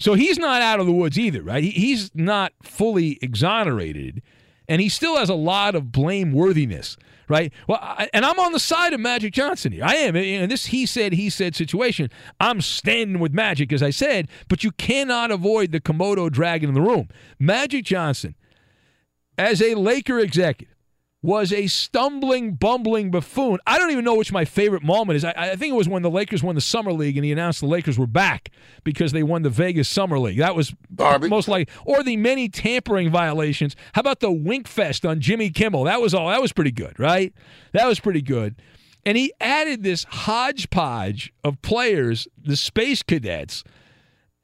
So 0.00 0.14
he's 0.14 0.38
not 0.38 0.62
out 0.62 0.78
of 0.78 0.86
the 0.86 0.92
woods 0.92 1.18
either, 1.18 1.42
right? 1.42 1.64
He, 1.64 1.70
he's 1.70 2.14
not 2.14 2.52
fully 2.62 3.18
exonerated 3.20 4.22
and 4.68 4.80
he 4.80 4.88
still 4.88 5.16
has 5.16 5.28
a 5.28 5.34
lot 5.34 5.74
of 5.74 5.84
blameworthiness, 5.84 6.96
right? 7.28 7.52
Well, 7.66 7.78
I, 7.80 8.08
and 8.12 8.24
I'm 8.24 8.38
on 8.38 8.52
the 8.52 8.60
side 8.60 8.92
of 8.92 9.00
Magic 9.00 9.32
Johnson 9.32 9.72
here. 9.72 9.84
I 9.84 9.94
am. 9.94 10.14
in 10.14 10.48
this 10.48 10.66
he 10.66 10.86
said, 10.86 11.12
he 11.12 11.30
said 11.30 11.56
situation. 11.56 12.10
I'm 12.38 12.60
standing 12.60 13.18
with 13.18 13.32
Magic, 13.32 13.72
as 13.72 13.82
I 13.82 13.90
said, 13.90 14.28
but 14.48 14.62
you 14.62 14.72
cannot 14.72 15.30
avoid 15.30 15.72
the 15.72 15.80
Komodo 15.80 16.30
dragon 16.30 16.68
in 16.68 16.74
the 16.74 16.82
room. 16.82 17.08
Magic 17.38 17.84
Johnson, 17.84 18.34
as 19.36 19.62
a 19.62 19.74
Laker 19.74 20.18
executive, 20.18 20.74
was 21.28 21.52
a 21.52 21.66
stumbling, 21.66 22.54
bumbling 22.54 23.10
buffoon. 23.10 23.58
I 23.66 23.76
don't 23.76 23.90
even 23.90 24.02
know 24.02 24.14
which 24.14 24.32
my 24.32 24.46
favorite 24.46 24.82
moment 24.82 25.18
is. 25.18 25.24
I, 25.26 25.34
I, 25.36 25.56
think 25.56 25.74
it 25.74 25.76
was 25.76 25.86
when 25.86 26.00
the 26.00 26.08
Lakers 26.08 26.42
won 26.42 26.54
the 26.54 26.62
Summer 26.62 26.90
League 26.90 27.18
and 27.18 27.24
he 27.24 27.30
announced 27.30 27.60
the 27.60 27.66
Lakers 27.66 27.98
were 27.98 28.06
back 28.06 28.50
because 28.82 29.12
they 29.12 29.22
won 29.22 29.42
the 29.42 29.50
Vegas 29.50 29.90
Summer 29.90 30.18
League. 30.18 30.38
That 30.38 30.56
was 30.56 30.74
most 30.98 31.46
likely. 31.46 31.70
Or 31.84 32.02
the 32.02 32.16
many 32.16 32.48
tampering 32.48 33.10
violations. 33.10 33.76
How 33.92 34.00
about 34.00 34.20
the 34.20 34.32
Wink 34.32 34.66
Fest 34.66 35.04
on 35.04 35.20
Jimmy 35.20 35.50
Kimmel? 35.50 35.84
That 35.84 36.00
was 36.00 36.14
all. 36.14 36.28
That 36.28 36.40
was 36.40 36.54
pretty 36.54 36.72
good, 36.72 36.98
right? 36.98 37.34
That 37.74 37.86
was 37.86 38.00
pretty 38.00 38.22
good. 38.22 38.56
And 39.04 39.18
he 39.18 39.34
added 39.38 39.82
this 39.82 40.04
hodgepodge 40.04 41.34
of 41.44 41.60
players, 41.60 42.26
the 42.42 42.56
Space 42.56 43.02
Cadets. 43.02 43.64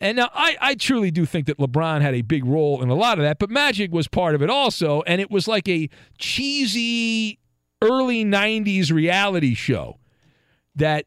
And 0.00 0.16
now 0.16 0.30
I, 0.34 0.56
I 0.60 0.74
truly 0.74 1.10
do 1.10 1.24
think 1.24 1.46
that 1.46 1.58
LeBron 1.58 2.02
had 2.02 2.14
a 2.14 2.22
big 2.22 2.44
role 2.44 2.82
in 2.82 2.88
a 2.90 2.94
lot 2.94 3.18
of 3.18 3.24
that, 3.24 3.38
but 3.38 3.48
Magic 3.48 3.92
was 3.92 4.08
part 4.08 4.34
of 4.34 4.42
it 4.42 4.50
also. 4.50 5.02
And 5.02 5.20
it 5.20 5.30
was 5.30 5.48
like 5.48 5.68
a 5.68 5.88
cheesy 6.18 7.38
early 7.80 8.24
90s 8.24 8.92
reality 8.92 9.54
show 9.54 9.98
that 10.74 11.06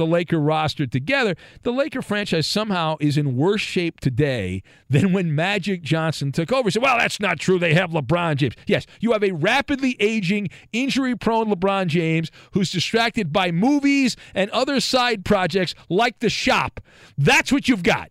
the 0.00 0.06
Laker 0.06 0.40
roster 0.40 0.86
together. 0.86 1.36
The 1.62 1.72
Laker 1.72 2.00
franchise 2.00 2.46
somehow 2.46 2.96
is 3.00 3.18
in 3.18 3.36
worse 3.36 3.60
shape 3.60 4.00
today 4.00 4.62
than 4.88 5.12
when 5.12 5.34
Magic 5.34 5.82
Johnson 5.82 6.32
took 6.32 6.50
over. 6.50 6.70
So, 6.70 6.80
well, 6.80 6.96
that's 6.96 7.20
not 7.20 7.38
true. 7.38 7.58
They 7.58 7.74
have 7.74 7.90
LeBron 7.90 8.36
James. 8.36 8.54
Yes, 8.66 8.86
you 9.00 9.12
have 9.12 9.22
a 9.22 9.32
rapidly 9.32 9.98
aging, 10.00 10.48
injury 10.72 11.14
prone 11.14 11.50
LeBron 11.52 11.88
James 11.88 12.30
who's 12.52 12.72
distracted 12.72 13.30
by 13.30 13.50
movies 13.50 14.16
and 14.34 14.50
other 14.52 14.80
side 14.80 15.22
projects 15.22 15.74
like 15.90 16.20
The 16.20 16.30
Shop. 16.30 16.80
That's 17.18 17.52
what 17.52 17.68
you've 17.68 17.82
got. 17.82 18.08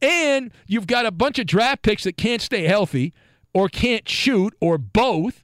And 0.00 0.52
you've 0.68 0.86
got 0.86 1.06
a 1.06 1.10
bunch 1.10 1.40
of 1.40 1.46
draft 1.46 1.82
picks 1.82 2.04
that 2.04 2.16
can't 2.16 2.40
stay 2.40 2.68
healthy 2.68 3.12
or 3.52 3.68
can't 3.68 4.08
shoot 4.08 4.54
or 4.60 4.78
both 4.78 5.42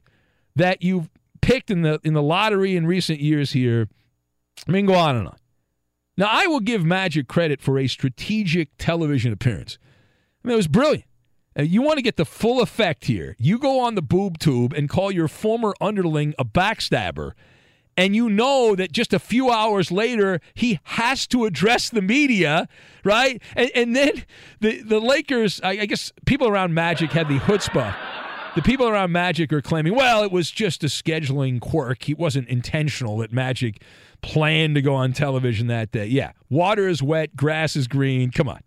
that 0.55 0.81
you've 0.81 1.09
picked 1.41 1.69
in 1.69 1.81
the 1.81 1.99
in 2.05 2.13
the 2.13 2.23
lottery 2.23 2.77
in 2.77 2.87
recent 2.87 3.19
years 3.19 3.51
here. 3.51 3.89
I 4.65 4.71
mean, 4.71 4.85
go 4.85 4.95
on 4.95 5.17
and 5.17 5.27
on. 5.27 5.35
Now, 6.19 6.27
I 6.29 6.47
will 6.47 6.59
give 6.59 6.83
Magic 6.83 7.29
credit 7.29 7.61
for 7.61 7.79
a 7.79 7.87
strategic 7.87 8.71
television 8.77 9.31
appearance. 9.31 9.77
I 10.43 10.49
mean, 10.49 10.53
it 10.55 10.57
was 10.57 10.67
brilliant. 10.67 11.05
Uh, 11.57 11.61
you 11.61 11.81
want 11.81 11.97
to 11.97 12.01
get 12.01 12.17
the 12.17 12.25
full 12.25 12.61
effect 12.61 13.05
here. 13.05 13.37
You 13.39 13.57
go 13.57 13.79
on 13.79 13.95
the 13.95 14.01
boob 14.01 14.37
tube 14.37 14.73
and 14.73 14.89
call 14.89 15.13
your 15.13 15.29
former 15.29 15.73
underling 15.79 16.35
a 16.37 16.43
backstabber, 16.43 17.31
and 17.95 18.17
you 18.17 18.29
know 18.29 18.75
that 18.75 18.91
just 18.91 19.13
a 19.13 19.19
few 19.19 19.49
hours 19.49 19.93
later, 19.93 20.41
he 20.53 20.81
has 20.83 21.25
to 21.27 21.45
address 21.45 21.89
the 21.89 22.01
media, 22.01 22.67
right? 23.05 23.41
And, 23.55 23.71
and 23.73 23.95
then 23.95 24.25
the, 24.59 24.81
the 24.81 24.99
Lakers, 24.99 25.61
I, 25.63 25.69
I 25.69 25.85
guess 25.85 26.11
people 26.25 26.49
around 26.49 26.73
Magic 26.73 27.13
had 27.13 27.29
the 27.29 27.39
chutzpah 27.39 27.95
the 28.55 28.61
people 28.63 28.89
around 28.89 29.11
Magic 29.11 29.53
are 29.53 29.61
claiming, 29.61 29.95
well, 29.95 30.23
it 30.23 30.31
was 30.31 30.51
just 30.51 30.83
a 30.83 30.87
scheduling 30.87 31.61
quirk. 31.61 32.09
It 32.09 32.17
wasn't 32.17 32.47
intentional 32.49 33.17
that 33.17 33.31
Magic 33.31 33.81
planned 34.21 34.75
to 34.75 34.81
go 34.81 34.95
on 34.95 35.13
television 35.13 35.67
that 35.67 35.91
day. 35.91 36.05
Yeah, 36.05 36.31
water 36.49 36.87
is 36.87 37.01
wet, 37.01 37.35
grass 37.35 37.75
is 37.75 37.87
green. 37.87 38.31
Come 38.31 38.49
on, 38.49 38.61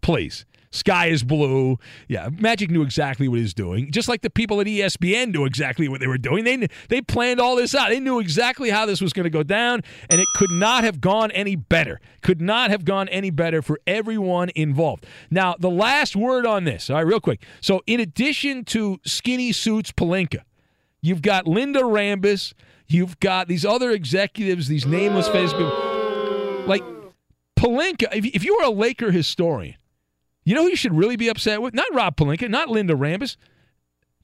please. 0.00 0.44
Sky 0.70 1.06
is 1.06 1.22
blue. 1.22 1.78
Yeah, 2.08 2.28
Magic 2.38 2.70
knew 2.70 2.82
exactly 2.82 3.26
what 3.28 3.36
he 3.36 3.42
was 3.42 3.54
doing, 3.54 3.90
just 3.90 4.08
like 4.08 4.20
the 4.20 4.30
people 4.30 4.60
at 4.60 4.66
ESPN 4.66 5.32
knew 5.32 5.44
exactly 5.44 5.88
what 5.88 6.00
they 6.00 6.06
were 6.06 6.18
doing. 6.18 6.44
They 6.44 6.68
they 6.88 7.00
planned 7.00 7.40
all 7.40 7.56
this 7.56 7.74
out. 7.74 7.88
They 7.88 8.00
knew 8.00 8.20
exactly 8.20 8.70
how 8.70 8.84
this 8.84 9.00
was 9.00 9.12
going 9.12 9.24
to 9.24 9.30
go 9.30 9.42
down, 9.42 9.82
and 10.10 10.20
it 10.20 10.28
could 10.36 10.50
not 10.50 10.84
have 10.84 11.00
gone 11.00 11.30
any 11.30 11.56
better. 11.56 12.00
Could 12.22 12.40
not 12.40 12.70
have 12.70 12.84
gone 12.84 13.08
any 13.08 13.30
better 13.30 13.62
for 13.62 13.80
everyone 13.86 14.50
involved. 14.54 15.06
Now, 15.30 15.54
the 15.58 15.70
last 15.70 16.16
word 16.16 16.44
on 16.44 16.64
this. 16.64 16.90
All 16.90 16.96
right, 16.96 17.06
real 17.06 17.20
quick. 17.20 17.42
So, 17.60 17.82
in 17.86 18.00
addition 18.00 18.64
to 18.66 19.00
Skinny 19.04 19.52
Suits 19.52 19.92
Pelinka, 19.92 20.42
you've 21.00 21.22
got 21.22 21.46
Linda 21.46 21.80
Rambis. 21.80 22.52
You've 22.86 23.20
got 23.20 23.48
these 23.48 23.64
other 23.64 23.90
executives, 23.90 24.68
these 24.68 24.86
nameless 24.86 25.28
faces, 25.28 25.52
people. 25.52 26.64
like 26.66 26.82
Pelinka. 27.56 28.14
If, 28.14 28.24
if 28.26 28.44
you 28.44 28.56
were 28.58 28.66
a 28.66 28.70
Laker 28.70 29.10
historian. 29.10 29.76
You 30.44 30.54
know 30.54 30.62
who 30.62 30.70
you 30.70 30.76
should 30.76 30.94
really 30.94 31.16
be 31.16 31.28
upset 31.28 31.60
with? 31.60 31.74
Not 31.74 31.92
Rob 31.92 32.16
Pelinka, 32.16 32.48
not 32.48 32.70
Linda 32.70 32.94
Rambis, 32.94 33.36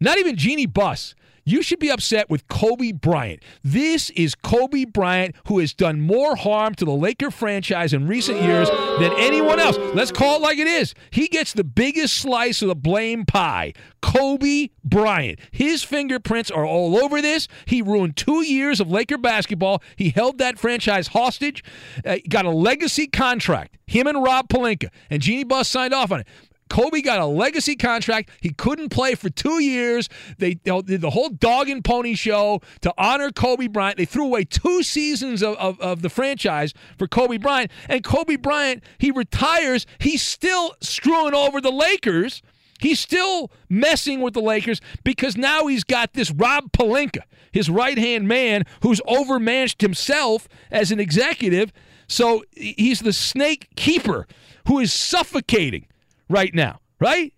not 0.01 0.17
even 0.17 0.37
Jeanie 0.37 0.65
Buss. 0.65 1.15
You 1.45 1.63
should 1.63 1.79
be 1.79 1.91
upset 1.91 2.31
with 2.31 2.49
Kobe 2.49 2.93
Bryant. 2.93 3.43
This 3.63 4.11
is 4.11 4.35
Kobe 4.35 4.85
Bryant 4.85 5.37
who 5.47 5.59
has 5.59 5.75
done 5.75 6.01
more 6.01 6.37
harm 6.37 6.75
to 6.77 6.85
the 6.85 6.93
Laker 6.93 7.31
franchise 7.31 7.93
in 7.93 8.07
recent 8.07 8.41
years 8.41 8.71
than 8.99 9.13
anyone 9.19 9.61
else. 9.61 9.77
Let's 9.95 10.11
call 10.11 10.37
it 10.37 10.43
like 10.43 10.59
it 10.59 10.67
is. 10.67 10.95
He 11.11 11.29
gets 11.29 11.53
the 11.53 11.65
biggest 11.65 12.17
slice 12.17 12.63
of 12.63 12.69
the 12.69 12.75
blame 12.75 13.27
pie. 13.27 13.75
Kobe 14.01 14.69
Bryant. 14.83 15.39
His 15.51 15.83
fingerprints 15.83 16.51
are 16.51 16.67
all 16.67 16.97
over 16.97 17.21
this. 17.21 17.47
He 17.67 17.83
ruined 17.83 18.17
two 18.17 18.43
years 18.43 18.81
of 18.81 18.91
Laker 18.91 19.19
basketball. 19.19 19.83
He 19.97 20.11
held 20.11 20.39
that 20.39 20.59
franchise 20.59 21.09
hostage. 21.09 21.63
Uh, 22.05 22.17
got 22.29 22.47
a 22.47 22.51
legacy 22.51 23.07
contract. 23.07 23.77
Him 23.87 24.07
and 24.07 24.23
Rob 24.23 24.49
Pelinka. 24.49 24.89
And 25.11 25.21
Jeanie 25.21 25.45
Buss 25.45 25.69
signed 25.69 25.93
off 25.93 26.11
on 26.11 26.21
it. 26.21 26.27
Kobe 26.69 27.03
got 27.03 27.19
a 27.19 27.27
legacy 27.27 27.77
contract. 27.77 28.31
He 28.41 28.51
couldn't 28.51 28.89
play 28.89 29.15
for 29.15 29.31
two 29.31 29.63
years. 29.63 30.09
They 30.39 30.55
did 30.55 31.01
the 31.01 31.11
whole 31.11 31.29
dog 31.29 31.69
and 31.69 31.85
pony 31.85 32.15
show 32.15 32.63
to 32.81 32.93
honor 32.97 33.31
Kobe 33.31 33.69
Bryant. 33.69 33.97
They 33.97 34.05
threw 34.05 34.25
away 34.25 34.45
two 34.45 34.83
seasons 34.83 35.43
of, 35.43 35.57
of, 35.57 35.81
of, 35.81 36.03
the 36.03 36.09
franchise 36.09 36.75
for 36.99 37.07
Kobe 37.07 37.37
Bryant. 37.37 37.71
And 37.89 38.03
Kobe 38.03 38.37
Bryant, 38.37 38.83
he 38.99 39.11
retires. 39.11 39.87
He's 39.99 40.23
still 40.23 40.75
screwing 40.81 41.35
over 41.35 41.61
the 41.61 41.73
Lakers. 41.73 42.43
He's 42.81 43.01
still 43.01 43.51
messing 43.69 44.21
with 44.21 44.35
the 44.35 44.43
Lakers 44.43 44.81
because 45.05 45.37
now 45.37 45.67
he's 45.67 45.85
got 45.85 46.13
this 46.15 46.31
Rob 46.31 46.73
Pelinka, 46.73 47.23
his 47.53 47.71
right 47.71 47.97
hand 47.97 48.27
man, 48.27 48.65
who's 48.83 49.01
overmanaged 49.03 49.81
himself 49.81 50.49
as 50.71 50.91
an 50.91 51.01
executive. 51.01 51.73
So 52.09 52.43
he's 52.53 53.01
the 53.01 53.13
snake 53.13 53.69
keeper 53.77 54.27
who 54.67 54.81
is 54.81 54.93
suffocating 54.93 55.87
right 56.29 56.55
now, 56.55 56.81
right? 57.01 57.33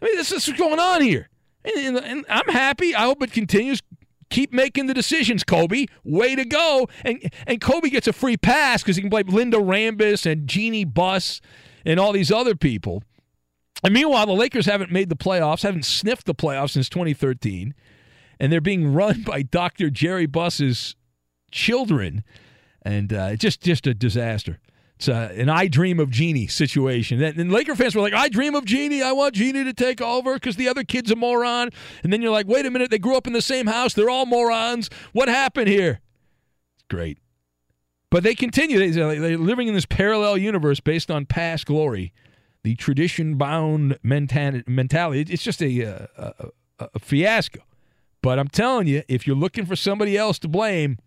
I 0.00 0.04
mean, 0.04 0.16
this 0.16 0.32
is 0.32 0.46
what's 0.46 0.58
going 0.58 0.80
on 0.80 1.02
here. 1.02 1.28
And, 1.64 1.96
and, 1.96 2.04
and, 2.04 2.26
I'm 2.28 2.48
happy. 2.52 2.94
I 2.94 3.02
hope 3.02 3.22
it 3.22 3.32
continues. 3.32 3.80
Keep 4.30 4.52
making 4.52 4.86
the 4.86 4.94
decisions, 4.94 5.44
Kobe. 5.44 5.86
Way 6.02 6.34
to 6.34 6.44
go. 6.44 6.88
And 7.04 7.32
and 7.46 7.60
Kobe 7.60 7.88
gets 7.88 8.06
a 8.06 8.12
free 8.12 8.36
pass 8.36 8.82
because 8.82 8.96
he 8.96 9.02
can 9.02 9.10
blame 9.10 9.28
Linda 9.28 9.58
Rambis 9.58 10.30
and 10.30 10.46
Jeanie 10.46 10.84
Buss 10.84 11.40
and 11.84 12.00
all 12.00 12.12
these 12.12 12.32
other 12.32 12.54
people. 12.54 13.02
And 13.82 13.92
meanwhile, 13.92 14.26
the 14.26 14.32
Lakers 14.32 14.66
haven't 14.66 14.90
made 14.90 15.08
the 15.08 15.16
playoffs, 15.16 15.62
haven't 15.62 15.84
sniffed 15.84 16.26
the 16.26 16.34
playoffs 16.34 16.70
since 16.70 16.88
2013, 16.88 17.74
and 18.40 18.52
they're 18.52 18.60
being 18.60 18.92
run 18.94 19.22
by 19.22 19.42
Dr. 19.42 19.90
Jerry 19.90 20.26
Buss's 20.26 20.96
children, 21.50 22.24
and 22.82 23.12
uh, 23.12 23.36
just 23.36 23.62
just 23.62 23.86
a 23.86 23.94
disaster. 23.94 24.58
It's 24.96 25.08
uh, 25.08 25.32
an 25.36 25.48
I 25.48 25.66
dream 25.66 25.98
of 25.98 26.10
Genie 26.10 26.46
situation. 26.46 27.20
And, 27.22 27.50
Laker 27.50 27.74
fans 27.74 27.94
were 27.94 28.00
like, 28.02 28.14
I 28.14 28.28
dream 28.28 28.54
of 28.54 28.64
Genie. 28.64 29.02
I 29.02 29.12
want 29.12 29.34
Jeanie 29.34 29.64
to 29.64 29.72
take 29.72 30.00
over 30.00 30.34
because 30.34 30.56
the 30.56 30.68
other 30.68 30.84
kid's 30.84 31.10
a 31.10 31.16
moron. 31.16 31.70
And 32.02 32.12
then 32.12 32.22
you're 32.22 32.30
like, 32.30 32.46
wait 32.46 32.64
a 32.64 32.70
minute, 32.70 32.90
they 32.90 32.98
grew 32.98 33.16
up 33.16 33.26
in 33.26 33.32
the 33.32 33.42
same 33.42 33.66
house. 33.66 33.94
They're 33.94 34.08
all 34.10 34.24
morons. 34.26 34.90
What 35.12 35.28
happened 35.28 35.68
here? 35.68 36.00
It's 36.76 36.84
great. 36.88 37.18
But 38.10 38.22
they 38.22 38.36
continue. 38.36 38.78
They- 38.78 38.90
They're 38.90 39.36
living 39.38 39.66
in 39.66 39.74
this 39.74 39.86
parallel 39.86 40.38
universe 40.38 40.78
based 40.78 41.10
on 41.10 41.26
past 41.26 41.66
glory. 41.66 42.12
The 42.62 42.76
tradition 42.76 43.34
bound 43.34 43.98
mentality. 44.02 45.32
It's 45.32 45.42
just 45.42 45.60
a, 45.60 45.84
uh, 45.84 46.06
a, 46.16 46.48
a, 46.78 46.88
a 46.94 46.98
fiasco. 47.00 47.60
But 48.22 48.38
I'm 48.38 48.48
telling 48.48 48.86
you, 48.86 49.02
if 49.08 49.26
you're 49.26 49.36
looking 49.36 49.66
for 49.66 49.76
somebody 49.76 50.16
else 50.16 50.38
to 50.38 50.48
blame, 50.48 50.98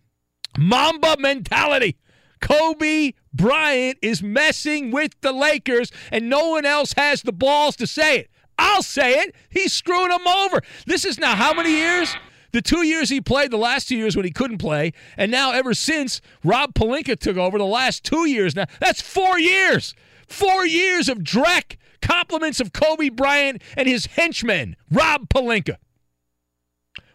Mamba 0.58 1.16
mentality. 1.20 1.96
Kobe 2.42 3.14
Bryant 3.34 3.98
is 4.02 4.22
messing 4.24 4.92
with 4.92 5.20
the 5.22 5.32
Lakers, 5.32 5.92
and 6.12 6.30
no 6.30 6.50
one 6.50 6.66
else 6.66 6.94
has 6.98 7.22
the 7.22 7.32
balls 7.32 7.76
to 7.78 7.88
say 7.88 8.20
it. 8.20 8.30
I'll 8.60 8.84
say 8.84 9.20
it. 9.20 9.36
He's 9.50 9.74
screwing 9.74 10.10
them 10.10 10.28
over. 10.28 10.62
This 10.86 11.06
is 11.06 11.20
now 11.20 11.36
how 11.36 11.54
many 11.54 11.72
years? 11.72 12.16
The 12.54 12.62
two 12.62 12.84
years 12.84 13.10
he 13.10 13.22
played, 13.22 13.52
the 13.52 13.58
last 13.58 13.88
two 13.88 13.98
years 13.98 14.16
when 14.16 14.26
he 14.26 14.32
couldn't 14.32 14.58
play, 14.58 14.94
and 15.16 15.32
now 15.32 15.52
ever 15.52 15.74
since 15.74 16.22
Rob 16.44 16.74
Pelinka 16.74 17.20
took 17.20 17.38
over, 17.38 17.58
the 17.58 17.66
last 17.66 18.04
two 18.04 18.26
years 18.26 18.56
now, 18.56 18.66
that's 18.80 19.02
four 19.02 19.38
years. 19.38 19.94
Four 20.28 20.66
years 20.66 21.08
of 21.08 21.20
dreck, 21.20 21.78
compliments 22.02 22.60
of 22.60 22.74
Kobe 22.74 23.10
Bryant 23.10 23.62
and 23.76 23.88
his 23.88 24.08
henchmen, 24.08 24.76
Rob 24.92 25.30
Pelinka. 25.30 25.78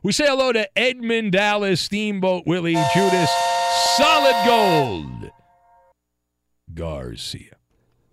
We 0.02 0.12
say 0.12 0.26
hello 0.26 0.52
to 0.52 0.68
Edmund 0.78 1.32
Dallas, 1.32 1.80
Steamboat 1.80 2.44
Willie, 2.46 2.74
Judas, 2.94 3.30
Solid 3.96 4.46
Gold, 4.46 5.30
Garcia. 6.72 7.51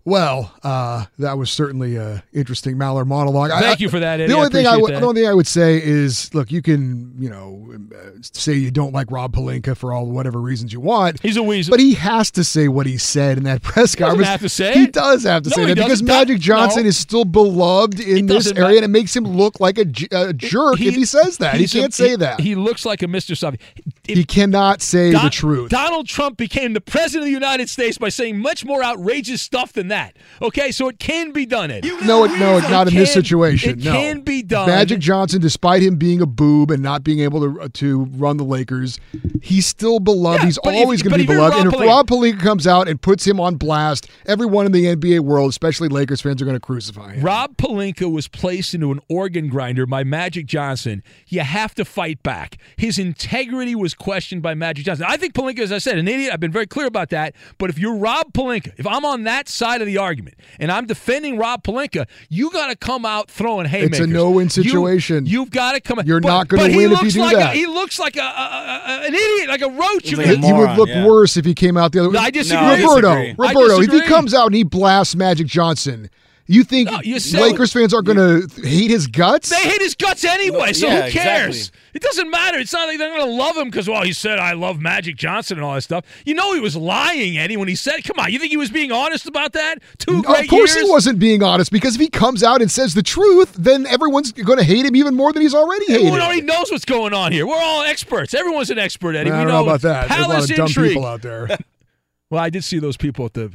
Well, 0.04 0.52
uh, 0.62 1.04
that 1.18 1.36
was 1.36 1.50
certainly 1.50 1.96
a 1.96 2.22
interesting 2.32 2.76
Maller 2.76 3.06
monologue. 3.06 3.50
Thank 3.50 3.64
I- 3.80 3.82
you 3.82 3.90
for 3.90 4.00
that, 4.00 4.18
Eddie. 4.20 4.32
The 4.32 4.36
only 4.38 4.48
thing 4.48 4.66
I 4.66 4.76
that. 4.76 4.86
the 5.00 5.06
only 5.06 5.20
thing 5.20 5.30
I 5.30 5.34
would 5.34 5.46
say 5.46 5.76
is, 5.82 6.32
look, 6.34 6.50
you 6.50 6.62
can, 6.62 7.14
you 7.18 7.28
know, 7.28 7.74
uh, 7.94 8.10
say 8.32 8.54
you 8.54 8.70
don't 8.70 8.94
like 8.94 9.10
Rob 9.10 9.34
Pelinka 9.36 9.76
for 9.76 9.92
all 9.92 10.06
whatever 10.06 10.40
reasons 10.40 10.72
you 10.72 10.80
want. 10.80 11.20
He's 11.22 11.36
a 11.36 11.42
weasel, 11.42 11.70
but 11.72 11.80
he 11.80 11.92
has 11.94 12.30
to 12.32 12.44
say 12.44 12.66
what 12.66 12.86
he 12.86 12.96
said 12.96 13.36
in 13.36 13.44
that 13.44 13.62
press 13.62 13.94
conference. 13.94 14.26
have 14.26 14.40
to 14.40 14.48
say 14.48 14.72
He 14.72 14.84
it. 14.84 14.92
does 14.92 15.24
have 15.24 15.42
to 15.42 15.50
No, 15.50 15.56
say 15.56 15.66
that 15.66 15.76
because. 15.76 16.02
Magic 16.02 16.40
Johnson 16.40 16.84
No. 16.84 16.88
is 16.88 16.96
still 16.96 17.26
beloved 17.26 18.00
in 18.00 18.24
this 18.24 18.50
area, 18.52 18.60
ma- 18.62 18.66
and 18.76 18.84
it 18.84 18.88
makes 18.88 19.14
him 19.14 19.24
look 19.24 19.60
like 19.60 19.76
a, 19.76 19.84
j- 19.84 20.08
a 20.12 20.32
jerk 20.32 20.80
if 20.80 20.94
he 20.94 21.04
says 21.04 21.36
that. 21.38 21.56
He 21.56 21.68
can't 21.68 21.92
say 21.92 22.10
he- 22.10 22.16
that. 22.16 22.40
He 22.40 22.54
looks 22.54 22.86
like 22.86 23.02
a 23.02 23.06
Mr. 23.06 23.36
Something. 23.36 23.60
he 24.04 24.24
cannot 24.24 24.80
say 24.80 25.10
the 25.12 25.28
truth. 25.30 25.70
Donald 25.70 26.08
Trump 26.08 26.38
became 26.38 26.72
the 26.72 26.80
president 26.80 27.22
of 27.24 27.26
the 27.26 27.32
United 27.32 27.68
States 27.68 27.98
by 27.98 28.08
saying 28.08 28.38
much 28.38 28.64
more 28.64 28.82
outrageous 28.82 29.42
stuff 29.42 29.72
than 29.74 29.88
that. 29.88 29.99
Okay, 30.42 30.72
so 30.72 30.88
it 30.88 30.98
can 30.98 31.32
be 31.32 31.46
done, 31.46 31.70
Eddie. 31.70 31.90
No, 32.04 32.24
it, 32.24 32.38
no, 32.38 32.56
it's 32.56 32.70
not 32.70 32.88
in 32.88 32.94
this 32.94 33.12
can- 33.12 33.22
situation. 33.22 33.70
It 33.70 33.84
no. 33.84 33.92
can 33.92 34.20
be 34.22 34.42
done. 34.42 34.68
Magic 34.68 35.00
Johnson, 35.00 35.40
despite 35.40 35.82
him 35.82 35.96
being 35.96 36.20
a 36.20 36.26
boob 36.26 36.70
and 36.70 36.82
not 36.82 37.04
being 37.04 37.20
able 37.20 37.40
to 37.40 37.60
uh, 37.60 37.68
to 37.74 38.04
run 38.16 38.36
the 38.36 38.44
Lakers, 38.44 38.98
he's 39.42 39.66
still 39.66 40.00
beloved. 40.00 40.40
Yeah, 40.40 40.46
he's 40.46 40.58
always 40.58 41.02
going 41.02 41.12
to 41.12 41.18
be 41.18 41.26
beloved. 41.26 41.56
Rob 41.56 41.66
And 41.66 41.74
if 41.74 41.80
Rob 41.80 42.06
Pelinka 42.06 42.40
comes 42.40 42.66
out 42.66 42.88
and 42.88 43.00
puts 43.00 43.26
him 43.26 43.40
on 43.40 43.56
blast, 43.56 44.08
everyone 44.26 44.66
in 44.66 44.72
the 44.72 44.84
NBA 44.86 45.20
world, 45.20 45.50
especially 45.50 45.88
Lakers 45.88 46.20
fans, 46.20 46.40
are 46.40 46.44
going 46.44 46.56
to 46.56 46.60
crucify 46.60 47.14
him. 47.14 47.24
Rob 47.24 47.56
Pelinka 47.56 48.10
was 48.10 48.28
placed 48.28 48.74
into 48.74 48.92
an 48.92 49.00
organ 49.08 49.48
grinder 49.48 49.86
by 49.86 50.04
Magic 50.04 50.46
Johnson. 50.46 51.02
You 51.26 51.40
have 51.40 51.74
to 51.74 51.84
fight 51.84 52.22
back. 52.22 52.58
His 52.76 52.98
integrity 52.98 53.74
was 53.74 53.94
questioned 53.94 54.42
by 54.42 54.54
Magic 54.54 54.84
Johnson. 54.84 55.06
I 55.08 55.16
think 55.16 55.34
Pelinka, 55.34 55.60
as 55.60 55.72
I 55.72 55.78
said, 55.78 55.98
an 55.98 56.08
idiot. 56.08 56.32
I've 56.32 56.40
been 56.40 56.52
very 56.52 56.66
clear 56.66 56.86
about 56.86 57.10
that. 57.10 57.34
But 57.58 57.70
if 57.70 57.78
you're 57.78 57.96
Rob 57.96 58.32
Pelinka, 58.32 58.72
if 58.78 58.86
I'm 58.86 59.04
on 59.04 59.24
that 59.24 59.48
side 59.48 59.79
of 59.80 59.86
the 59.86 59.98
argument 59.98 60.36
and 60.58 60.70
I'm 60.70 60.86
defending 60.86 61.38
Rob 61.38 61.62
Pelinka, 61.62 62.06
you 62.28 62.50
got 62.50 62.68
to 62.68 62.76
come 62.76 63.04
out 63.04 63.30
throwing 63.30 63.66
haymakers. 63.66 64.00
It's 64.00 64.08
a 64.08 64.12
no-win 64.12 64.48
situation. 64.50 65.26
you've 65.26 65.50
got 65.50 65.72
to 65.72 65.80
come. 65.80 65.98
Out. 65.98 66.06
You're 66.06 66.20
but- 66.20 66.28
not 66.28 66.48
gonna 66.48 66.76
win 66.76 66.92
if 66.92 67.02
you 67.02 67.10
do 67.10 67.20
like 67.20 67.36
that. 67.36 67.54
A, 67.54 67.58
he 67.58 67.66
looks 67.66 67.98
like 67.98 68.16
a, 68.16 68.20
a, 68.20 68.22
a- 68.22 68.82
a- 68.86 69.06
an 69.06 69.14
idiot, 69.14 69.48
like 69.48 69.62
a 69.62 69.68
roach. 69.68 70.08
He, 70.08 70.16
he 70.16 70.52
would 70.52 70.76
look 70.76 70.88
worse 71.06 71.36
if 71.36 71.44
he 71.44 71.54
came 71.54 71.76
out 71.76 71.92
the 71.92 72.00
other 72.00 72.08
way. 72.08 72.14
No, 72.14 72.20
I 72.20 72.30
disagree. 72.30 72.60
No, 72.60 72.72
I 72.72 72.80
Roberto. 72.82 73.10
I 73.12 73.34
Roberto, 73.36 73.80
if 73.80 73.92
he 73.92 74.00
comes 74.02 74.34
out 74.34 74.46
and 74.46 74.54
he 74.54 74.62
blasts 74.64 75.14
Magic 75.16 75.46
Johnson, 75.46 76.10
you 76.52 76.64
think 76.64 76.90
No, 76.90 77.00
you 77.02 77.18
Lakers 77.40 77.72
fans 77.72 77.94
are 77.94 78.02
going 78.02 78.16
to 78.18 78.62
hate 78.62 78.90
his 78.90 79.06
guts? 79.06 79.50
They 79.50 79.68
hate 79.68 79.80
his 79.80 79.94
guts 79.94 80.24
anyway, 80.24 80.72
so 80.72 80.88
Yeah, 80.88 81.02
who 81.06 81.10
cares? 81.12 81.56
exactly. 81.56 81.80
It 81.94 82.02
doesn't 82.02 82.30
matter. 82.30 82.58
It's 82.58 82.72
not 82.72 82.88
like 82.88 82.98
they're 82.98 83.14
going 83.16 83.26
to 83.28 83.32
love 83.36 83.56
him 83.56 83.68
because, 83.70 83.88
well, 83.88 84.02
he 84.02 84.12
said, 84.12 84.38
I 84.38 84.52
love 84.54 84.80
Magic 84.80 85.16
Johnson 85.16 85.58
and 85.58 85.64
all 85.64 85.74
that 85.74 85.82
stuff. 85.82 86.04
You 86.24 86.34
know 86.34 86.52
he 86.54 86.60
was 86.60 86.76
lying, 86.76 87.38
Eddie, 87.38 87.56
when 87.56 87.68
he 87.68 87.74
said, 87.76 88.02
come 88.04 88.18
on, 88.18 88.32
you 88.32 88.38
think 88.38 88.50
he 88.50 88.56
was 88.56 88.70
being 88.70 88.90
honest 88.90 89.26
about 89.26 89.52
that? 89.52 89.78
Two 89.98 90.22
great 90.22 90.42
of 90.44 90.48
course 90.50 90.74
years? 90.74 90.86
he 90.86 90.90
wasn't 90.90 91.18
being 91.20 91.42
honest 91.42 91.70
because 91.70 91.94
if 91.94 92.00
he 92.00 92.08
comes 92.08 92.42
out 92.42 92.60
and 92.62 92.70
says 92.70 92.94
the 92.94 93.02
truth, 93.02 93.52
then 93.54 93.86
everyone's 93.86 94.32
going 94.32 94.58
to 94.58 94.64
hate 94.64 94.84
him 94.86 94.96
even 94.96 95.14
more 95.14 95.32
than 95.32 95.42
he's 95.42 95.54
already 95.54 95.84
hated. 95.86 96.00
Everyone 96.06 96.20
already 96.20 96.42
knows 96.42 96.70
what's 96.70 96.84
going 96.84 97.14
on 97.14 97.30
here. 97.32 97.46
We're 97.46 97.54
all 97.60 97.82
experts. 97.82 98.34
Everyone's 98.34 98.70
an 98.70 98.78
expert, 98.78 99.14
Eddie. 99.14 99.30
I 99.30 99.38
we 99.38 99.44
don't 99.44 99.52
know 99.52 99.62
about 99.62 99.82
that. 99.82 100.08
There's 100.08 100.20
a 100.20 100.22
lot 100.22 100.30
Palace 100.30 100.50
of 100.50 100.56
dumb 100.56 100.66
intrigue. 100.66 100.88
people 100.90 101.06
out 101.06 101.22
there. 101.22 101.48
well, 102.30 102.42
I 102.42 102.50
did 102.50 102.64
see 102.64 102.78
those 102.80 102.96
people 102.96 103.24
at 103.26 103.34
the 103.34 103.52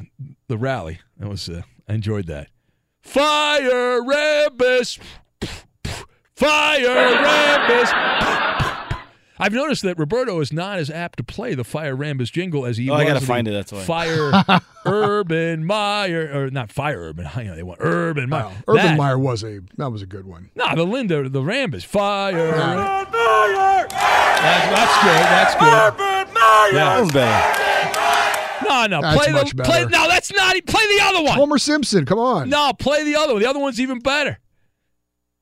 the 0.48 0.56
rally. 0.58 1.00
That 1.18 1.28
was 1.28 1.48
uh, 1.48 1.62
I 1.88 1.94
enjoyed 1.94 2.26
that. 2.26 2.48
Fire 3.06 4.00
Rambis. 4.02 4.98
Fire 6.34 7.14
Rambis. 7.16 7.92
I've 9.38 9.52
noticed 9.52 9.82
that 9.82 9.98
Roberto 9.98 10.40
is 10.40 10.50
not 10.52 10.78
as 10.78 10.90
apt 10.90 11.18
to 11.18 11.22
play 11.22 11.54
the 11.54 11.62
Fire 11.64 11.94
Rambis 11.96 12.32
jingle 12.32 12.64
as 12.66 12.78
he 12.78 12.90
Oh, 12.90 12.94
I 12.94 13.04
was. 13.04 13.12
gotta 13.14 13.26
find 13.26 13.46
it, 13.46 13.52
that's 13.52 13.70
why. 13.70 13.82
Fire 13.84 14.32
Urban 14.86 15.64
Meyer, 15.64 16.30
or 16.34 16.50
not 16.50 16.72
Fire 16.72 16.98
Urban. 17.00 17.24
Hang 17.26 17.50
on, 17.50 17.56
they 17.56 17.62
want 17.62 17.78
Urban 17.82 18.28
Meyer. 18.28 18.50
Urban 18.66 18.84
That- 18.84 18.96
Meyer 18.98 19.18
was 19.18 19.44
a 19.44 19.60
that 19.76 19.90
was 19.92 20.02
a 20.02 20.06
good 20.06 20.26
one. 20.26 20.50
No, 20.54 20.74
the 20.74 20.84
Linda, 20.84 21.28
the 21.28 21.42
Rambis. 21.42 21.84
Fire. 21.84 22.34
Urban 22.34 22.76
That's, 23.10 24.66
that's 24.70 25.04
good. 25.04 25.24
That's 25.26 25.54
good. 25.54 26.74
That 26.76 27.00
was 27.00 27.12
better. 27.12 27.65
No, 28.68 28.86
no. 28.86 29.02
That's 29.02 29.24
play 29.24 29.32
much 29.32 29.50
the 29.50 29.56
better. 29.56 29.70
play. 29.70 29.82
No, 29.84 30.08
that's 30.08 30.32
not. 30.32 30.54
Play 30.66 30.86
the 30.98 31.00
other 31.04 31.22
one. 31.22 31.34
Homer 31.34 31.58
Simpson, 31.58 32.04
come 32.04 32.18
on. 32.18 32.48
No, 32.48 32.72
play 32.72 33.04
the 33.04 33.16
other 33.16 33.34
one. 33.34 33.42
The 33.42 33.48
other 33.48 33.58
one's 33.60 33.80
even 33.80 33.98
better. 34.00 34.38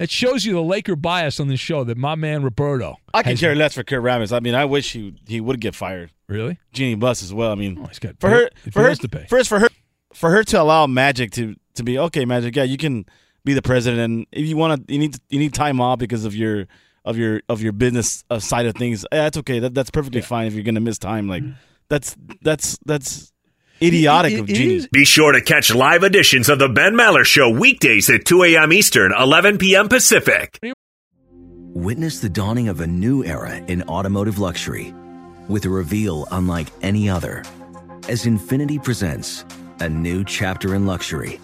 It 0.01 0.11
shows 0.11 0.45
you 0.45 0.55
the 0.55 0.62
Laker 0.62 0.97
bias 0.97 1.39
on 1.39 1.47
this 1.49 1.61
show 1.61 1.85
that 1.85 1.97
my 1.97 2.16
man 2.16 2.43
Roberto. 2.43 2.97
I 3.14 3.22
can 3.22 3.31
has- 3.33 3.41
care 3.41 3.55
less 3.55 3.75
for 3.75 3.85
Kurt 3.85 4.03
Rambis. 4.03 4.33
I 4.37 4.41
mean, 4.41 4.55
I 4.55 4.64
wish 4.64 4.93
he 4.93 5.14
he 5.27 5.41
would 5.41 5.61
get 5.61 5.75
fired. 5.75 6.11
Really? 6.29 6.59
Jeanie 6.72 6.97
Buss 6.97 7.22
as 7.22 7.33
well. 7.33 7.53
I 7.53 7.55
mean, 7.55 7.79
Oh, 7.81 7.87
he's 7.87 7.99
got 8.01 8.18
for 8.18 8.29
her 8.29 8.51
bills- 8.64 8.75
for 8.75 8.83
her 8.83 8.95
to 8.95 9.09
pay. 9.09 9.27
first 9.29 9.49
for 9.49 9.61
her 9.61 9.68
for 10.12 10.31
her 10.31 10.43
to 10.45 10.61
allow 10.61 10.87
Magic 10.87 11.31
to 11.33 11.55
to 11.75 11.83
be 11.85 11.99
okay, 11.99 12.25
Magic. 12.25 12.57
Yeah, 12.57 12.64
you 12.64 12.77
can 12.77 13.07
be 13.45 13.53
the 13.55 13.62
president, 13.62 14.01
and 14.03 14.27
if 14.33 14.47
you 14.49 14.57
want 14.57 14.87
to, 14.89 14.93
you 14.93 14.99
need 14.99 15.16
you 15.29 15.39
need 15.39 15.55
time 15.55 15.81
off 15.81 15.99
because 16.01 16.25
of 16.25 16.35
your 16.35 16.66
of 17.05 17.16
your 17.16 17.41
of 17.49 17.62
your 17.62 17.72
business 17.72 18.25
uh, 18.31 18.41
side 18.41 18.66
of 18.66 18.75
things. 18.75 19.05
Yeah, 19.12 19.22
that's 19.25 19.37
okay. 19.39 19.61
That, 19.61 19.75
that's 19.75 19.91
perfectly 19.91 20.22
fine 20.22 20.49
if 20.49 20.55
you're 20.55 20.64
gonna 20.64 20.81
miss 20.81 20.99
time. 20.99 21.29
Like 21.29 21.45
that's 21.95 22.16
that's 22.42 22.78
that's 22.84 23.32
idiotic 23.80 24.38
of 24.38 24.47
Jeannie. 24.47 24.88
Be 24.90 25.05
sure 25.05 25.30
to 25.30 25.40
catch 25.40 25.72
live 25.72 26.03
editions 26.03 26.49
of 26.49 26.59
the 26.59 26.68
Ben 26.68 26.95
Maller 26.95 27.24
Show 27.24 27.51
weekdays 27.51 28.11
at 28.11 28.24
2 28.24 28.42
a.m. 28.42 28.72
Eastern, 28.72 29.12
11 29.16 29.59
p.m. 29.59 29.88
Pacific. 29.88 30.59
Witness 31.72 32.18
the 32.18 32.28
dawning 32.28 32.68
of 32.68 32.80
a 32.80 32.86
new 32.86 33.24
era 33.24 33.57
in 33.68 33.82
automotive 33.84 34.38
luxury 34.40 34.92
with 35.49 35.64
a 35.66 35.68
reveal 35.68 36.26
unlike 36.32 36.68
any 36.82 37.09
other 37.09 37.45
as 38.09 38.24
Infiniti 38.24 38.82
presents 38.82 39.45
a 39.80 39.88
new 39.88 40.24
chapter 40.24 40.74
in 40.74 40.86
luxury, 40.86 41.40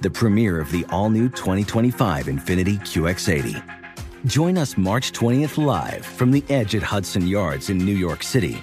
the 0.00 0.10
premiere 0.10 0.60
of 0.60 0.70
the 0.72 0.84
all 0.90 1.08
new 1.08 1.28
2025 1.28 2.26
Infiniti 2.26 2.78
QX80. 2.80 3.62
Join 4.26 4.58
us 4.58 4.76
March 4.76 5.12
20th 5.12 5.62
live 5.62 6.04
from 6.04 6.30
the 6.30 6.42
edge 6.48 6.74
at 6.74 6.82
Hudson 6.82 7.26
Yards 7.26 7.68
in 7.68 7.78
New 7.78 7.96
York 7.96 8.22
City, 8.22 8.62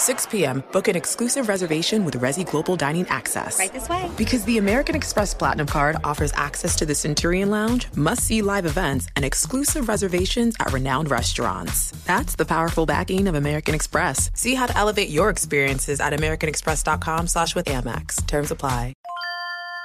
6 0.00 0.26
p.m., 0.26 0.64
book 0.72 0.88
an 0.88 0.96
exclusive 0.96 1.48
reservation 1.48 2.04
with 2.04 2.14
Resy 2.14 2.48
Global 2.48 2.74
Dining 2.74 3.06
Access. 3.08 3.58
Right 3.58 3.72
this 3.72 3.88
way. 3.88 4.10
Because 4.16 4.44
the 4.44 4.58
American 4.58 4.96
Express 4.96 5.34
Platinum 5.34 5.66
Card 5.66 5.96
offers 6.02 6.32
access 6.34 6.74
to 6.76 6.86
the 6.86 6.94
Centurion 6.94 7.50
Lounge, 7.50 7.86
must 7.94 8.24
see 8.24 8.40
live 8.40 8.64
events, 8.66 9.08
and 9.14 9.24
exclusive 9.24 9.88
reservations 9.88 10.56
at 10.58 10.72
renowned 10.72 11.10
restaurants. 11.10 11.90
That's 12.06 12.34
the 12.34 12.46
powerful 12.46 12.86
backing 12.86 13.28
of 13.28 13.34
American 13.34 13.74
Express. 13.74 14.30
See 14.34 14.54
how 14.54 14.66
to 14.66 14.76
elevate 14.76 15.10
your 15.10 15.28
experiences 15.28 16.00
at 16.00 16.14
AmericanExpress.com 16.14 17.26
slash 17.26 17.54
with 17.54 17.66
Amex. 17.66 18.26
Terms 18.26 18.50
apply. 18.50 18.94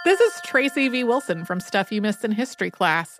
This 0.06 0.20
is 0.20 0.40
Tracy 0.46 0.88
V. 0.88 1.04
Wilson 1.04 1.46
from 1.46 1.60
Stuff 1.60 1.92
You 1.92 2.00
Missed 2.00 2.24
in 2.24 2.32
History 2.32 2.70
class. 2.70 3.20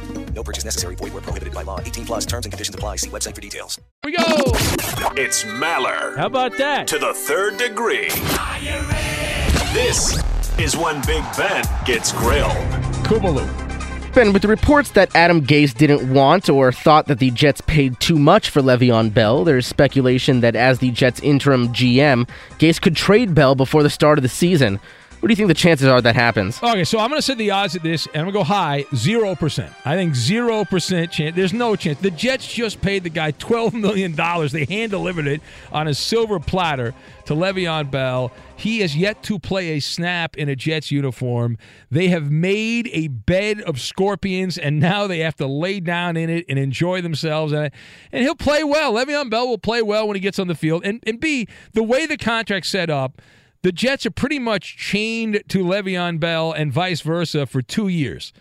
No 0.33 0.43
purchase 0.43 0.65
necessary. 0.65 0.95
Void 0.95 1.13
where 1.13 1.21
prohibited 1.21 1.53
by 1.53 1.63
law. 1.63 1.79
18 1.79 2.05
plus 2.05 2.25
terms 2.25 2.45
and 2.45 2.51
conditions 2.53 2.73
apply. 2.73 2.95
See 2.97 3.09
website 3.09 3.35
for 3.35 3.41
details. 3.41 3.79
we 4.03 4.13
go. 4.13 4.23
It's 5.15 5.43
Maller. 5.43 6.15
How 6.17 6.25
about 6.27 6.57
that? 6.57 6.87
To 6.87 6.97
the 6.99 7.13
third 7.13 7.57
degree. 7.57 8.09
This 9.73 10.21
is 10.59 10.75
when 10.77 11.01
Big 11.05 11.23
Ben 11.37 11.63
gets 11.85 12.11
grilled. 12.13 12.51
Kubalu. 13.05 13.47
Ben, 14.13 14.33
with 14.33 14.41
the 14.41 14.47
reports 14.49 14.91
that 14.91 15.09
Adam 15.15 15.41
Gase 15.41 15.73
didn't 15.73 16.13
want 16.13 16.49
or 16.49 16.73
thought 16.73 17.07
that 17.07 17.19
the 17.19 17.31
Jets 17.31 17.61
paid 17.61 17.97
too 18.01 18.19
much 18.19 18.49
for 18.49 18.61
Le'Veon 18.61 19.13
Bell, 19.13 19.45
there's 19.45 19.65
speculation 19.65 20.41
that 20.41 20.53
as 20.53 20.79
the 20.79 20.91
Jets' 20.91 21.21
interim 21.21 21.69
GM, 21.69 22.27
Gase 22.59 22.81
could 22.81 22.97
trade 22.97 23.33
Bell 23.33 23.55
before 23.55 23.83
the 23.83 23.89
start 23.89 24.17
of 24.17 24.23
the 24.23 24.27
season. 24.29 24.81
What 25.21 25.27
do 25.27 25.33
you 25.33 25.35
think 25.35 25.49
the 25.49 25.53
chances 25.53 25.87
are 25.87 26.01
that 26.01 26.15
happens? 26.15 26.57
Okay, 26.63 26.83
so 26.83 26.97
I'm 26.97 27.09
going 27.09 27.19
to 27.19 27.21
set 27.21 27.37
the 27.37 27.51
odds 27.51 27.75
at 27.75 27.83
this, 27.83 28.07
and 28.07 28.15
I'm 28.15 28.23
going 28.23 28.33
to 28.33 28.39
go 28.39 28.43
high, 28.43 28.85
0%. 28.91 29.71
I 29.85 29.95
think 29.95 30.15
0% 30.15 31.11
chance. 31.11 31.35
There's 31.35 31.53
no 31.53 31.75
chance. 31.75 31.99
The 31.99 32.09
Jets 32.09 32.51
just 32.51 32.81
paid 32.81 33.03
the 33.03 33.11
guy 33.11 33.31
$12 33.33 33.73
million. 33.73 34.15
They 34.15 34.65
hand 34.65 34.89
delivered 34.89 35.27
it 35.27 35.41
on 35.71 35.87
a 35.87 35.93
silver 35.93 36.39
platter 36.39 36.95
to 37.25 37.35
Le'Veon 37.35 37.91
Bell. 37.91 38.31
He 38.55 38.79
has 38.79 38.97
yet 38.97 39.21
to 39.23 39.37
play 39.37 39.77
a 39.77 39.79
snap 39.79 40.35
in 40.37 40.49
a 40.49 40.55
Jets 40.55 40.89
uniform. 40.89 41.55
They 41.91 42.07
have 42.07 42.31
made 42.31 42.89
a 42.91 43.07
bed 43.09 43.61
of 43.61 43.79
scorpions, 43.79 44.57
and 44.57 44.79
now 44.79 45.05
they 45.05 45.19
have 45.19 45.35
to 45.35 45.45
lay 45.45 45.81
down 45.81 46.17
in 46.17 46.31
it 46.31 46.45
and 46.49 46.57
enjoy 46.57 46.99
themselves. 47.01 47.53
And, 47.53 47.69
and 48.11 48.23
he'll 48.23 48.33
play 48.33 48.63
well. 48.63 48.93
Le'Veon 48.93 49.29
Bell 49.29 49.47
will 49.47 49.59
play 49.59 49.83
well 49.83 50.07
when 50.07 50.15
he 50.15 50.19
gets 50.19 50.39
on 50.39 50.47
the 50.47 50.55
field. 50.55 50.83
And, 50.83 50.99
and 51.05 51.19
B, 51.19 51.47
the 51.73 51.83
way 51.83 52.07
the 52.07 52.17
contract's 52.17 52.69
set 52.69 52.89
up, 52.89 53.21
the 53.63 53.71
Jets 53.71 54.05
are 54.05 54.11
pretty 54.11 54.39
much 54.39 54.77
chained 54.77 55.43
to 55.49 55.63
Le'Veon 55.63 56.19
Bell 56.19 56.51
and 56.51 56.71
vice 56.71 57.01
versa 57.01 57.45
for 57.45 57.61
two 57.61 57.87
years. 57.87 58.33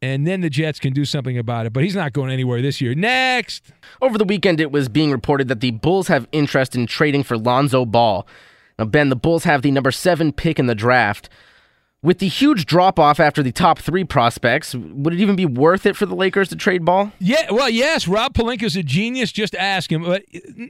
And 0.00 0.26
then 0.26 0.42
the 0.42 0.50
Jets 0.50 0.78
can 0.78 0.92
do 0.92 1.06
something 1.06 1.38
about 1.38 1.64
it. 1.64 1.72
But 1.72 1.82
he's 1.82 1.94
not 1.94 2.12
going 2.12 2.30
anywhere 2.30 2.60
this 2.60 2.80
year. 2.80 2.94
Next. 2.94 3.72
Over 4.02 4.18
the 4.18 4.24
weekend, 4.24 4.60
it 4.60 4.70
was 4.70 4.88
being 4.88 5.10
reported 5.10 5.48
that 5.48 5.60
the 5.60 5.70
Bulls 5.70 6.08
have 6.08 6.28
interest 6.30 6.76
in 6.76 6.86
trading 6.86 7.22
for 7.22 7.38
Lonzo 7.38 7.86
Ball. 7.86 8.26
Now, 8.78 8.84
Ben, 8.84 9.08
the 9.08 9.16
Bulls 9.16 9.44
have 9.44 9.62
the 9.62 9.70
number 9.70 9.90
seven 9.90 10.32
pick 10.32 10.58
in 10.58 10.66
the 10.66 10.74
draft. 10.74 11.30
With 12.02 12.18
the 12.18 12.28
huge 12.28 12.66
drop 12.66 12.98
off 12.98 13.18
after 13.18 13.42
the 13.42 13.50
top 13.50 13.78
three 13.78 14.04
prospects, 14.04 14.74
would 14.74 15.14
it 15.14 15.20
even 15.20 15.36
be 15.36 15.46
worth 15.46 15.86
it 15.86 15.96
for 15.96 16.04
the 16.04 16.14
Lakers 16.14 16.50
to 16.50 16.56
trade 16.56 16.84
Ball? 16.84 17.12
Yeah, 17.18 17.50
well, 17.50 17.70
yes, 17.70 18.06
Rob 18.06 18.34
Pelinka's 18.34 18.76
a 18.76 18.82
genius. 18.82 19.32
Just 19.32 19.54
ask 19.54 19.90
him. 19.90 20.02
But 20.04 20.24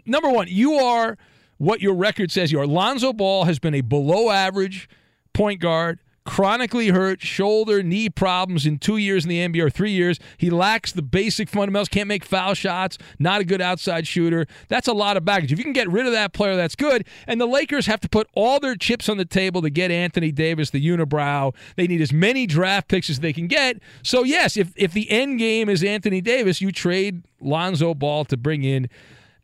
number 0.06 0.30
one, 0.30 0.46
you 0.48 0.74
are 0.74 1.18
what 1.64 1.80
your 1.80 1.94
record 1.94 2.30
says 2.30 2.52
you 2.52 2.60
are. 2.60 2.66
Lonzo 2.66 3.12
Ball 3.12 3.44
has 3.44 3.58
been 3.58 3.74
a 3.74 3.80
below 3.80 4.30
average 4.30 4.88
point 5.32 5.60
guard, 5.60 5.98
chronically 6.24 6.88
hurt, 6.88 7.20
shoulder, 7.20 7.82
knee 7.82 8.08
problems 8.08 8.64
in 8.66 8.78
two 8.78 8.96
years 8.96 9.24
in 9.24 9.28
the 9.28 9.46
NBA 9.46 9.62
or 9.62 9.70
three 9.70 9.90
years. 9.90 10.18
He 10.38 10.48
lacks 10.48 10.92
the 10.92 11.02
basic 11.02 11.48
fundamentals, 11.48 11.88
can't 11.88 12.08
make 12.08 12.24
foul 12.24 12.54
shots, 12.54 12.98
not 13.18 13.40
a 13.40 13.44
good 13.44 13.60
outside 13.60 14.06
shooter. 14.06 14.46
That's 14.68 14.88
a 14.88 14.92
lot 14.92 15.16
of 15.16 15.24
baggage. 15.24 15.52
If 15.52 15.58
you 15.58 15.64
can 15.64 15.72
get 15.72 15.90
rid 15.90 16.06
of 16.06 16.12
that 16.12 16.32
player, 16.32 16.56
that's 16.56 16.74
good. 16.74 17.06
And 17.26 17.40
the 17.40 17.46
Lakers 17.46 17.86
have 17.86 18.00
to 18.00 18.08
put 18.08 18.28
all 18.34 18.60
their 18.60 18.74
chips 18.74 19.08
on 19.08 19.16
the 19.16 19.24
table 19.24 19.60
to 19.62 19.70
get 19.70 19.90
Anthony 19.90 20.32
Davis, 20.32 20.70
the 20.70 20.86
unibrow. 20.86 21.54
They 21.76 21.86
need 21.86 22.00
as 22.00 22.12
many 22.12 22.46
draft 22.46 22.88
picks 22.88 23.10
as 23.10 23.20
they 23.20 23.32
can 23.32 23.46
get. 23.46 23.78
So, 24.02 24.22
yes, 24.22 24.56
if, 24.56 24.72
if 24.76 24.92
the 24.92 25.10
end 25.10 25.38
game 25.38 25.68
is 25.68 25.84
Anthony 25.84 26.20
Davis, 26.20 26.60
you 26.60 26.72
trade 26.72 27.22
Lonzo 27.40 27.94
Ball 27.94 28.24
to 28.26 28.36
bring 28.36 28.64
in 28.64 28.88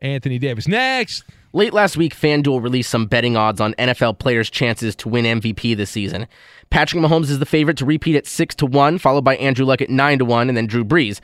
Anthony 0.00 0.38
Davis. 0.38 0.66
Next. 0.68 1.24
Late 1.52 1.72
last 1.72 1.96
week, 1.96 2.14
FanDuel 2.14 2.62
released 2.62 2.90
some 2.90 3.06
betting 3.06 3.36
odds 3.36 3.60
on 3.60 3.74
NFL 3.74 4.18
players' 4.20 4.50
chances 4.50 4.94
to 4.96 5.08
win 5.08 5.24
MVP 5.24 5.76
this 5.76 5.90
season. 5.90 6.28
Patrick 6.70 7.02
Mahomes 7.02 7.30
is 7.30 7.40
the 7.40 7.46
favorite 7.46 7.76
to 7.78 7.84
repeat 7.84 8.14
at 8.14 8.26
6 8.26 8.54
to 8.56 8.66
1, 8.66 8.98
followed 8.98 9.24
by 9.24 9.36
Andrew 9.36 9.66
Luck 9.66 9.82
at 9.82 9.90
9 9.90 10.20
to 10.20 10.24
1, 10.24 10.48
and 10.48 10.56
then 10.56 10.66
Drew 10.66 10.84
Brees. 10.84 11.20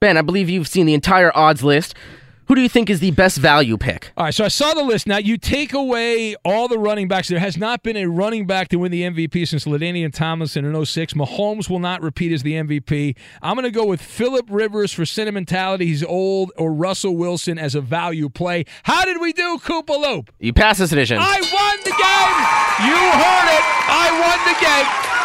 Ben, 0.00 0.16
I 0.16 0.22
believe 0.22 0.48
you've 0.48 0.68
seen 0.68 0.86
the 0.86 0.94
entire 0.94 1.30
odds 1.36 1.62
list. 1.62 1.94
Who 2.48 2.54
do 2.54 2.60
you 2.60 2.68
think 2.68 2.88
is 2.88 3.00
the 3.00 3.10
best 3.10 3.38
value 3.38 3.76
pick? 3.76 4.12
All 4.16 4.24
right, 4.24 4.34
so 4.34 4.44
I 4.44 4.48
saw 4.48 4.72
the 4.72 4.84
list. 4.84 5.08
Now 5.08 5.18
you 5.18 5.36
take 5.36 5.72
away 5.72 6.36
all 6.44 6.68
the 6.68 6.78
running 6.78 7.08
backs. 7.08 7.28
There 7.28 7.40
has 7.40 7.56
not 7.56 7.82
been 7.82 7.96
a 7.96 8.06
running 8.06 8.46
back 8.46 8.68
to 8.68 8.76
win 8.76 8.92
the 8.92 9.02
MVP 9.02 9.48
since 9.48 9.64
LaDainian 9.64 10.12
Tomlinson 10.12 10.64
in 10.64 10.84
06. 10.84 11.14
Mahomes 11.14 11.68
will 11.68 11.80
not 11.80 12.02
repeat 12.02 12.30
as 12.30 12.44
the 12.44 12.52
MVP. 12.52 13.16
I'm 13.42 13.54
going 13.56 13.64
to 13.64 13.72
go 13.72 13.84
with 13.84 14.00
Philip 14.00 14.46
Rivers 14.48 14.92
for 14.92 15.04
sentimentality. 15.04 15.86
He's 15.86 16.04
old, 16.04 16.52
or 16.56 16.72
Russell 16.72 17.16
Wilson 17.16 17.58
as 17.58 17.74
a 17.74 17.80
value 17.80 18.28
play. 18.28 18.64
How 18.84 19.04
did 19.04 19.20
we 19.20 19.32
do, 19.32 19.58
Koopa 19.58 20.00
Loop? 20.00 20.30
You 20.38 20.52
pass 20.52 20.78
this 20.78 20.92
edition. 20.92 21.18
I 21.20 21.40
won 21.40 21.76
the 21.82 21.90
game. 21.90 22.86
You 22.86 22.94
heard 22.94 23.48
it. 23.58 23.64
I 23.90 24.06
won 24.22 24.38
the 24.46 25.10
game. 25.10 25.15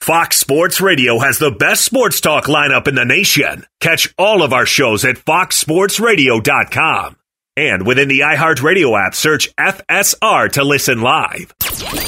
Fox 0.00 0.38
Sports 0.38 0.80
Radio 0.80 1.18
has 1.18 1.38
the 1.38 1.50
best 1.50 1.84
sports 1.84 2.22
talk 2.22 2.44
lineup 2.46 2.88
in 2.88 2.94
the 2.94 3.04
nation. 3.04 3.66
Catch 3.80 4.14
all 4.16 4.42
of 4.42 4.54
our 4.54 4.64
shows 4.64 5.04
at 5.04 5.16
foxsportsradio.com. 5.16 7.16
And 7.54 7.86
within 7.86 8.08
the 8.08 8.20
iHeartRadio 8.20 8.98
app, 8.98 9.14
search 9.14 9.54
FSR 9.56 10.50
to 10.52 10.64
listen 10.64 11.02
live. 11.02 11.52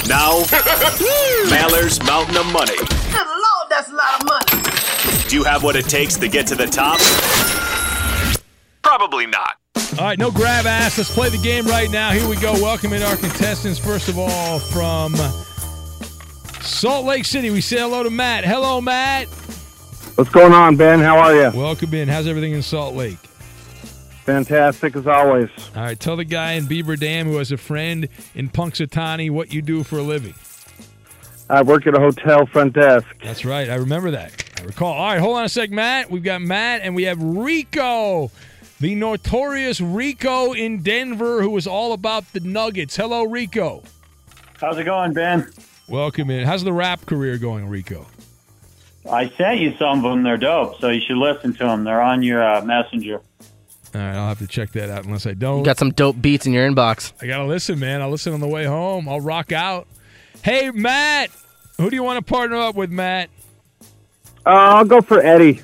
Now, 0.09 0.41
Mallers 1.51 2.03
Mountain 2.07 2.39
of 2.39 2.47
Money. 2.47 2.77
Good 2.79 3.27
Lord, 3.27 3.69
that's 3.69 3.91
a 3.91 3.95
lot 3.95 4.23
of 4.23 4.27
money. 4.27 4.47
Do 5.29 5.37
you 5.37 5.45
have 5.45 5.63
what 5.63 5.77
it 5.77 5.85
takes 5.85 6.17
to 6.17 6.29
get 6.29 6.47
to 6.47 6.55
the 6.55 6.65
top? 6.67 6.99
Probably 8.83 9.27
not. 9.27 9.57
All 9.99 10.07
right, 10.07 10.19
no 10.19 10.31
grab 10.31 10.65
ass. 10.65 10.97
Let's 10.97 11.13
play 11.13 11.29
the 11.29 11.37
game 11.37 11.67
right 11.67 11.91
now. 11.91 12.13
Here 12.13 12.27
we 12.27 12.37
go. 12.37 12.55
Welcome 12.55 12.95
in 12.95 13.03
our 13.03 13.17
contestants. 13.17 13.79
First 13.79 14.09
of 14.09 14.19
all, 14.19 14.59
from 14.59 15.13
Salt 16.63 17.05
Lake 17.07 17.25
City, 17.25 17.51
we 17.51 17.61
say 17.61 17.79
hello 17.79 18.03
to 18.05 18.11
Matt. 18.11 18.45
Hello, 18.45 18.81
Matt. 18.81 19.27
What's 20.15 20.31
going 20.31 20.53
on, 20.53 20.77
Ben? 20.77 21.01
How 21.01 21.19
are 21.19 21.35
you? 21.35 21.59
Welcome 21.59 21.93
in. 21.95 22.09
How's 22.09 22.29
everything 22.29 22.53
in 22.53 22.63
Salt 22.63 22.95
Lake? 22.95 23.19
Fantastic 24.25 24.95
as 24.95 25.07
always. 25.09 25.51
All 25.75 25.83
right, 25.83 25.99
tell 25.99 26.17
the 26.17 26.25
guy 26.25 26.53
in 26.53 26.67
Beaver 26.67 26.95
Dam 26.95 27.27
who 27.27 27.39
has 27.39 27.51
a 27.51 27.57
friend 27.57 28.09
in 28.37 28.49
Punxsutawney 28.49 29.31
what 29.31 29.53
you 29.53 29.61
do 29.61 29.83
for 29.83 29.99
a 29.99 30.03
living. 30.03 30.35
I 31.51 31.63
work 31.63 31.87
at 31.89 31.97
a 31.97 32.01
hotel 32.01 32.47
front 32.47 32.75
desk. 32.75 33.07
That's 33.25 33.45
right. 33.45 33.69
I 33.69 33.75
remember 33.75 34.13
that. 34.13 34.45
I 34.61 34.63
recall. 34.63 34.93
All 34.93 35.07
right, 35.07 35.19
hold 35.19 35.39
on 35.39 35.45
a 35.45 35.49
sec, 35.49 35.71
Matt. 35.71 36.11
We've 36.11 36.23
got 36.23 36.41
Matt 36.41 36.83
and 36.83 36.95
we 36.95 37.03
have 37.05 37.21
Rico, 37.21 38.31
the 38.79 38.95
notorious 38.95 39.81
Rico 39.81 40.53
in 40.53 40.83
Denver, 40.83 41.43
who 41.43 41.57
is 41.57 41.67
all 41.67 41.93
about 41.93 42.33
the 42.33 42.41
Nuggets. 42.41 42.97
Hello, 42.97 43.25
Rico. 43.25 43.83
How's 44.61 44.79
it 44.79 44.85
going, 44.85 45.13
Ben? 45.13 45.51
Welcome 45.93 46.31
in. 46.31 46.47
How's 46.47 46.65
the 46.65 46.73
rap 46.73 47.05
career 47.05 47.37
going, 47.37 47.69
Rico? 47.69 48.07
I 49.11 49.29
sent 49.29 49.61
you 49.61 49.77
some 49.77 50.03
of 50.03 50.11
them. 50.11 50.23
They're 50.23 50.39
dope, 50.39 50.81
so 50.81 50.89
you 50.89 51.03
should 51.07 51.19
listen 51.19 51.53
to 51.53 51.65
them. 51.67 51.85
They're 51.85 52.01
on 52.01 52.23
your 52.23 52.43
uh, 52.43 52.65
messenger. 52.65 53.17
All 53.95 54.01
right, 54.01 54.15
I'll 54.15 54.29
have 54.29 54.39
to 54.39 54.47
check 54.47 54.73
that 54.73 54.89
out 54.89 55.05
unless 55.05 55.27
I 55.27 55.35
don't. 55.35 55.59
You 55.59 55.65
got 55.67 55.77
some 55.77 55.91
dope 55.91 56.19
beats 56.19 56.47
in 56.47 56.55
your 56.55 56.67
inbox. 56.67 57.13
I 57.21 57.27
gotta 57.27 57.45
listen, 57.45 57.79
man. 57.79 58.01
I'll 58.01 58.09
listen 58.09 58.33
on 58.33 58.41
the 58.41 58.49
way 58.49 58.65
home. 58.65 59.07
I'll 59.07 59.21
rock 59.21 59.53
out. 59.53 59.87
Hey, 60.43 60.71
Matt, 60.71 61.29
who 61.77 61.91
do 61.91 61.97
you 61.97 62.03
want 62.03 62.25
to 62.27 62.33
partner 62.33 62.57
up 62.57 62.75
with, 62.75 62.89
Matt? 62.89 63.29
Uh, 64.47 64.49
I'll 64.49 64.87
go 64.87 65.03
for 65.03 65.21
Eddie. 65.21 65.61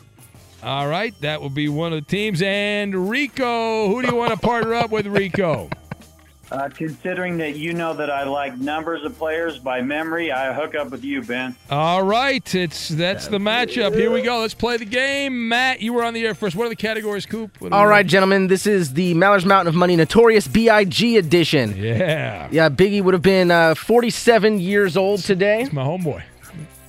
All 0.62 0.88
right, 0.88 1.18
that 1.22 1.40
will 1.40 1.48
be 1.48 1.70
one 1.70 1.94
of 1.94 2.04
the 2.04 2.10
teams. 2.10 2.42
And 2.42 3.08
Rico, 3.08 3.88
who 3.88 4.02
do 4.02 4.08
you 4.08 4.14
want 4.14 4.32
to 4.32 4.38
partner 4.38 4.74
up 4.74 4.90
with, 4.90 5.06
Rico? 5.06 5.70
Uh, 6.50 6.68
considering 6.74 7.36
that 7.38 7.56
you 7.56 7.74
know 7.74 7.92
that 7.92 8.08
I 8.10 8.24
like 8.24 8.56
numbers 8.58 9.04
of 9.04 9.18
players 9.18 9.58
by 9.58 9.82
memory, 9.82 10.32
I 10.32 10.52
hook 10.54 10.74
up 10.74 10.90
with 10.90 11.04
you, 11.04 11.20
Ben. 11.22 11.54
All 11.70 12.02
right, 12.02 12.54
it's 12.54 12.88
that's 12.88 13.28
the 13.28 13.36
matchup. 13.38 13.94
Here 13.94 14.10
we 14.10 14.22
go. 14.22 14.40
Let's 14.40 14.54
play 14.54 14.78
the 14.78 14.86
game. 14.86 15.48
Matt, 15.48 15.82
you 15.82 15.92
were 15.92 16.02
on 16.02 16.14
the 16.14 16.24
air 16.24 16.34
first. 16.34 16.56
What 16.56 16.64
are 16.66 16.70
the 16.70 16.76
categories, 16.76 17.26
Coop? 17.26 17.60
What 17.60 17.72
are 17.72 17.78
All 17.80 17.84
we- 17.84 17.90
right, 17.90 18.06
gentlemen, 18.06 18.46
this 18.46 18.66
is 18.66 18.94
the 18.94 19.14
Mallers 19.14 19.44
Mountain 19.44 19.68
of 19.68 19.74
Money 19.74 19.94
Notorious 19.96 20.48
B.I.G. 20.48 21.16
edition. 21.18 21.74
Yeah. 21.76 22.48
Yeah, 22.50 22.68
Biggie 22.70 23.02
would 23.02 23.12
have 23.12 23.22
been 23.22 23.50
uh, 23.50 23.74
47 23.74 24.58
years 24.58 24.96
old 24.96 25.20
today. 25.20 25.62
It's 25.62 25.72
my 25.72 25.82
homeboy. 25.84 26.22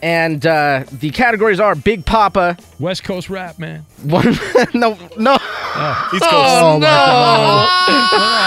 And 0.01 0.45
uh, 0.45 0.85
the 0.91 1.09
categories 1.11 1.59
are 1.59 1.75
Big 1.75 2.05
Papa. 2.05 2.57
West 2.79 3.03
Coast 3.03 3.29
rap, 3.29 3.59
man. 3.59 3.85
One, 4.03 4.23
no, 4.73 4.97
no. 5.17 5.33
East 5.33 6.23
Coast. 6.23 6.23
Oh, 6.23 6.75
Oh, 6.75 6.79
no. 6.79 6.87
my 6.87 7.67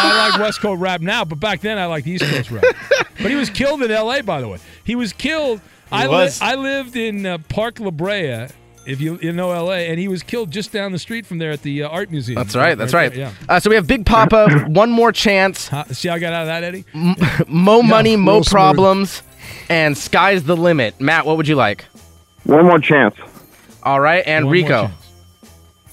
I 0.04 0.28
like 0.30 0.40
West 0.40 0.60
Coast 0.60 0.80
rap 0.80 1.00
now, 1.02 1.24
but 1.24 1.38
back 1.40 1.60
then 1.60 1.78
I 1.78 1.86
liked 1.86 2.06
East 2.06 2.24
Coast 2.24 2.50
rap. 2.50 2.64
but 3.20 3.30
he 3.30 3.34
was 3.34 3.50
killed 3.50 3.82
in 3.82 3.90
L.A. 3.90 4.22
By 4.22 4.40
the 4.40 4.48
way, 4.48 4.58
he 4.84 4.94
was 4.94 5.12
killed. 5.12 5.60
I, 5.90 6.06
li- 6.06 6.12
was? 6.12 6.40
I 6.40 6.54
lived 6.54 6.96
in 6.96 7.26
uh, 7.26 7.36
Park 7.50 7.78
La 7.80 7.90
Brea, 7.90 8.46
if 8.86 9.00
you 9.02 9.18
you 9.20 9.32
know 9.32 9.52
L.A., 9.52 9.90
and 9.90 9.98
he 9.98 10.08
was 10.08 10.22
killed 10.22 10.50
just 10.50 10.72
down 10.72 10.92
the 10.92 10.98
street 10.98 11.26
from 11.26 11.36
there 11.36 11.50
at 11.50 11.60
the 11.62 11.82
uh, 11.82 11.88
art 11.88 12.10
museum. 12.10 12.36
That's 12.36 12.56
right. 12.56 12.76
That's 12.78 12.94
right. 12.94 13.12
there, 13.12 13.30
Uh, 13.46 13.60
so 13.60 13.68
we 13.68 13.76
have 13.76 13.86
Big 13.86 14.06
Papa. 14.06 14.64
one 14.68 14.90
more 14.90 15.12
chance. 15.12 15.68
yeah. 15.70 15.84
See 15.84 16.08
how 16.08 16.14
I 16.14 16.18
got 16.18 16.32
out 16.32 16.42
of 16.42 16.46
that, 16.48 16.64
Eddie? 16.64 16.84
Mo 17.46 17.82
money, 17.82 18.16
mo 18.16 18.40
Problems. 18.42 19.10
smooth. 19.10 19.28
Problems, 19.52 19.66
and 19.70 19.96
sky's 19.98 20.44
the 20.44 20.56
limit. 20.56 21.00
Matt, 21.00 21.26
what 21.26 21.36
would 21.36 21.48
you 21.48 21.56
like? 21.56 21.84
One 22.44 22.64
more 22.66 22.78
chance. 22.78 23.14
All 23.82 24.00
right, 24.00 24.22
and 24.26 24.46
One 24.46 24.54
more 24.54 24.62
Rico. 24.62 24.82
chance. 24.86 24.94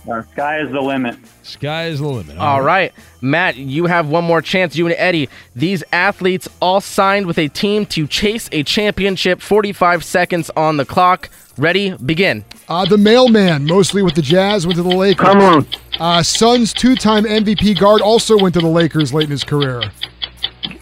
Our 0.08 0.26
sky 0.32 0.60
is 0.62 0.72
the 0.72 0.82
limit. 0.82 1.18
Sky 1.44 1.86
is 1.88 2.00
the 2.00 2.08
limit. 2.08 2.38
All 2.38 2.62
right, 2.62 2.94
Matt, 3.22 3.58
you 3.58 3.86
have 3.86 4.08
one 4.10 4.24
more 4.24 4.42
chance. 4.42 4.76
You 4.76 4.88
and 4.88 4.96
Eddie. 4.98 5.30
These 5.56 5.84
athletes 5.92 6.48
all 6.62 6.82
signed 6.82 7.28
with 7.28 7.38
a 7.38 7.48
team 7.48 7.86
to 7.88 8.08
chase 8.08 8.50
a 8.52 8.64
championship. 8.64 9.42
45 9.42 10.04
seconds 10.04 10.50
on 10.56 10.78
the 10.78 10.86
clock. 10.86 11.30
Ready? 11.58 11.92
Begin. 11.98 12.46
Uh, 12.70 12.86
the 12.86 12.98
mailman, 12.98 13.66
mostly 13.66 14.02
with 14.02 14.16
the 14.16 14.22
Jazz, 14.22 14.66
went 14.66 14.78
to 14.78 14.84
the 14.84 14.96
Lakers. 14.96 15.26
Come 15.28 15.42
on. 15.42 15.68
Uh, 16.00 16.24
Suns 16.24 16.72
two-time 16.74 17.26
MVP 17.26 17.78
guard 17.78 18.02
also 18.02 18.38
went 18.38 18.54
to 18.54 18.62
the 18.62 18.68
Lakers 18.68 19.14
late 19.14 19.26
in 19.26 19.32
his 19.32 19.44
career. 19.44 19.82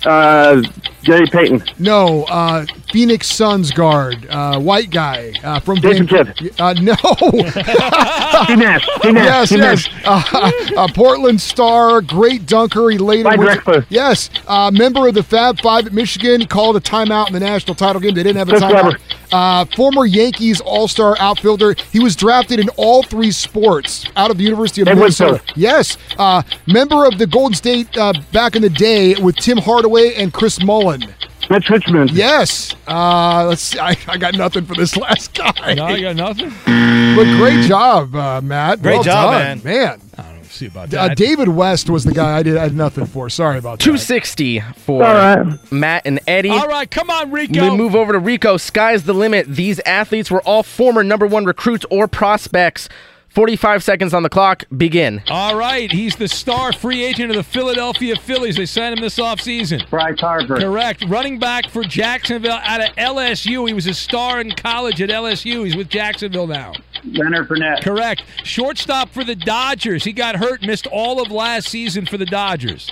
Uh, 0.06 0.62
Gary 1.04 1.28
Payton. 1.28 1.64
No, 1.80 2.24
uh, 2.26 2.66
Phoenix 2.92 3.28
Suns 3.28 3.72
guard, 3.72 4.26
uh, 4.30 4.60
white 4.60 4.90
guy 4.90 5.34
uh, 5.44 5.60
from 5.60 5.78
Jason 5.82 6.08
Van- 6.08 6.34
Uh, 6.60 6.74
no. 6.74 6.94
Steve 6.94 8.58
Nash. 8.58 8.88
yes, 9.04 9.50
Steve 9.50 9.60
yes. 9.60 9.90
Uh, 10.06 10.88
Portland 10.94 11.40
star, 11.42 12.02
great 12.02 12.46
dunker. 12.46 12.90
He 12.90 12.98
later 12.98 13.24
Mike 13.26 13.38
went 13.40 13.64
to- 13.66 13.72
Drexler. 13.72 13.86
yes, 13.90 14.30
uh, 14.48 14.72
member 14.74 15.08
of 15.08 15.14
the 15.16 15.24
Fab 15.24 15.60
Five 15.62 15.88
at 15.88 15.94
Michigan. 15.94 16.46
Called 16.48 16.78
a 16.78 16.80
timeout 16.80 17.28
in 17.28 17.34
the 17.34 17.40
national 17.40 17.76
title 17.76 18.00
game. 18.02 18.14
They 18.16 18.24
didn't 18.24 18.38
have 18.38 18.50
a 18.50 18.54
timeout. 18.54 18.98
Uh, 19.32 19.66
former 19.76 20.06
Yankees 20.06 20.62
All-Star 20.62 21.18
outfielder. 21.20 21.76
He 21.92 22.00
was 22.00 22.16
drafted 22.16 22.60
in 22.62 22.70
all 22.78 23.04
three 23.04 23.32
sports 23.32 24.06
out 24.16 24.32
of 24.32 24.38
the 24.38 24.44
University 24.46 24.82
of 24.82 24.88
Ed 24.88 24.96
Minnesota. 24.96 25.42
Yes, 25.56 25.98
uh, 26.18 26.42
member 26.66 27.06
of 27.06 27.18
the 27.18 27.28
Golden 27.28 27.54
State 27.54 27.96
uh, 27.98 28.14
back 28.32 28.56
in 28.56 28.62
the 28.62 28.70
day 28.70 29.16
with 29.16 29.36
Tim 29.36 29.58
Hardaway 29.58 30.14
and 30.16 30.32
Chris 30.32 30.64
Mullin. 30.64 31.04
Mitch 31.50 31.70
Richmond. 31.70 32.12
Yes. 32.12 32.76
Uh, 32.88 33.46
let's 33.48 33.62
see. 33.62 33.80
I, 33.80 33.96
I 34.08 34.18
got 34.18 34.36
nothing 34.36 34.66
for 34.66 34.76
this 34.76 34.98
last 34.98 35.34
guy. 35.34 35.74
No, 35.76 35.86
I 35.86 36.02
got 36.02 36.16
nothing. 36.16 36.50
But 36.66 37.24
great 37.38 37.66
job, 37.68 38.14
uh, 38.16 38.42
Matt. 38.42 38.82
Great 38.82 38.96
Well 38.96 39.04
job, 39.04 39.32
done, 39.42 39.62
man. 39.64 40.02
I 40.18 40.24
don't 40.34 40.46
see 40.46 40.66
about 40.66 40.94
Uh, 40.94 41.08
that. 41.10 41.18
David 41.18 41.48
West 41.48 41.90
was 41.90 42.04
the 42.04 42.12
guy 42.14 42.38
I 42.38 42.44
did 42.44 42.58
I 42.58 42.64
had 42.64 42.76
nothing 42.76 43.06
for. 43.06 43.30
Sorry 43.30 43.58
about 43.60 43.80
that. 43.80 43.84
260 43.86 44.60
for 44.76 45.04
All 45.06 45.14
right. 45.14 45.72
Matt 45.72 46.02
and 46.06 46.20
Eddie. 46.28 46.50
All 46.50 46.68
right, 46.68 46.90
come 46.90 47.10
on, 47.10 47.32
Rico. 47.32 47.70
We 47.72 47.78
move 47.78 47.96
over 47.96 48.12
to 48.14 48.20
Rico. 48.20 48.58
Sky's 48.58 49.04
the 49.04 49.14
limit. 49.14 49.48
These 49.48 49.80
athletes 49.82 50.30
were 50.30 50.42
all 50.42 50.64
former 50.64 51.04
number 51.04 51.26
one 51.28 51.46
recruits 51.46 51.86
or 51.90 52.08
prospects. 52.08 52.90
45 53.38 53.84
seconds 53.84 54.16
on 54.16 54.24
the 54.24 54.30
clock. 54.30 54.64
Begin. 54.76 55.22
All 55.28 55.56
right, 55.56 55.92
he's 55.92 56.16
the 56.16 56.28
star 56.28 56.74
free 56.74 57.06
agent 57.06 57.30
of 57.30 57.36
the 57.36 57.44
Philadelphia 57.44 58.16
Phillies. 58.16 58.56
They 58.56 58.66
signed 58.66 58.98
him 58.98 59.04
this 59.04 59.20
offseason. 59.20 59.88
Bryce 59.92 60.20
Harper. 60.20 60.60
Correct. 60.60 61.06
Running 61.08 61.38
back 61.38 61.70
for 61.70 61.84
Jacksonville 61.84 62.60
out 62.64 62.82
of 62.82 62.96
LSU. 62.96 63.68
He 63.68 63.76
was 63.76 63.86
a 63.86 63.94
star 63.94 64.42
in 64.42 64.54
college 64.54 65.04
at 65.04 65.12
LSU. 65.12 65.66
He's 65.66 65.76
with 65.76 65.88
Jacksonville 65.88 66.48
now. 66.48 66.74
Leonard 67.04 67.48
Fournette. 67.48 67.84
Correct. 67.84 68.24
Shortstop 68.44 69.10
for 69.10 69.24
the 69.24 69.36
Dodgers. 69.36 70.04
He 70.04 70.14
got 70.14 70.38
hurt, 70.38 70.64
missed 70.64 70.88
all 70.88 71.22
of 71.22 71.30
last 71.30 71.68
season 71.68 72.08
for 72.08 72.18
the 72.18 72.26
Dodgers. 72.26 72.92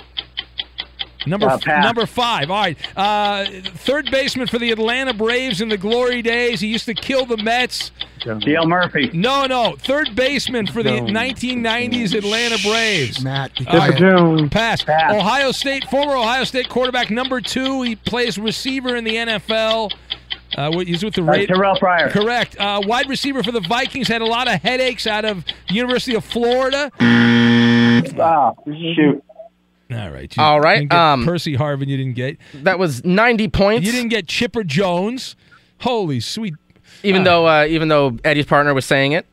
Number 1.26 1.46
Uh, 1.48 1.58
number 1.82 2.06
five. 2.06 2.50
All 2.50 2.60
right. 2.60 2.78
Uh, 2.96 3.44
third 3.76 4.10
baseman 4.10 4.46
for 4.46 4.58
the 4.58 4.70
Atlanta 4.70 5.12
Braves 5.12 5.60
in 5.60 5.68
the 5.68 5.76
glory 5.76 6.22
days. 6.22 6.60
He 6.60 6.68
used 6.68 6.86
to 6.86 6.94
kill 6.94 7.26
the 7.26 7.36
Mets. 7.36 7.90
Dale 8.40 8.66
Murphy. 8.66 9.10
No, 9.12 9.46
no. 9.46 9.76
Third 9.78 10.14
baseman 10.16 10.66
for 10.66 10.82
the 10.82 10.90
1990s 11.00 12.14
Atlanta 12.14 12.56
Braves. 12.62 13.22
Matt, 13.22 13.54
be 13.56 13.66
Uh. 13.68 13.92
Jones. 13.92 14.48
Pass. 14.50 14.82
Pass. 14.82 15.12
Ohio 15.14 15.52
State, 15.52 15.84
former 15.90 16.16
Ohio 16.16 16.44
State 16.44 16.68
quarterback 16.68 17.10
number 17.10 17.40
two. 17.40 17.82
He 17.82 17.94
plays 17.96 18.38
receiver 18.38 18.96
in 18.96 19.04
the 19.04 19.16
NFL. 19.16 19.90
Uh, 20.56 20.70
he's 20.78 21.04
with 21.04 21.14
the 21.14 21.22
Uh, 21.22 21.26
Raiders. 21.26 21.56
Terrelle 21.58 21.78
Pryor. 21.78 22.08
Correct. 22.08 22.56
Uh, 22.58 22.80
wide 22.84 23.08
receiver 23.08 23.42
for 23.42 23.52
the 23.52 23.60
Vikings 23.60 24.08
had 24.08 24.22
a 24.22 24.26
lot 24.26 24.48
of 24.52 24.62
headaches 24.62 25.06
out 25.06 25.24
of 25.24 25.44
University 25.68 26.14
of 26.16 26.24
Florida. 26.24 26.90
Ah, 28.18 28.52
shoot. 28.66 29.22
All 29.92 30.10
right. 30.10 30.36
You 30.36 30.42
All 30.42 30.60
right, 30.60 30.78
didn't 30.80 30.90
get 30.90 30.98
um, 30.98 31.24
Percy 31.24 31.56
Harvin, 31.56 31.86
you 31.86 31.96
didn't 31.96 32.14
get. 32.14 32.38
That 32.54 32.78
was 32.78 33.04
90 33.04 33.48
points. 33.48 33.86
You 33.86 33.92
didn't 33.92 34.08
get 34.08 34.26
Chipper 34.26 34.64
Jones. 34.64 35.36
Holy 35.80 36.20
sweet. 36.20 36.54
even 37.02 37.22
uh, 37.22 37.24
though 37.24 37.46
uh, 37.48 37.66
even 37.66 37.88
though 37.88 38.16
Eddie's 38.24 38.46
partner 38.46 38.74
was 38.74 38.84
saying 38.84 39.12
it. 39.12 39.26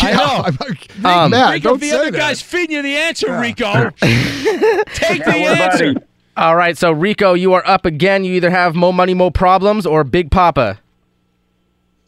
I 0.00 0.12
know. 0.12 0.74
Um, 1.08 1.30
Matt, 1.30 1.54
Rico, 1.54 1.68
don't 1.70 1.80
the 1.80 1.90
say 1.90 1.96
other 1.96 2.10
that. 2.10 2.18
guy's 2.18 2.42
feeding 2.42 2.76
you 2.76 2.82
the 2.82 2.96
answer, 2.96 3.38
Rico. 3.38 3.90
Take 4.00 5.24
the 5.24 5.32
answer. 5.34 5.94
All 6.36 6.56
right, 6.56 6.76
so 6.76 6.90
Rico, 6.90 7.34
you 7.34 7.52
are 7.54 7.66
up 7.66 7.86
again. 7.86 8.24
You 8.24 8.34
either 8.34 8.50
have 8.50 8.74
Mo 8.74 8.90
Money, 8.92 9.14
Mo 9.14 9.30
Problems 9.30 9.86
or 9.86 10.02
Big 10.04 10.30
Papa. 10.30 10.80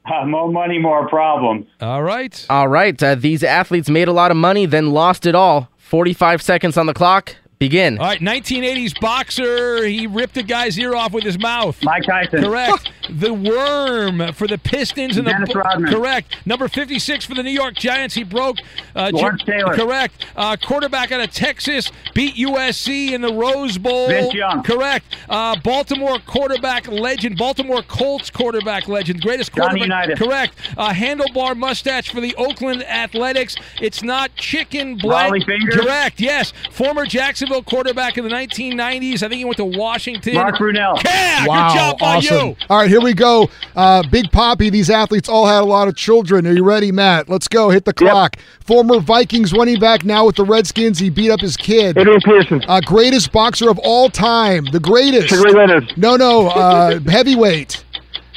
Uh, 0.04 0.24
more 0.26 0.50
money, 0.50 0.78
more 0.78 1.06
problems. 1.08 1.66
All 1.80 2.02
right. 2.02 2.44
All 2.50 2.66
right, 2.68 3.00
uh, 3.02 3.14
these 3.14 3.44
athletes 3.44 3.88
made 3.88 4.08
a 4.08 4.12
lot 4.12 4.30
of 4.30 4.36
money, 4.36 4.66
then 4.66 4.90
lost 4.90 5.24
it 5.26 5.34
all. 5.34 5.68
45 5.78 6.42
seconds 6.42 6.76
on 6.76 6.86
the 6.86 6.94
clock. 6.94 7.36
Begin. 7.58 7.98
All 7.98 8.06
right, 8.06 8.20
1980s 8.20 9.00
boxer. 9.00 9.84
He 9.84 10.06
ripped 10.06 10.36
a 10.36 10.44
guy's 10.44 10.78
ear 10.78 10.94
off 10.94 11.12
with 11.12 11.24
his 11.24 11.38
mouth. 11.40 11.82
Mike 11.82 12.04
Tyson. 12.04 12.42
Correct. 12.44 12.92
the 13.10 13.32
worm 13.34 14.32
for 14.34 14.46
the 14.46 14.58
Pistons 14.58 15.16
and 15.16 15.26
Dennis 15.26 15.48
the 15.52 15.58
Rodman. 15.58 15.92
correct. 15.92 16.36
Number 16.46 16.68
56 16.68 17.24
for 17.24 17.34
the 17.34 17.42
New 17.42 17.50
York 17.50 17.74
Giants. 17.74 18.14
He 18.14 18.22
broke. 18.22 18.58
Uh, 18.94 19.10
Lawrence 19.12 19.42
Jim- 19.42 19.58
Taylor. 19.58 19.74
Correct. 19.74 20.24
Uh, 20.36 20.56
quarterback 20.62 21.10
out 21.10 21.20
of 21.20 21.32
Texas 21.32 21.90
beat 22.14 22.36
USC 22.36 23.10
in 23.12 23.22
the 23.22 23.32
Rose 23.32 23.76
Bowl. 23.76 24.06
Vince 24.06 24.34
Young. 24.34 24.62
Correct. 24.62 25.16
Uh, 25.28 25.56
Baltimore 25.64 26.18
quarterback 26.26 26.86
legend. 26.86 27.38
Baltimore 27.38 27.82
Colts 27.82 28.30
quarterback 28.30 28.86
legend. 28.86 29.20
Greatest 29.20 29.50
quarterback. 29.50 29.88
Johnny 29.88 29.88
quarterback. 29.88 30.18
Unitas. 30.20 30.28
Correct. 30.28 30.54
Uh, 30.78 30.92
handlebar 30.92 31.56
mustache 31.56 32.12
for 32.12 32.20
the 32.20 32.36
Oakland 32.36 32.84
Athletics. 32.84 33.56
It's 33.80 34.04
not 34.04 34.32
chicken 34.36 34.96
blank. 34.96 35.34
Rollie 35.34 35.44
Fingers. 35.46 35.74
Correct. 35.74 36.20
Yes. 36.20 36.52
Former 36.70 37.04
Jacksonville 37.48 37.62
quarterback 37.62 38.18
in 38.18 38.24
the 38.24 38.30
1990s. 38.30 39.22
I 39.22 39.28
think 39.28 39.34
he 39.34 39.44
went 39.44 39.56
to 39.56 39.64
Washington. 39.64 40.34
Mark 40.34 40.56
Brunell. 40.56 41.02
Yeah, 41.04 41.46
Wow, 41.46 41.68
good 41.68 41.78
job 41.78 41.98
by 41.98 42.16
awesome. 42.16 42.48
you. 42.48 42.56
All 42.68 42.78
right, 42.78 42.88
here 42.88 43.00
we 43.00 43.14
go. 43.14 43.48
Uh, 43.74 44.02
Big 44.10 44.30
Poppy, 44.30 44.70
these 44.70 44.90
athletes 44.90 45.28
all 45.28 45.46
had 45.46 45.62
a 45.62 45.66
lot 45.66 45.88
of 45.88 45.96
children. 45.96 46.46
Are 46.46 46.52
you 46.52 46.64
ready, 46.64 46.92
Matt? 46.92 47.28
Let's 47.28 47.48
go. 47.48 47.70
Hit 47.70 47.84
the 47.84 47.92
clock. 47.94 48.36
Former 48.66 49.00
Vikings 49.00 49.52
running 49.52 49.78
back, 49.80 50.04
now 50.04 50.26
with 50.26 50.36
the 50.36 50.44
Redskins. 50.44 50.98
He 50.98 51.08
beat 51.10 51.30
up 51.30 51.40
his 51.40 51.56
kid. 51.56 51.96
Adrian 51.96 52.20
Peterson. 52.20 52.62
Uh, 52.68 52.80
greatest 52.84 53.32
boxer 53.32 53.70
of 53.70 53.78
all 53.78 54.10
time. 54.10 54.64
The 54.72 54.80
greatest. 54.80 55.28
Sugar 55.28 55.50
Leonard. 55.50 55.92
No, 55.96 56.16
no. 56.16 56.48
Uh, 56.48 57.00
heavyweight. 57.08 57.84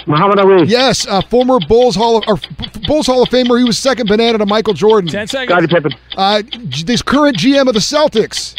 Muhammad 0.08 0.40
Ali. 0.40 0.66
Yes, 0.66 1.06
uh, 1.06 1.22
former 1.22 1.60
Bulls 1.68 1.96
Hall 1.96 2.18
of 2.18 2.24
or 2.28 2.40
Bulls 2.88 3.06
Hall 3.06 3.22
of 3.22 3.30
Famer. 3.30 3.60
He 3.60 3.64
was 3.64 3.78
second 3.78 4.08
banana 4.08 4.40
to 4.40 4.48
Michael 4.48 4.74
Jordan. 4.74 5.10
Ten 5.12 5.28
seconds. 5.28 5.52
Scottie 5.52 5.68
Pippen. 5.68 5.92
Uh, 6.18 6.42
this 6.86 7.04
current 7.04 7.38
GM 7.38 7.68
of 7.68 7.76
the 7.76 7.80
Celtics. 7.80 8.56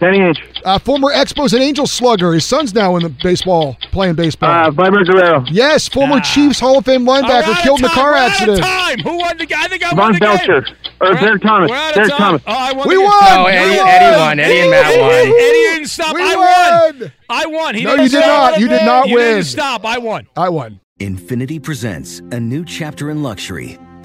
Danny 0.00 0.18
Ainge. 0.18 0.38
Uh, 0.64 0.78
former 0.78 1.08
Expos 1.12 1.52
and 1.52 1.62
Angels 1.62 1.90
slugger. 1.92 2.32
His 2.34 2.44
son's 2.44 2.74
now 2.74 2.96
in 2.96 3.02
the 3.02 3.08
baseball, 3.08 3.76
playing 3.92 4.14
baseball. 4.14 4.50
Uh, 4.50 4.70
Vladimir 4.70 5.04
Guerrero. 5.04 5.44
yes, 5.50 5.88
former 5.88 6.20
Chiefs 6.20 6.60
Hall 6.60 6.78
of 6.78 6.84
Fame 6.84 7.04
linebacker 7.06 7.42
right, 7.46 7.62
killed 7.62 7.78
in 7.80 7.84
a 7.86 7.88
time, 7.88 7.94
car 7.94 8.10
we're 8.12 8.16
out 8.18 8.26
of 8.26 8.32
accident. 8.32 8.62
time. 8.64 8.98
Who 9.00 9.16
won 9.18 9.36
the 9.38 9.46
guy? 9.46 9.62
I 9.62 9.68
think 9.68 9.82
I 9.84 9.88
won 9.94 9.96
Von 9.96 10.12
the 10.12 10.18
game. 10.20 10.36
Belcher. 10.36 10.66
Or 11.00 11.08
We're- 11.10 11.20
Derrick 11.20 11.42
Thomas. 11.42 11.70
We're 11.70 11.76
out 11.76 11.88
of 11.90 11.94
Derek 11.94 12.10
time. 12.10 12.18
Thomas. 12.18 12.42
Oh, 12.46 12.52
I 12.52 12.72
won 12.72 12.88
We 12.88 12.94
the 12.94 13.00
game. 13.00 13.06
won! 13.10 13.34
No, 13.36 13.44
We 13.44 13.50
Eddie, 13.52 13.76
won! 13.78 13.88
Eddie 13.88 14.16
won. 14.18 14.40
Eddie 14.40 14.60
and 14.60 14.70
Matt 14.70 15.00
won. 15.00 15.10
Eddie 15.12 15.30
didn't 15.32 15.86
stop. 15.88 16.14
We 16.14 16.22
I 16.22 16.34
won! 16.36 17.00
won. 17.00 17.12
I 17.28 17.46
won. 17.46 17.74
He 17.74 17.84
No, 17.84 17.90
didn't 17.90 18.02
you 18.04 18.08
did 18.10 18.22
stop. 18.24 18.50
not. 18.52 18.60
You 18.60 18.68
did 18.68 18.82
not 18.84 19.08
You 19.08 19.14
win. 19.16 19.24
didn't 19.34 19.44
stop. 19.46 19.84
I 19.84 19.98
won. 19.98 20.26
I 20.36 20.48
won. 20.48 20.80
Infiniti 21.00 21.62
presents 21.62 22.20
a 22.32 22.40
new 22.40 22.64
chapter 22.64 23.10
in 23.10 23.22
luxury, 23.22 23.78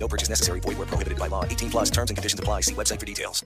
No 0.00 0.08
purchase 0.08 0.30
necessary. 0.30 0.60
Void 0.60 0.78
where 0.78 0.86
prohibited 0.86 1.18
by 1.18 1.26
law. 1.28 1.44
18 1.44 1.70
plus 1.70 1.90
terms 1.90 2.10
and 2.10 2.16
conditions 2.16 2.40
apply. 2.40 2.62
See 2.62 2.74
website 2.74 2.98
for 2.98 3.06
details. 3.06 3.44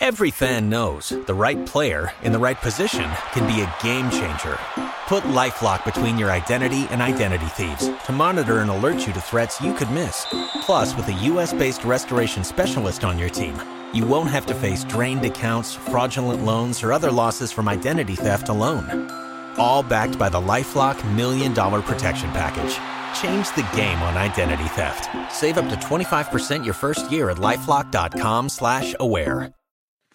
Every 0.00 0.30
fan 0.30 0.70
knows 0.70 1.10
the 1.10 1.34
right 1.34 1.64
player 1.66 2.12
in 2.22 2.32
the 2.32 2.38
right 2.38 2.56
position 2.56 3.08
can 3.32 3.46
be 3.46 3.60
a 3.60 3.74
game 3.82 4.10
changer. 4.10 4.58
Put 5.06 5.24
LifeLock 5.24 5.84
between 5.84 6.16
your 6.18 6.30
identity 6.30 6.86
and 6.90 7.02
identity 7.02 7.46
thieves 7.46 7.90
to 8.06 8.12
monitor 8.12 8.60
and 8.60 8.70
alert 8.70 9.06
you 9.06 9.12
to 9.12 9.20
threats 9.20 9.60
you 9.60 9.74
could 9.74 9.90
miss. 9.90 10.26
Plus, 10.62 10.96
with 10.96 11.06
a 11.08 11.12
U.S.-based 11.12 11.84
restoration 11.84 12.44
specialist 12.44 13.04
on 13.04 13.18
your 13.18 13.28
team, 13.28 13.60
you 13.92 14.06
won't 14.06 14.30
have 14.30 14.46
to 14.46 14.54
face 14.54 14.84
drained 14.84 15.24
accounts, 15.24 15.74
fraudulent 15.74 16.44
loans, 16.44 16.82
or 16.82 16.92
other 16.92 17.12
losses 17.12 17.52
from 17.52 17.68
identity 17.68 18.16
theft 18.16 18.48
alone. 18.48 19.10
All 19.58 19.82
backed 19.82 20.18
by 20.18 20.28
the 20.28 20.40
LifeLock 20.40 20.96
Million 21.14 21.52
Dollar 21.52 21.82
Protection 21.82 22.30
Package. 22.30 22.99
Change 23.16 23.54
the 23.54 23.68
game 23.76 24.02
on 24.02 24.16
identity 24.16 24.64
theft. 24.74 25.08
Save 25.32 25.56
up 25.56 25.68
to 25.68 25.76
25% 25.76 26.64
your 26.64 26.74
first 26.74 27.12
year 27.12 27.30
at 27.30 27.36
LifeLock.com 27.36 28.48
slash 28.48 28.96
aware. 28.98 29.52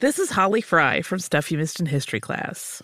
This 0.01 0.19
is 0.19 0.29
Holly 0.29 0.59
Fry 0.59 1.01
from 1.01 1.19
Stuff 1.19 1.49
You 1.49 1.57
Missed 1.57 1.79
in 1.79 1.85
History 1.85 2.19
class. 2.19 2.83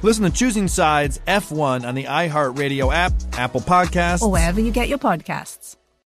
Listen 0.00 0.22
to 0.24 0.30
Choosing 0.30 0.68
Sides 0.68 1.18
F1 1.26 1.84
on 1.84 1.94
the 1.96 2.04
iHeartRadio 2.04 2.94
app, 2.94 3.12
Apple 3.32 3.60
Podcasts. 3.60 4.22
Or 4.22 4.30
wherever 4.30 4.60
you 4.60 4.70
get 4.70 4.88
your 4.88 4.98
podcasts. 4.98 5.77